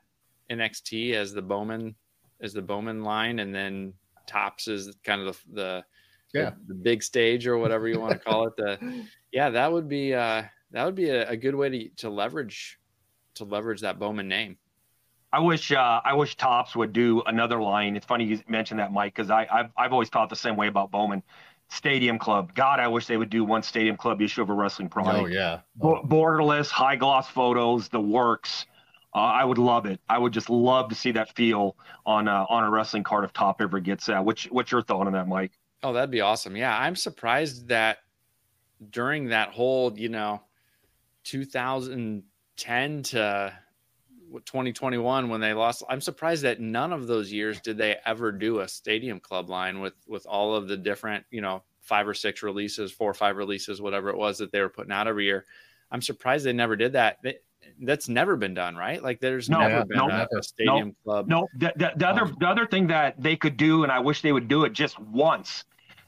NXT 0.49 1.13
as 1.13 1.32
the 1.34 1.43
Bowman 1.43 1.95
as 2.41 2.53
the 2.53 2.61
Bowman 2.61 3.03
line, 3.03 3.39
and 3.39 3.53
then 3.53 3.93
Topps 4.26 4.67
is 4.67 4.95
kind 5.03 5.22
of 5.22 5.39
the 5.51 5.86
the, 6.34 6.39
Yeah. 6.39 6.49
the, 6.51 6.74
the 6.74 6.76
big 6.76 7.03
stage 7.03 7.45
or 7.47 7.57
whatever 7.57 7.88
you 7.88 7.99
want 7.99 8.13
to 8.13 8.20
call 8.20 8.47
it. 8.47 8.55
The 8.57 8.80
yeah, 9.32 9.49
that 9.51 9.72
would 9.72 9.88
be 9.88 10.13
uh 10.15 10.43
that 10.72 10.86
would 10.86 10.95
be 10.95 11.09
a, 11.09 11.30
a 11.30 11.38
good 11.38 11.53
way 11.55 11.70
to 11.70 11.89
to 11.97 12.09
leverage 12.09 12.80
to 13.36 13.43
leverage 13.45 13.82
that 13.82 13.99
Bowman 13.99 14.28
name. 14.28 14.57
I 15.32 15.39
wish 15.39 15.71
uh, 15.71 16.01
I 16.03 16.13
wish 16.13 16.36
Topps 16.36 16.75
would 16.75 16.93
do 16.93 17.21
another 17.25 17.61
line. 17.61 17.95
It's 17.95 18.05
funny 18.05 18.25
you 18.25 18.39
mentioned 18.47 18.80
that, 18.80 18.91
Mike, 18.91 19.15
because 19.15 19.30
I 19.30 19.47
I've, 19.51 19.71
I've 19.77 19.93
always 19.93 20.09
thought 20.09 20.30
the 20.30 20.36
same 20.36 20.55
way 20.55 20.67
about 20.67 20.91
Bowman. 20.91 21.23
Stadium 21.71 22.17
Club. 22.17 22.55
God, 22.55 22.80
I 22.80 22.88
wish 22.88 23.05
they 23.05 23.17
would 23.17 23.30
do 23.30 23.45
one 23.45 23.61
Stadium 23.61 23.95
Club 23.95 24.21
issue 24.21 24.41
of 24.41 24.49
a 24.49 24.53
wrestling 24.53 24.89
product. 24.89 25.19
Oh 25.19 25.25
yeah. 25.27 25.59
Bo- 25.75 26.01
borderless, 26.03 26.69
high 26.69 26.95
gloss 26.95 27.30
photos, 27.30 27.89
the 27.89 28.01
works. 28.01 28.65
Uh, 29.13 29.19
I 29.19 29.43
would 29.43 29.59
love 29.59 29.86
it. 29.86 29.99
I 30.09 30.17
would 30.17 30.34
just 30.34 30.49
love 30.49 30.89
to 30.89 30.95
see 30.95 31.11
that 31.11 31.36
feel 31.36 31.75
on 32.05 32.27
uh, 32.27 32.45
on 32.49 32.63
a 32.63 32.69
wrestling 32.69 33.03
card 33.03 33.23
if 33.23 33.34
Top 33.34 33.61
ever 33.61 33.80
gets 33.80 34.07
that. 34.07 34.25
What's 34.25 34.45
what's 34.45 34.71
your 34.71 34.82
thought 34.82 35.05
on 35.05 35.13
that, 35.13 35.27
Mike? 35.27 35.51
Oh, 35.84 35.93
that'd 35.93 36.11
be 36.11 36.21
awesome. 36.21 36.55
Yeah, 36.55 36.77
I'm 36.77 36.95
surprised 36.95 37.67
that 37.69 37.99
during 38.89 39.30
that 39.30 39.49
whole, 39.49 39.97
you 39.97 40.09
know, 40.09 40.41
2010 41.23 43.03
to 43.03 43.17
what, 43.17 43.53
2021 44.45 45.30
when 45.30 45.41
they 45.41 45.53
lost, 45.53 45.84
I'm 45.89 46.01
surprised 46.01 46.43
that 46.43 46.59
none 46.59 46.93
of 46.93 47.07
those 47.07 47.32
years 47.32 47.59
did 47.61 47.77
they 47.77 47.97
ever 48.05 48.32
do 48.32 48.59
a 48.59 48.67
stadium 48.67 49.19
club 49.19 49.49
line 49.49 49.80
with 49.80 49.93
with 50.07 50.25
all 50.25 50.55
of 50.55 50.67
the 50.67 50.77
different, 50.77 51.25
you 51.32 51.41
know, 51.41 51.63
five 51.82 52.07
or 52.07 52.13
six 52.13 52.43
releases, 52.43 52.91
four 52.91 53.09
or 53.09 53.15
five 53.15 53.38
releases, 53.38 53.82
whatever 53.82 54.09
it 54.09 54.17
was 54.17 54.38
that 54.38 54.51
they 54.51 54.61
were 54.61 54.69
putting 54.69 54.91
out 54.91 55.07
every 55.07 55.25
year. 55.25 55.45
I'm 55.91 56.01
surprised 56.01 56.45
they 56.45 56.53
never 56.53 56.75
did 56.75 56.93
that. 56.93 57.17
They- 57.23 57.39
that's 57.82 58.09
never 58.09 58.36
been 58.36 58.53
done, 58.53 58.75
right? 58.75 59.01
Like 59.01 59.19
there's 59.19 59.49
No, 59.49 59.59
never 59.59 59.86
been 59.86 59.97
no, 59.97 60.07
a, 60.09 60.27
a 60.38 60.43
stadium 60.43 60.95
club. 61.03 61.27
No, 61.27 61.47
the, 61.57 61.73
the, 61.75 61.91
the 61.95 62.07
other 62.07 62.32
the 62.39 62.47
other 62.47 62.65
thing 62.65 62.88
that 62.88 63.21
they 63.21 63.36
could 63.36 63.57
do, 63.57 63.84
and 63.84 63.91
I 63.91 63.99
wish 63.99 64.21
they 64.21 64.32
would 64.32 64.47
do 64.47 64.63
it 64.63 64.73
just 64.73 64.99
once, 64.99 65.65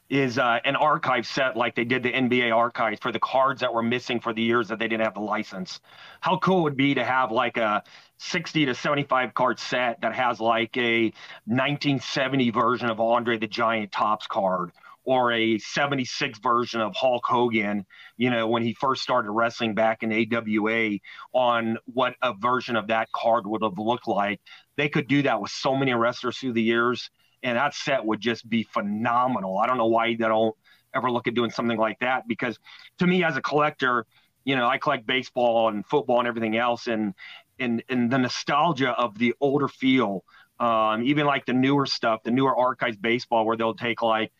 is 0.09 0.37
uh, 0.37 0.59
an 0.65 0.75
archive 0.75 1.25
set 1.25 1.55
like 1.55 1.75
they 1.75 1.85
did 1.85 2.03
the 2.03 2.11
NBA 2.11 2.55
archives 2.55 2.99
for 3.01 3.11
the 3.11 3.19
cards 3.19 3.61
that 3.61 3.73
were 3.73 3.83
missing 3.83 4.19
for 4.19 4.33
the 4.33 4.41
years 4.41 4.67
that 4.67 4.79
they 4.79 4.87
didn't 4.87 5.03
have 5.03 5.13
the 5.13 5.21
license. 5.21 5.79
How 6.19 6.37
cool 6.39 6.59
it 6.59 6.63
would 6.63 6.77
be 6.77 6.93
to 6.95 7.05
have 7.05 7.31
like 7.31 7.57
a 7.57 7.83
60 8.21 8.67
to 8.67 8.75
75 8.75 9.33
card 9.33 9.59
set 9.59 10.01
that 10.01 10.13
has 10.13 10.39
like 10.39 10.77
a 10.77 11.05
1970 11.45 12.51
version 12.51 12.89
of 12.89 12.99
Andre 12.99 13.37
the 13.37 13.47
Giant 13.47 13.91
Topps 13.91 14.27
card 14.27 14.71
or 15.03 15.31
a 15.31 15.57
76 15.57 16.37
version 16.39 16.79
of 16.79 16.95
Hulk 16.95 17.25
Hogan, 17.25 17.85
you 18.17 18.29
know, 18.29 18.47
when 18.47 18.61
he 18.61 18.75
first 18.75 19.01
started 19.01 19.31
wrestling 19.31 19.73
back 19.73 20.03
in 20.03 20.13
AWA 20.13 20.99
on 21.33 21.79
what 21.85 22.13
a 22.21 22.35
version 22.35 22.75
of 22.75 22.87
that 22.87 23.11
card 23.11 23.47
would 23.47 23.63
have 23.63 23.79
looked 23.79 24.07
like. 24.07 24.39
They 24.77 24.87
could 24.87 25.07
do 25.07 25.23
that 25.23 25.41
with 25.41 25.49
so 25.49 25.75
many 25.75 25.93
wrestlers 25.95 26.37
through 26.37 26.53
the 26.53 26.61
years 26.61 27.09
and 27.43 27.57
that 27.57 27.73
set 27.73 28.05
would 28.05 28.21
just 28.21 28.47
be 28.47 28.63
phenomenal. 28.63 29.57
I 29.57 29.67
don't 29.67 29.77
know 29.77 29.87
why 29.87 30.09
they 30.09 30.27
don't 30.27 30.55
ever 30.93 31.09
look 31.09 31.27
at 31.27 31.33
doing 31.33 31.49
something 31.49 31.77
like 31.77 31.99
that 31.99 32.27
because 32.27 32.59
to 32.99 33.07
me 33.07 33.23
as 33.23 33.37
a 33.37 33.41
collector, 33.41 34.05
you 34.43 34.55
know, 34.55 34.67
I 34.67 34.77
collect 34.77 35.05
baseball 35.05 35.69
and 35.69 35.85
football 35.85 36.19
and 36.19 36.27
everything 36.27 36.57
else, 36.57 36.87
and 36.87 37.13
and 37.59 37.83
and 37.89 38.11
the 38.11 38.17
nostalgia 38.17 38.91
of 38.91 39.17
the 39.17 39.33
older 39.39 39.67
feel, 39.67 40.23
um, 40.59 41.03
even 41.03 41.25
like 41.25 41.45
the 41.45 41.53
newer 41.53 41.85
stuff, 41.85 42.23
the 42.23 42.31
newer 42.31 42.55
archives 42.55 42.97
baseball, 42.97 43.45
where 43.45 43.57
they'll 43.57 43.75
take 43.75 44.01
like 44.01 44.31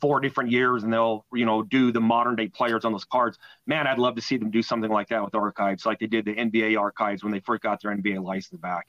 four 0.00 0.20
different 0.20 0.50
years 0.50 0.82
and 0.82 0.92
they'll 0.92 1.26
you 1.32 1.44
know 1.44 1.62
do 1.62 1.92
the 1.92 2.00
modern 2.00 2.36
day 2.36 2.48
players 2.48 2.84
on 2.84 2.92
those 2.92 3.04
cards. 3.04 3.38
Man, 3.66 3.86
I'd 3.86 3.98
love 3.98 4.16
to 4.16 4.22
see 4.22 4.36
them 4.36 4.50
do 4.50 4.62
something 4.62 4.90
like 4.90 5.08
that 5.08 5.22
with 5.22 5.34
archives, 5.34 5.86
like 5.86 5.98
they 5.98 6.06
did 6.06 6.24
the 6.24 6.34
NBA 6.34 6.78
archives 6.78 7.22
when 7.22 7.32
they 7.32 7.40
first 7.40 7.62
got 7.62 7.82
their 7.82 7.94
NBA 7.94 8.22
license 8.22 8.60
back. 8.60 8.86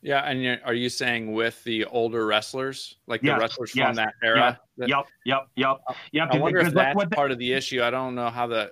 Yeah, 0.00 0.20
and 0.20 0.60
are 0.64 0.74
you 0.74 0.88
saying 0.88 1.32
with 1.32 1.62
the 1.64 1.84
older 1.86 2.24
wrestlers, 2.24 2.96
like 3.08 3.20
yes, 3.22 3.36
the 3.36 3.40
wrestlers 3.40 3.72
yes, 3.74 3.86
from 3.88 3.96
that 3.96 4.14
era? 4.22 4.60
That, 4.76 4.88
yep, 4.88 5.06
yep, 5.24 5.48
yep, 5.56 5.78
yep. 6.12 6.28
I 6.30 6.38
wonder 6.38 6.60
if 6.60 6.72
that's 6.72 6.94
what, 6.94 7.10
part 7.10 7.32
of 7.32 7.38
the 7.38 7.52
issue. 7.52 7.82
I 7.82 7.90
don't 7.90 8.14
know 8.14 8.30
how 8.30 8.46
the 8.46 8.70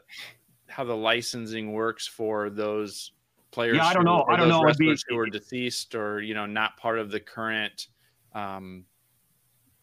how 0.68 0.84
the 0.84 0.96
licensing 0.96 1.72
works 1.72 2.06
for 2.06 2.48
those 2.50 3.12
players. 3.56 3.76
Yeah, 3.76 3.86
I 3.86 3.94
don't 3.94 4.04
know. 4.04 4.24
I 4.28 4.36
don't 4.36 4.48
know. 4.48 4.62
Wrestlers 4.62 5.02
be, 5.08 5.14
who 5.14 5.20
are 5.20 5.26
deceased 5.26 5.94
or 5.94 6.20
you 6.20 6.34
know 6.34 6.46
not 6.46 6.76
part 6.76 6.98
of 6.98 7.10
the 7.10 7.20
current. 7.20 7.88
Um, 8.34 8.84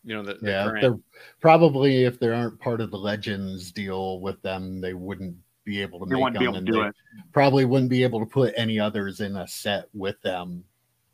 you 0.06 0.16
know, 0.16 0.24
the, 0.24 0.36
the 0.36 0.50
yeah, 0.50 0.64
current... 0.66 0.82
they're 0.82 1.00
probably 1.42 2.06
if 2.06 2.20
they 2.20 2.30
aren't 2.30 2.60
part 2.60 2.80
of 2.80 2.92
the 2.92 2.98
Legends 2.98 3.72
deal 3.72 4.20
with 4.22 4.42
them, 4.42 4.80
they 4.80 4.94
wouldn't 4.94 5.36
be 5.66 5.82
able 5.82 6.00
to. 6.00 6.06
They 6.06 6.16
wouldn't 6.16 6.40
be 6.40 6.46
able 6.46 6.56
to 6.56 6.62
do 6.62 6.82
it. 6.84 6.96
Probably 7.34 7.66
wouldn't 7.66 7.90
be 7.90 8.04
able 8.04 8.20
to 8.20 8.26
put 8.26 8.54
any 8.56 8.80
others 8.80 9.20
in 9.20 9.36
a 9.36 9.48
set 9.48 9.90
with 9.94 10.22
them 10.22 10.64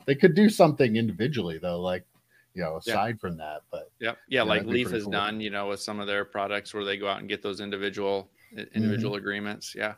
they 0.10 0.16
could 0.16 0.34
do 0.34 0.50
something 0.50 0.96
individually 0.96 1.60
though, 1.60 1.80
like 1.80 2.04
you 2.56 2.64
know, 2.64 2.78
aside 2.78 3.16
yeah. 3.16 3.22
from 3.22 3.38
that. 3.38 3.62
But 3.70 3.92
yep, 4.02 4.18
yeah, 4.28 4.42
like 4.42 4.66
Leaf 4.66 4.90
has 4.90 5.04
cool. 5.04 5.12
done, 5.12 5.40
you 5.40 5.52
know, 5.52 5.68
with 5.68 5.82
some 5.82 6.00
of 6.00 6.08
their 6.08 6.26
products 6.26 6.74
where 6.74 6.84
they 6.84 6.98
go 6.98 7.08
out 7.08 7.20
and 7.20 7.30
get 7.30 7.44
those 7.44 7.62
individual 7.62 8.32
individual 8.74 9.12
mm-hmm. 9.14 9.20
agreements. 9.20 9.76
Yeah. 9.78 9.94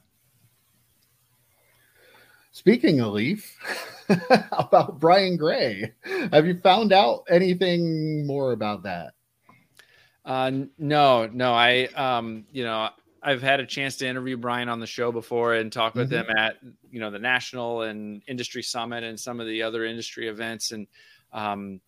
Speaking 2.52 2.99
of 2.99 3.14
Leaf, 3.14 3.58
about 4.52 4.99
Brian 4.99 5.38
Gray, 5.38 5.93
have 6.32 6.45
you 6.45 6.60
found 6.60 6.91
out 6.91 7.24
anything 7.30 8.28
more 8.28 8.52
about 8.52 8.84
that? 8.84 9.14
Uh, 10.26 10.52
no, 10.78 11.28
no. 11.28 11.54
I, 11.54 11.86
um, 11.95 12.45
you 12.52 12.64
know, 12.64 12.89
I've 13.24 13.41
had 13.41 13.60
a 13.60 13.66
chance 13.66 13.97
to 13.97 14.08
interview 14.08 14.36
Brian 14.38 14.70
on 14.70 14.80
the 14.80 14.88
show 14.88 15.12
before 15.12 15.54
and 15.54 15.72
talk 15.72 15.95
with 15.95 16.12
mm-hmm. 16.12 16.30
him 16.30 16.38
at 16.38 16.58
you 16.89 16.99
know 16.99 17.12
the 17.12 17.20
national 17.20 17.84
and 17.84 18.24
industry 18.28 18.64
summit 18.64 19.04
and 19.04 19.20
some 19.20 19.39
of 19.39 19.47
the 19.47 19.62
other 19.62 19.86
industry 19.86 20.28
events 20.28 20.72
and 20.72 20.88
um, 21.32 21.80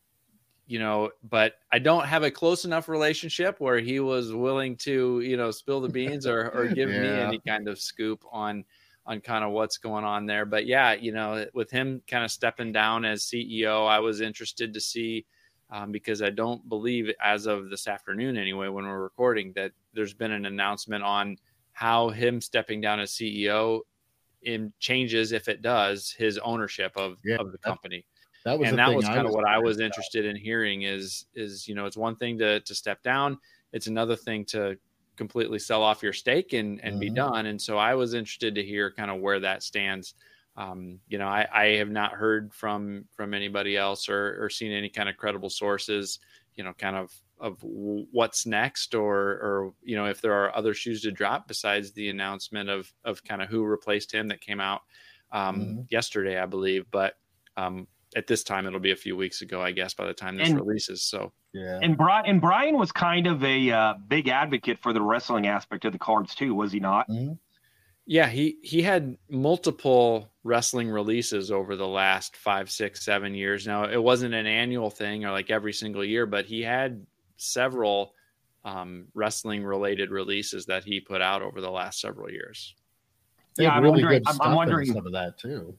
you 0.68 0.80
know 0.80 1.09
but 1.28 1.55
I 1.72 1.80
don't 1.80 2.05
have 2.05 2.24
a 2.24 2.32
close 2.32 2.66
enough 2.66 2.88
relationship 2.88 3.59
where 3.59 3.80
he 3.80 3.99
was 3.99 4.32
willing 4.32 4.76
to 4.78 5.22
you 5.22 5.36
know 5.36 5.49
spill 5.49 5.82
the 5.82 5.89
beans 5.89 6.28
or 6.28 6.49
or 6.51 6.68
give 6.68 6.89
yeah. 6.93 7.01
me 7.01 7.07
any 7.07 7.39
kind 7.39 7.68
of 7.68 7.80
scoop 7.80 8.24
on 8.32 8.64
on 9.06 9.20
kind 9.20 9.43
of 9.43 9.51
what's 9.51 9.78
going 9.78 10.06
on 10.06 10.26
there 10.26 10.45
but 10.45 10.66
yeah 10.66 10.93
you 10.93 11.12
know 11.12 11.45
with 11.54 11.70
him 11.70 12.01
kind 12.08 12.24
of 12.24 12.32
stepping 12.32 12.72
down 12.72 13.04
as 13.04 13.24
CEO 13.24 13.88
I 13.88 13.99
was 13.99 14.22
interested 14.22 14.74
to 14.74 14.80
see 14.80 15.26
um, 15.74 15.91
because 15.91 16.22
I 16.22 16.30
don't 16.30 16.68
believe, 16.70 17.12
as 17.20 17.47
of 17.47 17.72
this 17.72 17.88
afternoon 17.88 18.38
anyway, 18.38 18.68
when 18.68 18.86
we're 18.86 19.01
recording, 19.01 19.54
that 19.56 19.72
there's 19.93 20.14
been 20.14 20.32
an 20.32 20.45
announcement 20.45 21.04
on 21.04 21.38
how 21.72 22.10
him 22.10 22.39
stepping 22.41 22.80
down 22.80 22.99
as 22.99 23.12
CEO 23.12 23.82
in 24.43 24.72
changes, 24.80 25.32
if 25.32 25.47
it 25.47 25.64
does, 25.64 26.12
his 26.12 26.38
ownership 26.38 26.91
of, 26.95 27.18
yeah, 27.26 27.38
of 27.39 27.51
the 27.51 27.58
company. 27.58 28.06
That 28.45 28.60
was 28.60 28.70
and 28.70 28.78
that 28.78 28.93
was 28.93 29.06
kind 29.06 29.26
of 29.26 29.34
what 29.34 29.47
I 29.47 29.58
was 29.58 29.78
about. 29.78 29.86
interested 29.86 30.26
in 30.26 30.36
hearing. 30.36 30.84
Is 30.84 31.26
is 31.34 31.68
you 31.68 31.74
know 31.74 31.86
it's 31.86 31.97
one 31.97 32.18
thing 32.18 32.38
to 32.39 32.60
to 32.60 32.76
step 32.76 33.01
down, 33.01 33.39
it's 33.72 33.88
another 33.88 34.16
thing 34.16 34.45
to 34.49 34.78
completely 35.16 35.59
sell 35.59 35.84
off 35.84 36.03
your 36.03 36.14
stake 36.14 36.53
and 36.53 36.80
and 36.82 36.93
mm-hmm. 36.93 36.99
be 36.99 37.09
done. 37.09 37.45
And 37.47 37.61
so 37.61 37.78
I 37.78 37.95
was 37.95 38.14
interested 38.14 38.55
to 38.55 38.64
hear 38.64 38.91
kind 38.91 39.11
of 39.11 39.20
where 39.20 39.39
that 39.39 39.64
stands 39.64 40.16
um, 40.55 40.99
you 41.07 41.18
know, 41.18 41.28
I, 41.28 41.47
I, 41.51 41.66
have 41.78 41.89
not 41.89 42.11
heard 42.11 42.53
from 42.53 43.05
from 43.16 43.34
anybody 43.34 43.76
else 43.76 44.07
or, 44.07 44.38
or 44.43 44.49
seen 44.49 44.72
any 44.72 44.89
kind 44.89 45.09
of 45.09 45.18
credible 45.18 45.49
sources, 45.49 46.20
you 46.55 46.64
know, 46.64 46.74
kind 46.74 46.95
of 46.95 47.11
of 47.39 47.57
what's 47.61 48.45
next 48.45 48.93
or 48.93 49.18
or 49.18 49.74
you 49.82 49.95
know 49.95 50.05
if 50.05 50.22
there 50.22 50.34
are 50.34 50.55
other 50.55 50.74
shoes 50.74 51.01
to 51.01 51.11
drop 51.11 51.47
besides 51.47 51.91
the 51.91 52.09
announcement 52.09 52.70
of 52.70 52.93
of 53.03 53.24
kind 53.24 53.41
of 53.41 53.49
who 53.49 53.64
replaced 53.64 54.14
him 54.14 54.28
that 54.28 54.41
came 54.41 54.59
out 54.59 54.82
um, 55.32 55.59
mm-hmm. 55.59 55.82
yesterday, 55.89 56.39
I 56.39 56.45
believe. 56.45 56.86
But 56.91 57.16
um, 57.57 57.88
at 58.16 58.28
this 58.28 58.43
time, 58.43 58.66
it'll 58.68 58.80
be 58.80 58.91
a 58.91 58.95
few 58.95 59.16
weeks 59.16 59.41
ago, 59.41 59.61
I 59.61 59.72
guess, 59.72 59.93
by 59.93 60.05
the 60.05 60.14
time 60.14 60.38
this 60.38 60.49
and, 60.49 60.57
releases. 60.57 61.03
So 61.03 61.32
yeah. 61.53 61.80
And 61.82 61.97
Brian 61.97 62.26
and 62.26 62.41
Brian 62.41 62.78
was 62.78 62.91
kind 62.91 63.28
of 63.28 63.43
a 63.43 63.72
uh, 63.72 63.93
big 64.07 64.28
advocate 64.28 64.80
for 64.82 64.93
the 64.93 65.01
wrestling 65.01 65.47
aspect 65.47 65.86
of 65.86 65.93
the 65.93 65.99
cards 65.99 66.36
too, 66.36 66.53
was 66.55 66.72
he 66.72 66.80
not? 66.80 67.07
Mm-hmm. 67.09 67.34
Yeah, 68.05 68.28
he 68.28 68.57
he 68.61 68.82
had 68.82 69.18
multiple 69.30 70.30
wrestling 70.43 70.89
releases 70.89 71.51
over 71.51 71.76
the 71.76 71.88
last 71.88 72.36
five, 72.36 72.70
six, 72.70 73.05
seven 73.05 73.34
years. 73.34 73.66
Now 73.66 73.86
it 73.86 74.01
wasn't 74.01 74.34
an 74.34 74.45
annual 74.45 74.89
thing 74.89 75.26
or 75.26 75.32
like 75.32 75.49
every 75.49 75.74
single 75.74 76.03
year, 76.03 76.26
but 76.26 76.45
he 76.45 76.61
had 76.61 77.05
several 77.38 78.14
um, 78.66 79.05
wrestling 79.14 79.64
related 79.64 80.11
releases 80.11 80.66
that 80.66 80.84
he 80.84 80.99
put 80.99 81.22
out 81.22 81.41
over 81.41 81.61
the 81.61 81.72
last 81.72 82.01
several 82.01 82.30
years. 82.30 82.76
They 83.55 83.64
yeah, 83.64 83.72
I'm 83.72 83.84
really 83.84 84.01
good 84.01 84.24
stuff 84.24 84.38
I'm 84.41 84.55
wondering 84.55 84.91
some 84.91 85.05
of 85.05 85.14
that 85.14 85.38
too. 85.38 85.76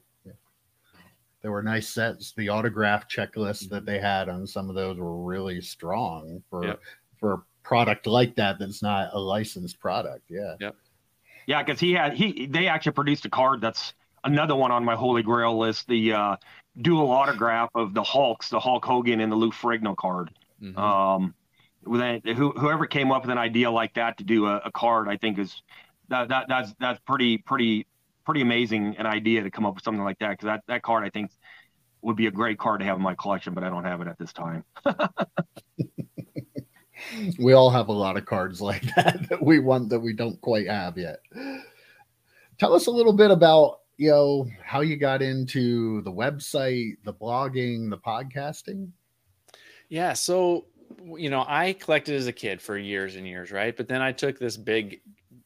Yeah. 1.45 1.51
There 1.51 1.51
were 1.51 1.63
nice 1.63 1.87
sets. 1.87 2.33
The 2.35 2.49
autograph 2.49 3.07
checklist 3.09 3.69
that 3.69 3.85
they 3.85 3.99
had 3.99 4.29
on 4.29 4.47
some 4.47 4.69
of 4.69 4.75
those 4.75 4.97
were 4.97 5.23
really 5.23 5.61
strong 5.61 6.41
for 6.49 6.65
yep. 6.65 6.79
for 7.19 7.33
a 7.33 7.43
product 7.63 8.07
like 8.07 8.35
that 8.35 8.59
that's 8.59 8.81
not 8.81 9.09
a 9.13 9.19
licensed 9.19 9.79
product. 9.79 10.23
Yeah. 10.29 10.55
Yep. 10.59 10.75
Yeah, 11.47 11.63
because 11.63 11.79
he 11.79 11.93
had 11.93 12.13
he 12.13 12.47
they 12.47 12.67
actually 12.67 12.93
produced 12.93 13.25
a 13.25 13.29
card 13.29 13.61
that's 13.61 13.93
another 14.23 14.55
one 14.55 14.71
on 14.71 14.83
my 14.83 14.95
holy 14.95 15.23
grail 15.23 15.57
list. 15.57 15.87
The 15.87 16.13
uh, 16.13 16.35
dual 16.81 17.11
autograph 17.11 17.69
of 17.75 17.93
the 17.93 18.03
Hulks, 18.03 18.49
the 18.49 18.59
Hulk 18.59 18.83
Hogan 18.83 19.21
and 19.21 19.31
the 19.31 19.35
Lou 19.35 19.51
Ferrigno 19.51 19.95
card. 19.95 20.31
Mm-hmm. 20.61 20.77
Um, 20.77 21.35
who, 21.85 22.51
whoever 22.51 22.87
came 22.87 23.11
up 23.11 23.23
with 23.23 23.31
an 23.31 23.37
idea 23.37 23.69
like 23.69 23.93
that 23.93 24.17
to 24.17 24.23
do 24.23 24.47
a, 24.47 24.57
a 24.65 24.71
card, 24.71 25.07
I 25.07 25.17
think 25.17 25.37
is 25.37 25.61
that, 26.09 26.29
that 26.29 26.47
that's 26.47 26.73
that's 26.79 26.99
pretty 27.05 27.37
pretty 27.37 27.85
pretty 28.25 28.41
amazing 28.41 28.95
an 28.97 29.05
idea 29.05 29.43
to 29.43 29.51
come 29.51 29.65
up 29.65 29.75
with 29.75 29.83
something 29.83 30.03
like 30.03 30.19
that 30.19 30.31
because 30.31 30.45
that 30.45 30.63
that 30.67 30.81
card 30.81 31.03
I 31.03 31.09
think 31.09 31.31
would 32.01 32.15
be 32.15 32.27
a 32.27 32.31
great 32.31 32.59
card 32.59 32.81
to 32.81 32.85
have 32.85 32.97
in 32.97 33.03
my 33.03 33.15
collection, 33.15 33.53
but 33.53 33.63
I 33.63 33.69
don't 33.69 33.85
have 33.85 34.01
it 34.01 34.07
at 34.07 34.19
this 34.19 34.31
time. 34.31 34.63
we 37.39 37.53
all 37.53 37.69
have 37.69 37.87
a 37.87 37.93
lot 37.93 38.17
of 38.17 38.25
cards 38.25 38.61
like 38.61 38.83
that 38.95 39.29
that 39.29 39.43
we 39.43 39.59
want 39.59 39.89
that 39.89 39.99
we 39.99 40.13
don't 40.13 40.39
quite 40.41 40.67
have 40.67 40.97
yet. 40.97 41.19
Tell 42.57 42.73
us 42.73 42.87
a 42.87 42.91
little 42.91 43.13
bit 43.13 43.31
about 43.31 43.79
you 43.97 44.11
know 44.11 44.47
how 44.63 44.81
you 44.81 44.97
got 44.97 45.21
into 45.21 46.01
the 46.01 46.11
website, 46.11 46.93
the 47.03 47.13
blogging, 47.13 47.89
the 47.89 47.97
podcasting. 47.97 48.89
Yeah, 49.89 50.13
so 50.13 50.65
you 51.17 51.29
know, 51.29 51.45
I 51.47 51.73
collected 51.73 52.15
as 52.15 52.27
a 52.27 52.33
kid 52.33 52.61
for 52.61 52.77
years 52.77 53.15
and 53.15 53.27
years, 53.27 53.51
right? 53.51 53.75
But 53.75 53.87
then 53.87 54.01
I 54.01 54.11
took 54.11 54.39
this 54.39 54.57
big, 54.57 55.01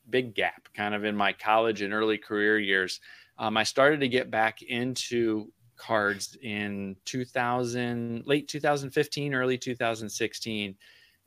big 0.10 0.36
gap 0.36 0.70
kind 0.74 0.93
of 0.93 1.03
in 1.05 1.16
my 1.16 1.34
college 1.34 1.82
and 1.82 1.93
early 1.93 2.18
career 2.18 2.60
years. 2.60 2.99
Um, 3.38 3.57
I 3.57 3.64
started 3.64 3.99
to 4.01 4.07
get 4.07 4.30
back 4.30 4.62
into 4.62 5.51
cards 5.78 6.38
in 6.41 6.95
2000, 7.05 8.24
late 8.26 8.47
2015, 8.47 9.34
early 9.34 9.57
2016 9.57 10.76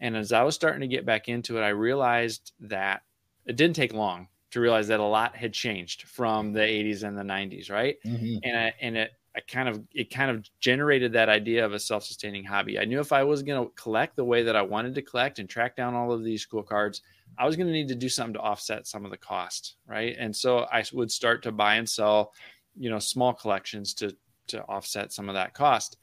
and 0.03 0.17
as 0.17 0.33
I 0.33 0.43
was 0.43 0.57
starting 0.57 0.81
to 0.81 0.89
get 0.89 1.07
back 1.07 1.29
into 1.29 1.59
it, 1.59 1.63
I 1.63 1.69
realized 1.69 2.53
that 2.61 3.03
it 3.47 3.55
didn't 3.55 3.77
take 3.77 3.95
long 3.95 4.27
to 4.51 4.61
realize 4.61 4.89
that 4.89 4.99
a 4.99 5.05
lot 5.05 5.37
had 5.37 5.53
changed 5.53 6.03
from 6.03 6.53
the 6.53 6.61
80s 6.61 7.05
and 7.05 7.17
the 7.17 7.23
90s, 7.23 7.71
right? 7.71 7.97
Mm-hmm. 8.05 8.39
And 8.43 8.59
I, 8.59 8.75
and 8.81 8.97
it 8.97 9.13
I 9.35 9.41
kind 9.41 9.69
of 9.69 9.83
it 9.95 10.11
kind 10.11 10.31
of 10.31 10.45
generated 10.61 11.15
that 11.15 11.31
idea 11.31 11.65
of 11.65 11.73
a 11.73 11.79
self-sustaining 11.79 12.45
hobby. 12.45 12.79
I 12.79 12.85
knew 12.85 13.01
if 13.01 13.13
I 13.13 13.23
was 13.23 13.43
going 13.43 13.65
to 13.65 13.73
collect 13.75 14.17
the 14.17 14.25
way 14.25 14.43
that 14.43 14.57
I 14.57 14.61
wanted 14.61 14.95
to 14.97 15.03
collect 15.03 15.39
and 15.39 15.49
track 15.49 15.75
down 15.75 15.95
all 15.95 16.13
of 16.13 16.23
these 16.23 16.45
cool 16.45 16.63
cards, 16.63 17.01
I 17.39 17.47
was 17.47 17.57
going 17.57 17.67
to 17.67 17.73
need 17.73 17.89
to 17.89 17.95
do 17.95 18.09
something 18.09 18.35
to 18.35 18.41
offset 18.41 18.87
some 18.87 19.05
of 19.05 19.11
the 19.11 19.17
cost, 19.17 19.77
right? 19.87 20.15
And 20.19 20.35
so 20.35 20.67
I 20.71 20.85
would 20.93 21.11
start 21.11 21.43
to 21.45 21.53
buy 21.53 21.77
and 21.77 21.89
sell, 21.89 22.33
you 22.77 22.91
know, 22.91 22.99
small 22.99 23.33
collections 23.33 23.95
to 23.95 24.17
to 24.49 24.63
offset 24.67 25.13
some 25.13 25.29
of 25.29 25.35
that 25.35 25.55
cost. 25.55 25.97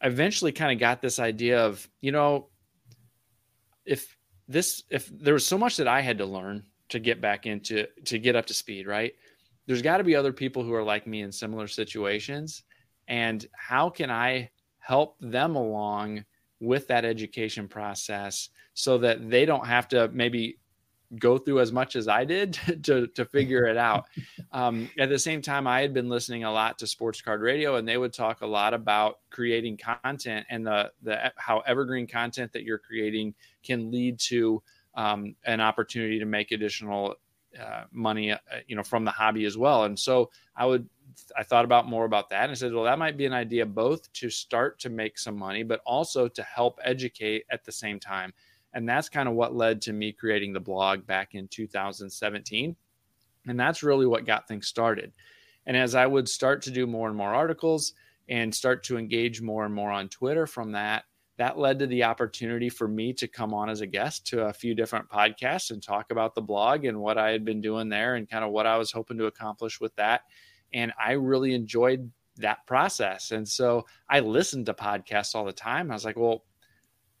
I 0.00 0.06
eventually 0.06 0.52
kind 0.52 0.72
of 0.72 0.78
got 0.78 1.02
this 1.02 1.18
idea 1.18 1.64
of, 1.64 1.88
you 2.00 2.12
know, 2.12 2.48
if 3.84 4.16
this 4.46 4.84
if 4.90 5.08
there 5.08 5.34
was 5.34 5.46
so 5.46 5.58
much 5.58 5.76
that 5.78 5.88
I 5.88 6.00
had 6.00 6.18
to 6.18 6.26
learn 6.26 6.64
to 6.90 6.98
get 6.98 7.20
back 7.20 7.46
into 7.46 7.86
to 8.04 8.18
get 8.18 8.36
up 8.36 8.46
to 8.46 8.54
speed, 8.54 8.86
right? 8.86 9.12
There's 9.66 9.82
got 9.82 9.98
to 9.98 10.04
be 10.04 10.16
other 10.16 10.32
people 10.32 10.62
who 10.62 10.72
are 10.72 10.82
like 10.82 11.06
me 11.06 11.22
in 11.22 11.32
similar 11.32 11.66
situations. 11.66 12.62
And 13.08 13.46
how 13.52 13.90
can 13.90 14.10
I 14.10 14.50
help 14.78 15.16
them 15.20 15.56
along 15.56 16.24
with 16.60 16.88
that 16.88 17.04
education 17.04 17.68
process 17.68 18.48
so 18.78 18.96
that 18.96 19.28
they 19.28 19.44
don't 19.44 19.66
have 19.66 19.88
to 19.88 20.08
maybe 20.12 20.56
go 21.18 21.36
through 21.36 21.58
as 21.58 21.72
much 21.72 21.96
as 21.96 22.06
I 22.06 22.24
did 22.24 22.52
to, 22.84 23.08
to 23.08 23.24
figure 23.24 23.66
it 23.66 23.76
out. 23.76 24.06
Um, 24.50 24.88
at 24.98 25.10
the 25.10 25.18
same 25.18 25.42
time, 25.42 25.66
I 25.66 25.82
had 25.82 25.92
been 25.92 26.08
listening 26.08 26.44
a 26.44 26.50
lot 26.50 26.78
to 26.78 26.86
Sports 26.86 27.20
Card 27.20 27.42
Radio, 27.42 27.76
and 27.76 27.86
they 27.86 27.98
would 27.98 28.14
talk 28.14 28.40
a 28.40 28.46
lot 28.46 28.72
about 28.72 29.18
creating 29.28 29.76
content 29.76 30.46
and 30.48 30.66
the 30.66 30.90
the 31.02 31.30
how 31.36 31.60
evergreen 31.66 32.06
content 32.06 32.50
that 32.54 32.62
you're 32.62 32.78
creating 32.78 33.34
can 33.62 33.90
lead 33.90 34.18
to 34.20 34.62
um, 34.94 35.36
an 35.44 35.60
opportunity 35.60 36.18
to 36.18 36.24
make 36.24 36.50
additional 36.50 37.16
uh, 37.60 37.84
money, 37.92 38.32
uh, 38.32 38.38
you 38.66 38.74
know, 38.74 38.82
from 38.82 39.04
the 39.04 39.10
hobby 39.10 39.44
as 39.44 39.58
well. 39.58 39.84
And 39.84 39.98
so 39.98 40.30
I 40.56 40.64
would 40.64 40.88
I 41.36 41.42
thought 41.42 41.66
about 41.66 41.86
more 41.86 42.06
about 42.06 42.30
that 42.30 42.44
and 42.44 42.52
I 42.52 42.54
said, 42.54 42.72
well, 42.72 42.84
that 42.84 42.98
might 42.98 43.18
be 43.18 43.26
an 43.26 43.34
idea 43.34 43.66
both 43.66 44.10
to 44.14 44.30
start 44.30 44.78
to 44.80 44.88
make 44.88 45.18
some 45.18 45.36
money, 45.36 45.62
but 45.62 45.82
also 45.84 46.26
to 46.26 46.42
help 46.42 46.80
educate 46.82 47.44
at 47.50 47.64
the 47.64 47.72
same 47.72 48.00
time. 48.00 48.32
And 48.74 48.88
that's 48.88 49.08
kind 49.08 49.28
of 49.28 49.34
what 49.34 49.54
led 49.54 49.82
to 49.82 49.92
me 49.92 50.12
creating 50.12 50.52
the 50.52 50.60
blog 50.60 51.06
back 51.06 51.34
in 51.34 51.48
2017. 51.48 52.76
And 53.46 53.58
that's 53.58 53.82
really 53.82 54.06
what 54.06 54.26
got 54.26 54.46
things 54.46 54.68
started. 54.68 55.12
And 55.66 55.76
as 55.76 55.94
I 55.94 56.06
would 56.06 56.28
start 56.28 56.62
to 56.62 56.70
do 56.70 56.86
more 56.86 57.08
and 57.08 57.16
more 57.16 57.34
articles 57.34 57.94
and 58.28 58.54
start 58.54 58.84
to 58.84 58.98
engage 58.98 59.40
more 59.40 59.64
and 59.64 59.74
more 59.74 59.90
on 59.90 60.08
Twitter 60.08 60.46
from 60.46 60.72
that, 60.72 61.04
that 61.38 61.58
led 61.58 61.78
to 61.78 61.86
the 61.86 62.04
opportunity 62.04 62.68
for 62.68 62.88
me 62.88 63.12
to 63.14 63.28
come 63.28 63.54
on 63.54 63.70
as 63.70 63.80
a 63.80 63.86
guest 63.86 64.26
to 64.26 64.46
a 64.46 64.52
few 64.52 64.74
different 64.74 65.08
podcasts 65.08 65.70
and 65.70 65.82
talk 65.82 66.10
about 66.10 66.34
the 66.34 66.42
blog 66.42 66.84
and 66.84 66.98
what 66.98 67.16
I 67.16 67.30
had 67.30 67.44
been 67.44 67.60
doing 67.60 67.88
there 67.88 68.16
and 68.16 68.28
kind 68.28 68.44
of 68.44 68.50
what 68.50 68.66
I 68.66 68.76
was 68.76 68.90
hoping 68.90 69.18
to 69.18 69.26
accomplish 69.26 69.80
with 69.80 69.94
that. 69.96 70.22
And 70.72 70.92
I 71.00 71.12
really 71.12 71.54
enjoyed 71.54 72.10
that 72.38 72.66
process. 72.66 73.30
And 73.30 73.48
so 73.48 73.86
I 74.08 74.20
listened 74.20 74.66
to 74.66 74.74
podcasts 74.74 75.34
all 75.34 75.44
the 75.44 75.52
time. 75.52 75.90
I 75.90 75.94
was 75.94 76.04
like, 76.04 76.16
well, 76.16 76.44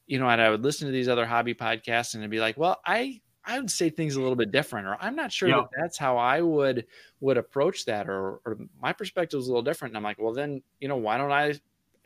you 0.08 0.18
know, 0.18 0.28
and 0.28 0.40
I 0.40 0.50
would 0.50 0.64
listen 0.64 0.86
to 0.86 0.92
these 0.92 1.08
other 1.08 1.26
hobby 1.26 1.54
podcasts 1.54 2.14
and 2.14 2.24
I'd 2.24 2.30
be 2.30 2.40
like, 2.40 2.56
well, 2.56 2.80
I 2.84 3.20
I 3.44 3.58
would 3.58 3.70
say 3.70 3.88
things 3.88 4.16
a 4.16 4.20
little 4.20 4.36
bit 4.36 4.50
different, 4.50 4.86
or 4.86 4.96
I'm 5.00 5.14
not 5.14 5.30
sure 5.30 5.48
yeah. 5.48 5.56
that 5.56 5.68
that's 5.78 5.98
how 5.98 6.16
I 6.16 6.40
would 6.40 6.86
would 7.20 7.36
approach 7.36 7.84
that, 7.84 8.08
or 8.08 8.40
or 8.44 8.58
my 8.82 8.92
perspective 8.92 9.38
is 9.38 9.46
a 9.46 9.50
little 9.50 9.62
different. 9.62 9.92
And 9.92 9.98
I'm 9.98 10.02
like, 10.02 10.18
well, 10.18 10.32
then 10.32 10.62
you 10.80 10.88
know, 10.88 10.96
why 10.96 11.18
don't 11.18 11.30
I 11.30 11.54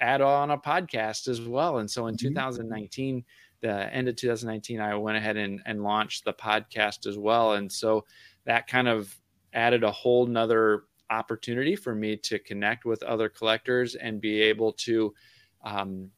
add 0.01 0.21
on 0.21 0.51
a 0.51 0.59
podcast 0.59 1.29
as 1.29 1.41
well? 1.41 1.79
And 1.79 1.91
so 1.91 2.09
in 2.09 2.17
mm-hmm. 2.17 2.29
2019, 2.29 3.25
the 3.61 3.95
end 3.95 4.09
of 4.09 4.17
2019, 4.17 4.81
I 4.81 4.95
went 4.97 5.17
ahead 5.17 5.37
and 5.37 5.61
and 5.65 5.83
launched 5.83 6.25
the 6.25 6.33
podcast 6.33 7.07
as 7.07 7.17
well, 7.17 7.55
and 7.55 7.71
so 7.71 8.05
that 8.45 8.67
kind 8.67 8.89
of 8.89 9.17
added 9.53 9.85
a 9.85 9.91
whole 9.93 10.27
nother 10.27 10.85
opportunity 11.11 11.77
for 11.77 11.95
me 11.95 12.17
to 12.17 12.39
connect 12.39 12.85
with 12.85 13.03
other 13.03 13.29
collectors 13.29 13.95
and 13.95 14.21
be 14.21 14.41
able 14.41 14.73
to 14.73 15.15
um, 15.65 16.11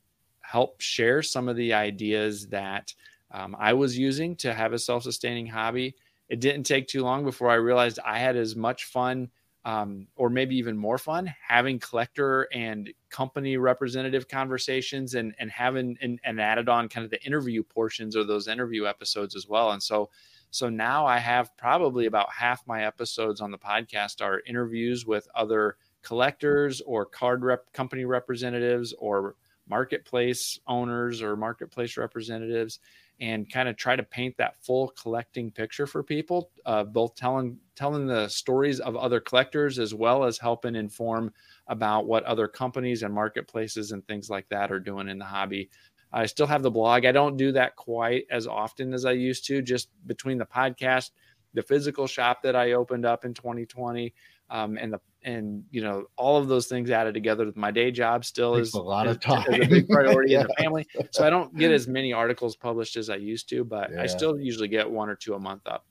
help 0.45 0.81
share 0.81 1.23
some 1.23 1.49
of 1.49 1.57
the 1.57 1.73
ideas 1.73 2.47
that 2.49 2.93
um, 3.31 3.57
I 3.59 3.73
was 3.73 3.99
using 3.99 4.37
to 4.37 4.55
have 4.55 4.73
a 4.73 4.79
self 4.79 5.03
sustaining 5.03 5.47
hobby. 5.47 5.97
It 6.29 6.41
didn't 6.41 6.65
take 6.65 6.87
too 6.87 7.03
long 7.03 7.25
before 7.25 7.51
I 7.51 7.55
realized 7.55 7.99
I 8.05 8.19
had 8.19 8.37
as 8.37 8.55
much 8.55 8.85
fun, 8.85 9.29
um, 9.65 10.07
or 10.17 10.31
maybe 10.31 10.57
even 10.57 10.77
more 10.77 10.99
fun, 10.99 11.35
having 11.47 11.79
collector 11.79 12.49
and 12.53 12.93
company 13.11 13.57
representative 13.57 14.29
conversations 14.29 15.15
and, 15.15 15.35
and 15.39 15.51
having 15.51 15.97
and, 16.01 16.21
and 16.25 16.41
added 16.41 16.69
on 16.69 16.89
kind 16.89 17.05
of 17.05 17.11
the 17.11 17.25
interview 17.25 17.63
portions 17.63 18.15
of 18.15 18.27
those 18.27 18.49
interview 18.49 18.87
episodes 18.87 19.35
as 19.35 19.49
well. 19.49 19.73
And 19.73 19.83
so, 19.83 20.11
so 20.51 20.69
now 20.69 21.05
I 21.07 21.19
have 21.19 21.57
probably 21.57 22.07
about 22.07 22.31
half 22.33 22.67
my 22.67 22.85
episodes 22.85 23.41
on 23.41 23.51
the 23.51 23.59
podcast 23.59 24.23
are 24.23 24.43
interviews 24.47 25.05
with 25.07 25.27
other 25.35 25.77
collectors 26.03 26.81
or 26.83 27.07
card 27.07 27.43
rep 27.43 27.73
company 27.73 28.05
representatives 28.05 28.95
or 28.99 29.35
marketplace 29.69 30.59
owners 30.67 31.23
or 31.23 31.37
marketplace 31.37 31.97
representatives 31.97 32.81
and 33.21 33.51
kind 33.51 33.69
of 33.69 33.77
try 33.77 33.95
to 33.95 34.03
paint 34.03 34.37
that 34.37 34.57
full 34.63 34.89
collecting 35.01 35.51
picture 35.51 35.87
for 35.87 36.03
people 36.03 36.51
uh, 36.67 36.83
both 36.83 37.15
telling 37.15 37.57
telling 37.77 38.07
the 38.07 38.29
stories 38.29 38.81
of 38.81 38.97
other 38.97 39.21
collectors 39.21 39.79
as 39.79 39.95
well 39.95 40.25
as 40.25 40.39
helping 40.39 40.75
inform 40.75 41.33
about 41.69 42.07
what 42.07 42.25
other 42.25 42.49
companies 42.49 43.03
and 43.03 43.15
marketplaces 43.15 43.93
and 43.93 44.07
things 44.07 44.31
like 44.31 44.49
that 44.49 44.71
are 44.71 44.81
doing 44.81 45.09
in 45.09 45.19
the 45.19 45.25
hobby. 45.25 45.71
I 46.13 46.27
still 46.27 46.47
have 46.47 46.63
the 46.63 46.71
blog. 46.71 47.05
I 47.05 47.13
don't 47.13 47.37
do 47.37 47.51
that 47.53 47.75
quite 47.77 48.27
as 48.31 48.47
often 48.47 48.93
as 48.93 49.05
i 49.05 49.13
used 49.13 49.47
to 49.47 49.63
just 49.63 49.89
between 50.07 50.39
the 50.39 50.47
podcast 50.47 51.11
the 51.55 51.63
physical 51.63 52.07
shop 52.07 52.43
that 52.43 52.57
i 52.57 52.73
opened 52.73 53.07
up 53.07 53.25
in 53.25 53.33
2020 53.33 54.13
um, 54.55 54.79
and 54.79 54.93
the 54.93 55.01
and 55.25 55.65
you 55.71 55.83
know 55.83 56.05
all 56.17 56.37
of 56.37 56.49
those 56.49 56.67
things 56.67 56.91
added 56.91 57.13
together 57.13 57.45
with 57.45 57.57
my 57.57 57.71
day 57.71 57.91
job 57.91 58.25
still 58.25 58.55
is 58.55 58.73
a 58.75 58.81
lot 58.81 59.07
is, 59.07 59.17
of 59.17 59.21
time 59.21 59.53
is 59.53 59.67
a 59.67 59.69
big 59.69 59.89
priority 59.89 60.33
yeah. 60.33 60.43
in 60.43 60.47
the 60.47 60.55
family. 60.59 60.87
So 61.11 61.27
i 61.27 61.31
don't 61.31 61.57
get 61.57 61.73
as 61.73 61.89
many 61.89 62.13
articles 62.13 62.55
published 62.55 62.97
as 62.97 63.11
i 63.11 63.17
used 63.17 63.49
to 63.49 63.65
but 63.65 63.91
yeah. 63.91 64.03
i 64.03 64.07
still 64.07 64.39
usually 64.39 64.69
get 64.69 64.89
one 64.89 65.09
or 65.09 65.17
two 65.17 65.35
a 65.35 65.39
month 65.39 65.63
up. 65.67 65.85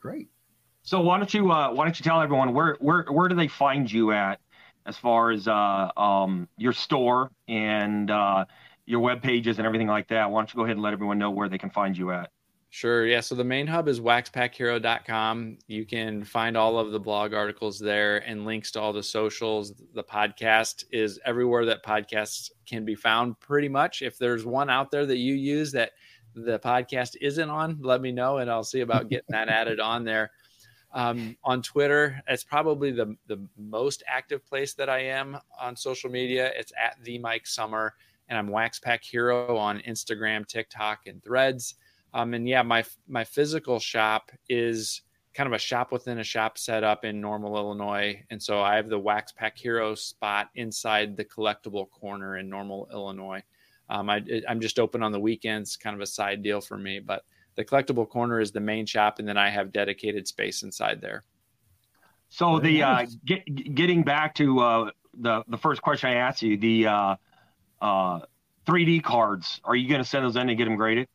Great. 0.00 0.28
So 0.82 1.00
why 1.00 1.18
don't 1.18 1.32
you 1.34 1.50
uh, 1.50 1.72
why 1.72 1.84
don't 1.84 1.98
you 1.98 2.04
tell 2.04 2.20
everyone 2.20 2.54
where 2.54 2.76
where 2.80 3.04
where 3.10 3.28
do 3.28 3.34
they 3.34 3.48
find 3.48 3.90
you 3.90 4.12
at 4.12 4.40
as 4.86 4.96
far 4.96 5.30
as 5.30 5.48
uh, 5.48 5.90
um, 5.96 6.48
your 6.56 6.72
store 6.72 7.30
and 7.48 8.10
uh, 8.10 8.44
your 8.86 9.00
web 9.00 9.22
pages 9.22 9.58
and 9.58 9.66
everything 9.66 9.88
like 9.88 10.08
that? 10.08 10.30
Why 10.30 10.40
don't 10.40 10.52
you 10.52 10.56
go 10.56 10.64
ahead 10.64 10.76
and 10.76 10.82
let 10.82 10.92
everyone 10.92 11.18
know 11.18 11.30
where 11.30 11.48
they 11.48 11.58
can 11.58 11.70
find 11.70 11.98
you 11.98 12.12
at 12.12 12.30
Sure. 12.72 13.04
Yeah. 13.04 13.18
So 13.18 13.34
the 13.34 13.42
main 13.42 13.66
hub 13.66 13.88
is 13.88 14.00
waxpackhero.com. 14.00 15.58
You 15.66 15.84
can 15.84 16.22
find 16.22 16.56
all 16.56 16.78
of 16.78 16.92
the 16.92 17.00
blog 17.00 17.34
articles 17.34 17.80
there 17.80 18.18
and 18.18 18.46
links 18.46 18.70
to 18.72 18.80
all 18.80 18.92
the 18.92 19.02
socials. 19.02 19.72
The 19.92 20.04
podcast 20.04 20.84
is 20.92 21.18
everywhere 21.24 21.64
that 21.64 21.84
podcasts 21.84 22.52
can 22.66 22.84
be 22.84 22.94
found, 22.94 23.40
pretty 23.40 23.68
much. 23.68 24.02
If 24.02 24.18
there's 24.18 24.46
one 24.46 24.70
out 24.70 24.92
there 24.92 25.04
that 25.04 25.16
you 25.16 25.34
use 25.34 25.72
that 25.72 25.90
the 26.34 26.60
podcast 26.60 27.16
isn't 27.20 27.50
on, 27.50 27.76
let 27.80 28.00
me 28.00 28.12
know 28.12 28.38
and 28.38 28.48
I'll 28.48 28.62
see 28.62 28.82
about 28.82 29.08
getting 29.08 29.26
that 29.30 29.48
added 29.48 29.80
on 29.80 30.04
there. 30.04 30.30
Um, 30.92 31.36
on 31.42 31.62
Twitter, 31.62 32.20
it's 32.28 32.44
probably 32.44 32.92
the, 32.92 33.16
the 33.26 33.44
most 33.56 34.04
active 34.06 34.46
place 34.46 34.74
that 34.74 34.88
I 34.88 35.00
am 35.00 35.36
on 35.60 35.74
social 35.74 36.08
media. 36.08 36.52
It's 36.56 36.72
at 36.80 37.02
the 37.02 37.18
Mike 37.18 37.48
Sommer, 37.48 37.94
and 38.28 38.38
I'm 38.38 38.48
Waxpack 38.48 39.02
Hero 39.04 39.56
on 39.56 39.80
Instagram, 39.80 40.46
TikTok, 40.46 41.06
and 41.06 41.22
Threads. 41.22 41.74
Um, 42.12 42.34
and 42.34 42.48
yeah, 42.48 42.62
my 42.62 42.84
my 43.08 43.24
physical 43.24 43.78
shop 43.78 44.30
is 44.48 45.02
kind 45.34 45.46
of 45.46 45.52
a 45.52 45.58
shop 45.58 45.92
within 45.92 46.18
a 46.18 46.24
shop 46.24 46.58
set 46.58 46.82
up 46.82 47.04
in 47.04 47.20
Normal, 47.20 47.56
Illinois, 47.56 48.22
and 48.30 48.42
so 48.42 48.60
I 48.60 48.76
have 48.76 48.88
the 48.88 48.98
Wax 48.98 49.32
Pack 49.32 49.56
Hero 49.56 49.94
spot 49.94 50.48
inside 50.56 51.16
the 51.16 51.24
collectible 51.24 51.88
corner 51.90 52.38
in 52.38 52.48
Normal, 52.48 52.88
Illinois. 52.92 53.42
Um, 53.88 54.10
I, 54.10 54.22
I'm 54.48 54.60
just 54.60 54.78
open 54.78 55.02
on 55.02 55.12
the 55.12 55.20
weekends, 55.20 55.76
kind 55.76 55.94
of 55.94 56.00
a 56.00 56.06
side 56.06 56.42
deal 56.42 56.60
for 56.60 56.76
me, 56.76 57.00
but 57.00 57.24
the 57.56 57.64
collectible 57.64 58.08
corner 58.08 58.40
is 58.40 58.52
the 58.52 58.60
main 58.60 58.86
shop, 58.86 59.18
and 59.18 59.28
then 59.28 59.36
I 59.36 59.50
have 59.50 59.72
dedicated 59.72 60.26
space 60.26 60.62
inside 60.62 61.00
there. 61.00 61.22
So 62.28 62.60
the 62.60 62.82
uh, 62.82 63.06
get, 63.24 63.44
getting 63.74 64.02
back 64.02 64.34
to 64.36 64.60
uh, 64.60 64.90
the 65.14 65.42
the 65.48 65.58
first 65.58 65.82
question 65.82 66.10
I 66.10 66.14
asked 66.14 66.42
you, 66.42 66.56
the 66.56 66.86
uh, 66.86 67.16
3D 67.82 68.98
uh, 68.98 69.02
cards, 69.02 69.60
are 69.64 69.74
you 69.74 69.88
going 69.88 70.02
to 70.02 70.08
send 70.08 70.24
those 70.24 70.36
in 70.36 70.48
and 70.48 70.56
get 70.56 70.64
them 70.64 70.76
graded? 70.76 71.08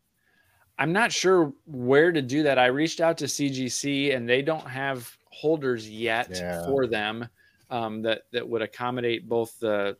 I'm 0.77 0.91
not 0.91 1.11
sure 1.11 1.53
where 1.65 2.11
to 2.11 2.21
do 2.21 2.43
that. 2.43 2.59
I 2.59 2.67
reached 2.67 2.99
out 2.99 3.17
to 3.19 3.25
CGC 3.25 4.15
and 4.15 4.27
they 4.27 4.41
don't 4.41 4.67
have 4.67 5.09
holders 5.31 5.89
yet 5.89 6.29
yeah. 6.31 6.65
for 6.65 6.87
them 6.87 7.27
um, 7.69 8.01
that 8.01 8.23
that 8.31 8.47
would 8.47 8.61
accommodate 8.61 9.27
both 9.27 9.57
the 9.59 9.97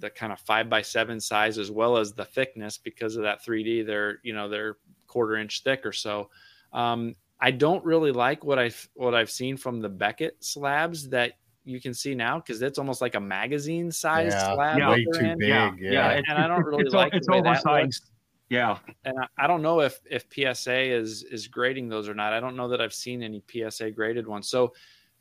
the 0.00 0.10
kind 0.10 0.32
of 0.32 0.38
five 0.40 0.70
by 0.70 0.80
seven 0.82 1.20
size 1.20 1.58
as 1.58 1.70
well 1.70 1.96
as 1.96 2.12
the 2.12 2.24
thickness 2.24 2.78
because 2.78 3.16
of 3.16 3.22
that 3.22 3.44
3D. 3.44 3.86
They're 3.86 4.18
you 4.22 4.32
know 4.34 4.48
they're 4.48 4.76
quarter 5.06 5.36
inch 5.36 5.62
thick 5.62 5.84
or 5.86 5.92
so. 5.92 6.30
Um, 6.72 7.14
I 7.40 7.50
don't 7.50 7.84
really 7.84 8.12
like 8.12 8.44
what 8.44 8.58
I 8.58 8.70
what 8.94 9.14
I've 9.14 9.30
seen 9.30 9.56
from 9.56 9.80
the 9.80 9.88
Beckett 9.88 10.36
slabs 10.40 11.08
that 11.10 11.34
you 11.64 11.80
can 11.80 11.94
see 11.94 12.14
now 12.14 12.38
because 12.38 12.62
it's 12.62 12.78
almost 12.78 13.00
like 13.00 13.14
a 13.14 13.20
magazine 13.20 13.92
size 13.92 14.32
yeah, 14.32 14.54
slab. 14.54 14.90
Way 14.90 15.04
too 15.04 15.36
big. 15.38 15.48
Yeah, 15.48 15.72
yeah. 15.78 16.20
and 16.26 16.38
I 16.38 16.46
don't 16.48 16.64
really 16.64 16.84
it's, 16.84 16.94
like 16.94 17.14
it's 17.14 17.26
the 17.26 17.34
way 17.34 17.38
oversized. 17.40 18.10
Yeah, 18.50 18.78
and 19.04 19.18
I, 19.18 19.44
I, 19.44 19.46
don't 19.46 19.60
know 19.60 19.80
if 19.80 20.00
if 20.10 20.24
PSA 20.32 20.80
is 20.80 21.22
is 21.22 21.48
grading 21.48 21.88
those 21.88 22.08
or 22.08 22.14
not. 22.14 22.32
I 22.32 22.40
don't 22.40 22.56
know 22.56 22.68
that 22.68 22.80
I've 22.80 22.94
seen 22.94 23.22
any 23.22 23.42
PSA 23.46 23.90
graded 23.90 24.26
ones. 24.26 24.48
So 24.48 24.72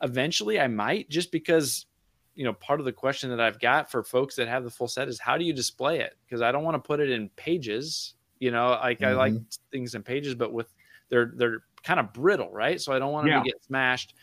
eventually, 0.02 0.60
I 0.60 0.68
might 0.68 1.10
just 1.10 1.32
because 1.32 1.88
you 2.36 2.46
know 2.46 2.54
part 2.54 2.80
of 2.80 2.86
the 2.86 2.94
question 2.94 3.30
that 3.32 3.42
I've 3.42 3.60
got 3.60 3.92
for 3.92 4.02
folks 4.04 4.36
that 4.36 4.48
have 4.48 4.64
the 4.64 4.70
full 4.70 4.88
set 4.88 5.10
is 5.10 5.20
how 5.20 5.38
do 5.38 5.44
you 5.44 5.52
display 5.52 6.00
it? 6.00 6.18
Because 6.26 6.42
I 6.42 6.54
don't 6.54 6.64
want 6.64 6.76
to 6.76 6.88
put 6.88 7.02
it 7.02 7.10
in 7.10 7.30
pages. 7.30 8.14
You 8.40 8.52
know, 8.52 8.70
like 8.70 9.00
mm-hmm. 9.00 9.12
I 9.12 9.14
like 9.14 9.34
mm-hmm. 9.34 9.72
things 9.72 9.94
in 9.94 10.04
pages, 10.04 10.34
but 10.34 10.54
with 10.54 10.74
they're 11.10 11.34
they're 11.36 11.64
kind 11.84 12.00
of 12.00 12.14
brittle, 12.14 12.52
right? 12.52 12.80
So 12.80 12.94
I 12.94 13.00
don't 13.00 13.12
want 13.12 13.26
them 13.26 13.34
yeah. 13.34 13.44
to 13.44 13.46
get 13.46 13.64
smashed. 13.64 14.14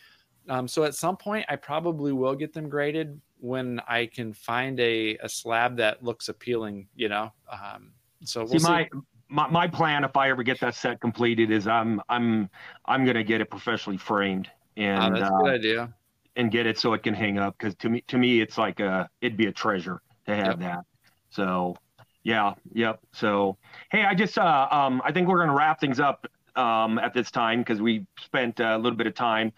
Um, 0.48 0.68
so 0.68 0.84
at 0.84 0.94
some 0.94 1.16
point, 1.16 1.44
I 1.48 1.56
probably 1.56 2.12
will 2.12 2.34
get 2.34 2.52
them 2.52 2.68
graded 2.68 3.20
when 3.38 3.80
I 3.88 4.06
can 4.06 4.32
find 4.32 4.78
a, 4.80 5.16
a 5.18 5.28
slab 5.28 5.76
that 5.76 6.02
looks 6.02 6.28
appealing, 6.28 6.88
you 6.94 7.08
know. 7.08 7.32
Um, 7.50 7.92
so 8.24 8.44
we'll 8.44 8.58
see, 8.58 8.68
my 8.68 8.88
my, 9.28 9.48
my 9.48 9.68
plan 9.68 10.04
if 10.04 10.16
I 10.16 10.30
ever 10.30 10.42
get 10.42 10.60
that 10.60 10.74
set 10.74 11.00
completed 11.00 11.50
is 11.50 11.66
I'm 11.66 12.00
I'm 12.08 12.48
I'm 12.86 13.04
gonna 13.04 13.24
get 13.24 13.40
it 13.40 13.50
professionally 13.50 13.98
framed 13.98 14.48
and 14.76 15.16
oh, 15.16 15.18
that's 15.18 15.30
a 15.30 15.42
good 15.42 15.50
uh, 15.50 15.54
idea 15.54 15.94
and 16.36 16.50
get 16.50 16.66
it 16.66 16.78
so 16.78 16.92
it 16.92 17.02
can 17.02 17.14
hang 17.14 17.38
up 17.38 17.56
because 17.58 17.74
to 17.76 17.88
me 17.88 18.02
to 18.08 18.18
me 18.18 18.40
it's 18.40 18.58
like 18.58 18.80
a 18.80 19.08
it'd 19.20 19.36
be 19.36 19.46
a 19.46 19.52
treasure 19.52 20.02
to 20.26 20.34
have 20.34 20.46
yep. 20.46 20.58
that. 20.60 20.84
So 21.30 21.76
yeah, 22.22 22.54
yep. 22.72 23.00
So 23.12 23.56
hey, 23.90 24.04
I 24.04 24.14
just 24.14 24.38
uh, 24.38 24.68
um 24.70 25.02
I 25.04 25.12
think 25.12 25.28
we're 25.28 25.40
gonna 25.40 25.54
wrap 25.54 25.80
things 25.80 26.00
up 26.00 26.26
um 26.56 26.98
at 26.98 27.14
this 27.14 27.30
time 27.30 27.60
because 27.60 27.80
we 27.80 28.06
spent 28.20 28.60
a 28.60 28.76
little 28.76 28.96
bit 28.96 29.06
of 29.06 29.14
time. 29.14 29.52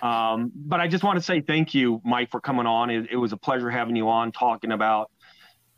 Um, 0.00 0.50
but 0.54 0.80
I 0.80 0.88
just 0.88 1.04
want 1.04 1.16
to 1.16 1.22
say 1.22 1.40
thank 1.40 1.74
you, 1.74 2.00
Mike, 2.04 2.30
for 2.30 2.40
coming 2.40 2.66
on. 2.66 2.90
It, 2.90 3.08
it 3.12 3.16
was 3.16 3.32
a 3.32 3.36
pleasure 3.36 3.70
having 3.70 3.94
you 3.94 4.08
on 4.08 4.32
talking 4.32 4.72
about 4.72 5.11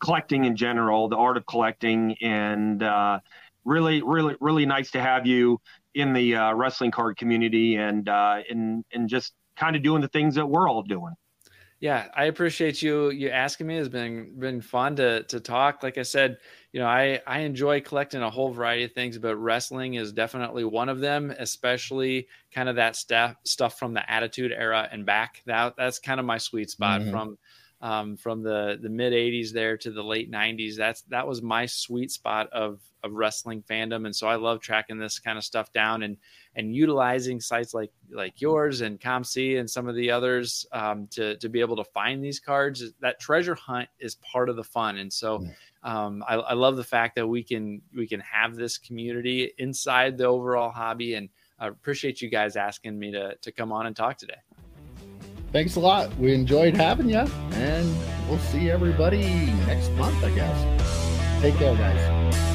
collecting 0.05 0.45
in 0.45 0.55
general, 0.55 1.09
the 1.09 1.17
art 1.17 1.37
of 1.37 1.47
collecting, 1.47 2.17
and 2.23 2.83
uh, 2.83 3.19
really, 3.65 4.03
really, 4.03 4.37
really 4.41 4.67
nice 4.67 4.91
to 4.93 5.01
have 5.01 5.27
you 5.27 5.61
in 5.95 6.13
the 6.13 6.37
uh, 6.37 6.55
wrestling 6.55 6.91
card 6.91 7.17
community 7.17 7.77
and 7.77 8.09
uh, 8.09 8.43
and 8.51 8.85
and 8.93 9.09
just 9.09 9.33
kind 9.57 9.77
of 9.77 9.83
doing 9.83 10.03
the 10.03 10.09
things 10.09 10.35
that 10.35 10.47
we're 10.47 10.69
all 10.69 10.83
doing. 10.83 11.15
Yeah, 11.81 12.09
I 12.15 12.25
appreciate 12.27 12.81
you 12.83 13.11
you 13.11 13.31
asking 13.31 13.67
me. 13.67 13.77
It's 13.77 13.89
been 13.89 14.39
been 14.39 14.61
fun 14.61 14.97
to 14.97 15.23
to 15.25 15.41
talk. 15.41 15.83
Like 15.83 15.99
I 15.99 16.03
said, 16.03 16.39
you 16.73 16.81
know, 16.81 16.87
I 16.87 17.21
I 17.27 17.41
enjoy 17.41 17.81
collecting 17.81 18.23
a 18.23 18.31
whole 18.31 18.51
variety 18.51 18.85
of 18.85 18.93
things, 18.93 19.19
but 19.19 19.37
wrestling 19.37 19.95
is 19.95 20.13
definitely 20.13 20.65
one 20.65 20.89
of 20.89 21.01
them. 21.01 21.35
Especially 21.39 22.29
kind 22.53 22.69
of 22.69 22.77
that 22.77 22.97
stuff 22.97 23.37
stuff 23.45 23.79
from 23.79 23.93
the 23.93 24.11
Attitude 24.11 24.53
Era 24.53 24.89
and 24.91 25.05
back. 25.05 25.43
That 25.47 25.75
that's 25.77 25.99
kind 25.99 26.21
of 26.21 26.27
my 26.27 26.39
sweet 26.39 26.71
spot 26.71 27.03
mm-hmm. 27.03 27.11
from 27.11 27.39
um, 27.85 28.17
from 28.17 28.43
the 28.43 28.79
the 28.81 28.89
mid 28.89 29.13
'80s 29.13 29.53
there 29.53 29.77
to 29.77 29.91
the 29.91 30.03
late 30.03 30.33
'90s. 30.33 30.75
That's 30.75 31.03
that 31.03 31.29
was 31.29 31.43
my 31.43 31.67
sweet 31.67 32.11
spot 32.11 32.49
of 32.51 32.81
of 33.05 33.13
wrestling 33.13 33.63
fandom, 33.63 34.07
and 34.07 34.17
so 34.17 34.27
I 34.27 34.37
love 34.37 34.61
tracking 34.61 34.99
this 34.99 35.19
kind 35.19 35.37
of 35.37 35.45
stuff 35.45 35.71
down 35.71 36.03
and 36.03 36.17
and 36.57 36.75
utilizing 36.75 37.41
sites 37.41 37.75
like 37.75 37.93
like 38.11 38.41
yours 38.41 38.81
and 38.81 38.99
COMC 38.99 39.61
and 39.61 39.69
some 39.69 39.87
of 39.87 39.95
the 39.95 40.11
others 40.11 40.67
um, 40.73 41.07
to 41.09 41.37
to 41.37 41.49
be 41.51 41.61
able 41.61 41.77
to 41.77 41.85
find 41.85 42.25
these 42.25 42.41
cards. 42.41 42.83
That 43.01 43.21
treasure 43.21 43.55
hunt 43.55 43.91
is 44.01 44.15
part 44.17 44.49
of 44.49 44.57
the 44.57 44.65
fun, 44.65 44.97
and 44.97 45.13
so. 45.13 45.47
Um, 45.87 46.25
I, 46.27 46.37
I 46.37 46.55
love 46.55 46.77
the 46.77 46.83
fact 46.83 47.15
that 47.17 47.27
we 47.27 47.43
can 47.43 47.83
we 47.95 48.07
can 48.07 48.21
have 48.21 48.57
this 48.57 48.79
community 48.79 49.53
inside 49.59 50.17
the 50.17 50.25
overall 50.25 50.71
hobby, 50.71 51.13
and 51.13 51.29
I 51.59 51.69
appreciate 51.69 52.23
you 52.23 52.31
guys 52.31 52.57
asking 52.57 52.99
me 52.99 53.13
to 53.13 53.37
to 53.37 53.53
come 53.53 53.71
on 53.71 53.85
and 53.85 53.95
talk 53.95 54.17
today 54.17 54.39
thanks 55.55 55.77
a 55.77 55.81
lot. 55.81 56.15
We 56.19 56.35
enjoyed 56.35 56.77
having 56.77 57.09
you, 57.09 57.25
and 57.53 57.97
we'll 58.29 58.41
see 58.41 58.71
everybody 58.71 59.47
next 59.67 59.91
month, 59.93 60.23
I 60.25 60.31
guess. 60.31 61.41
Take 61.41 61.55
care, 61.55 61.77
guys. 61.77 62.54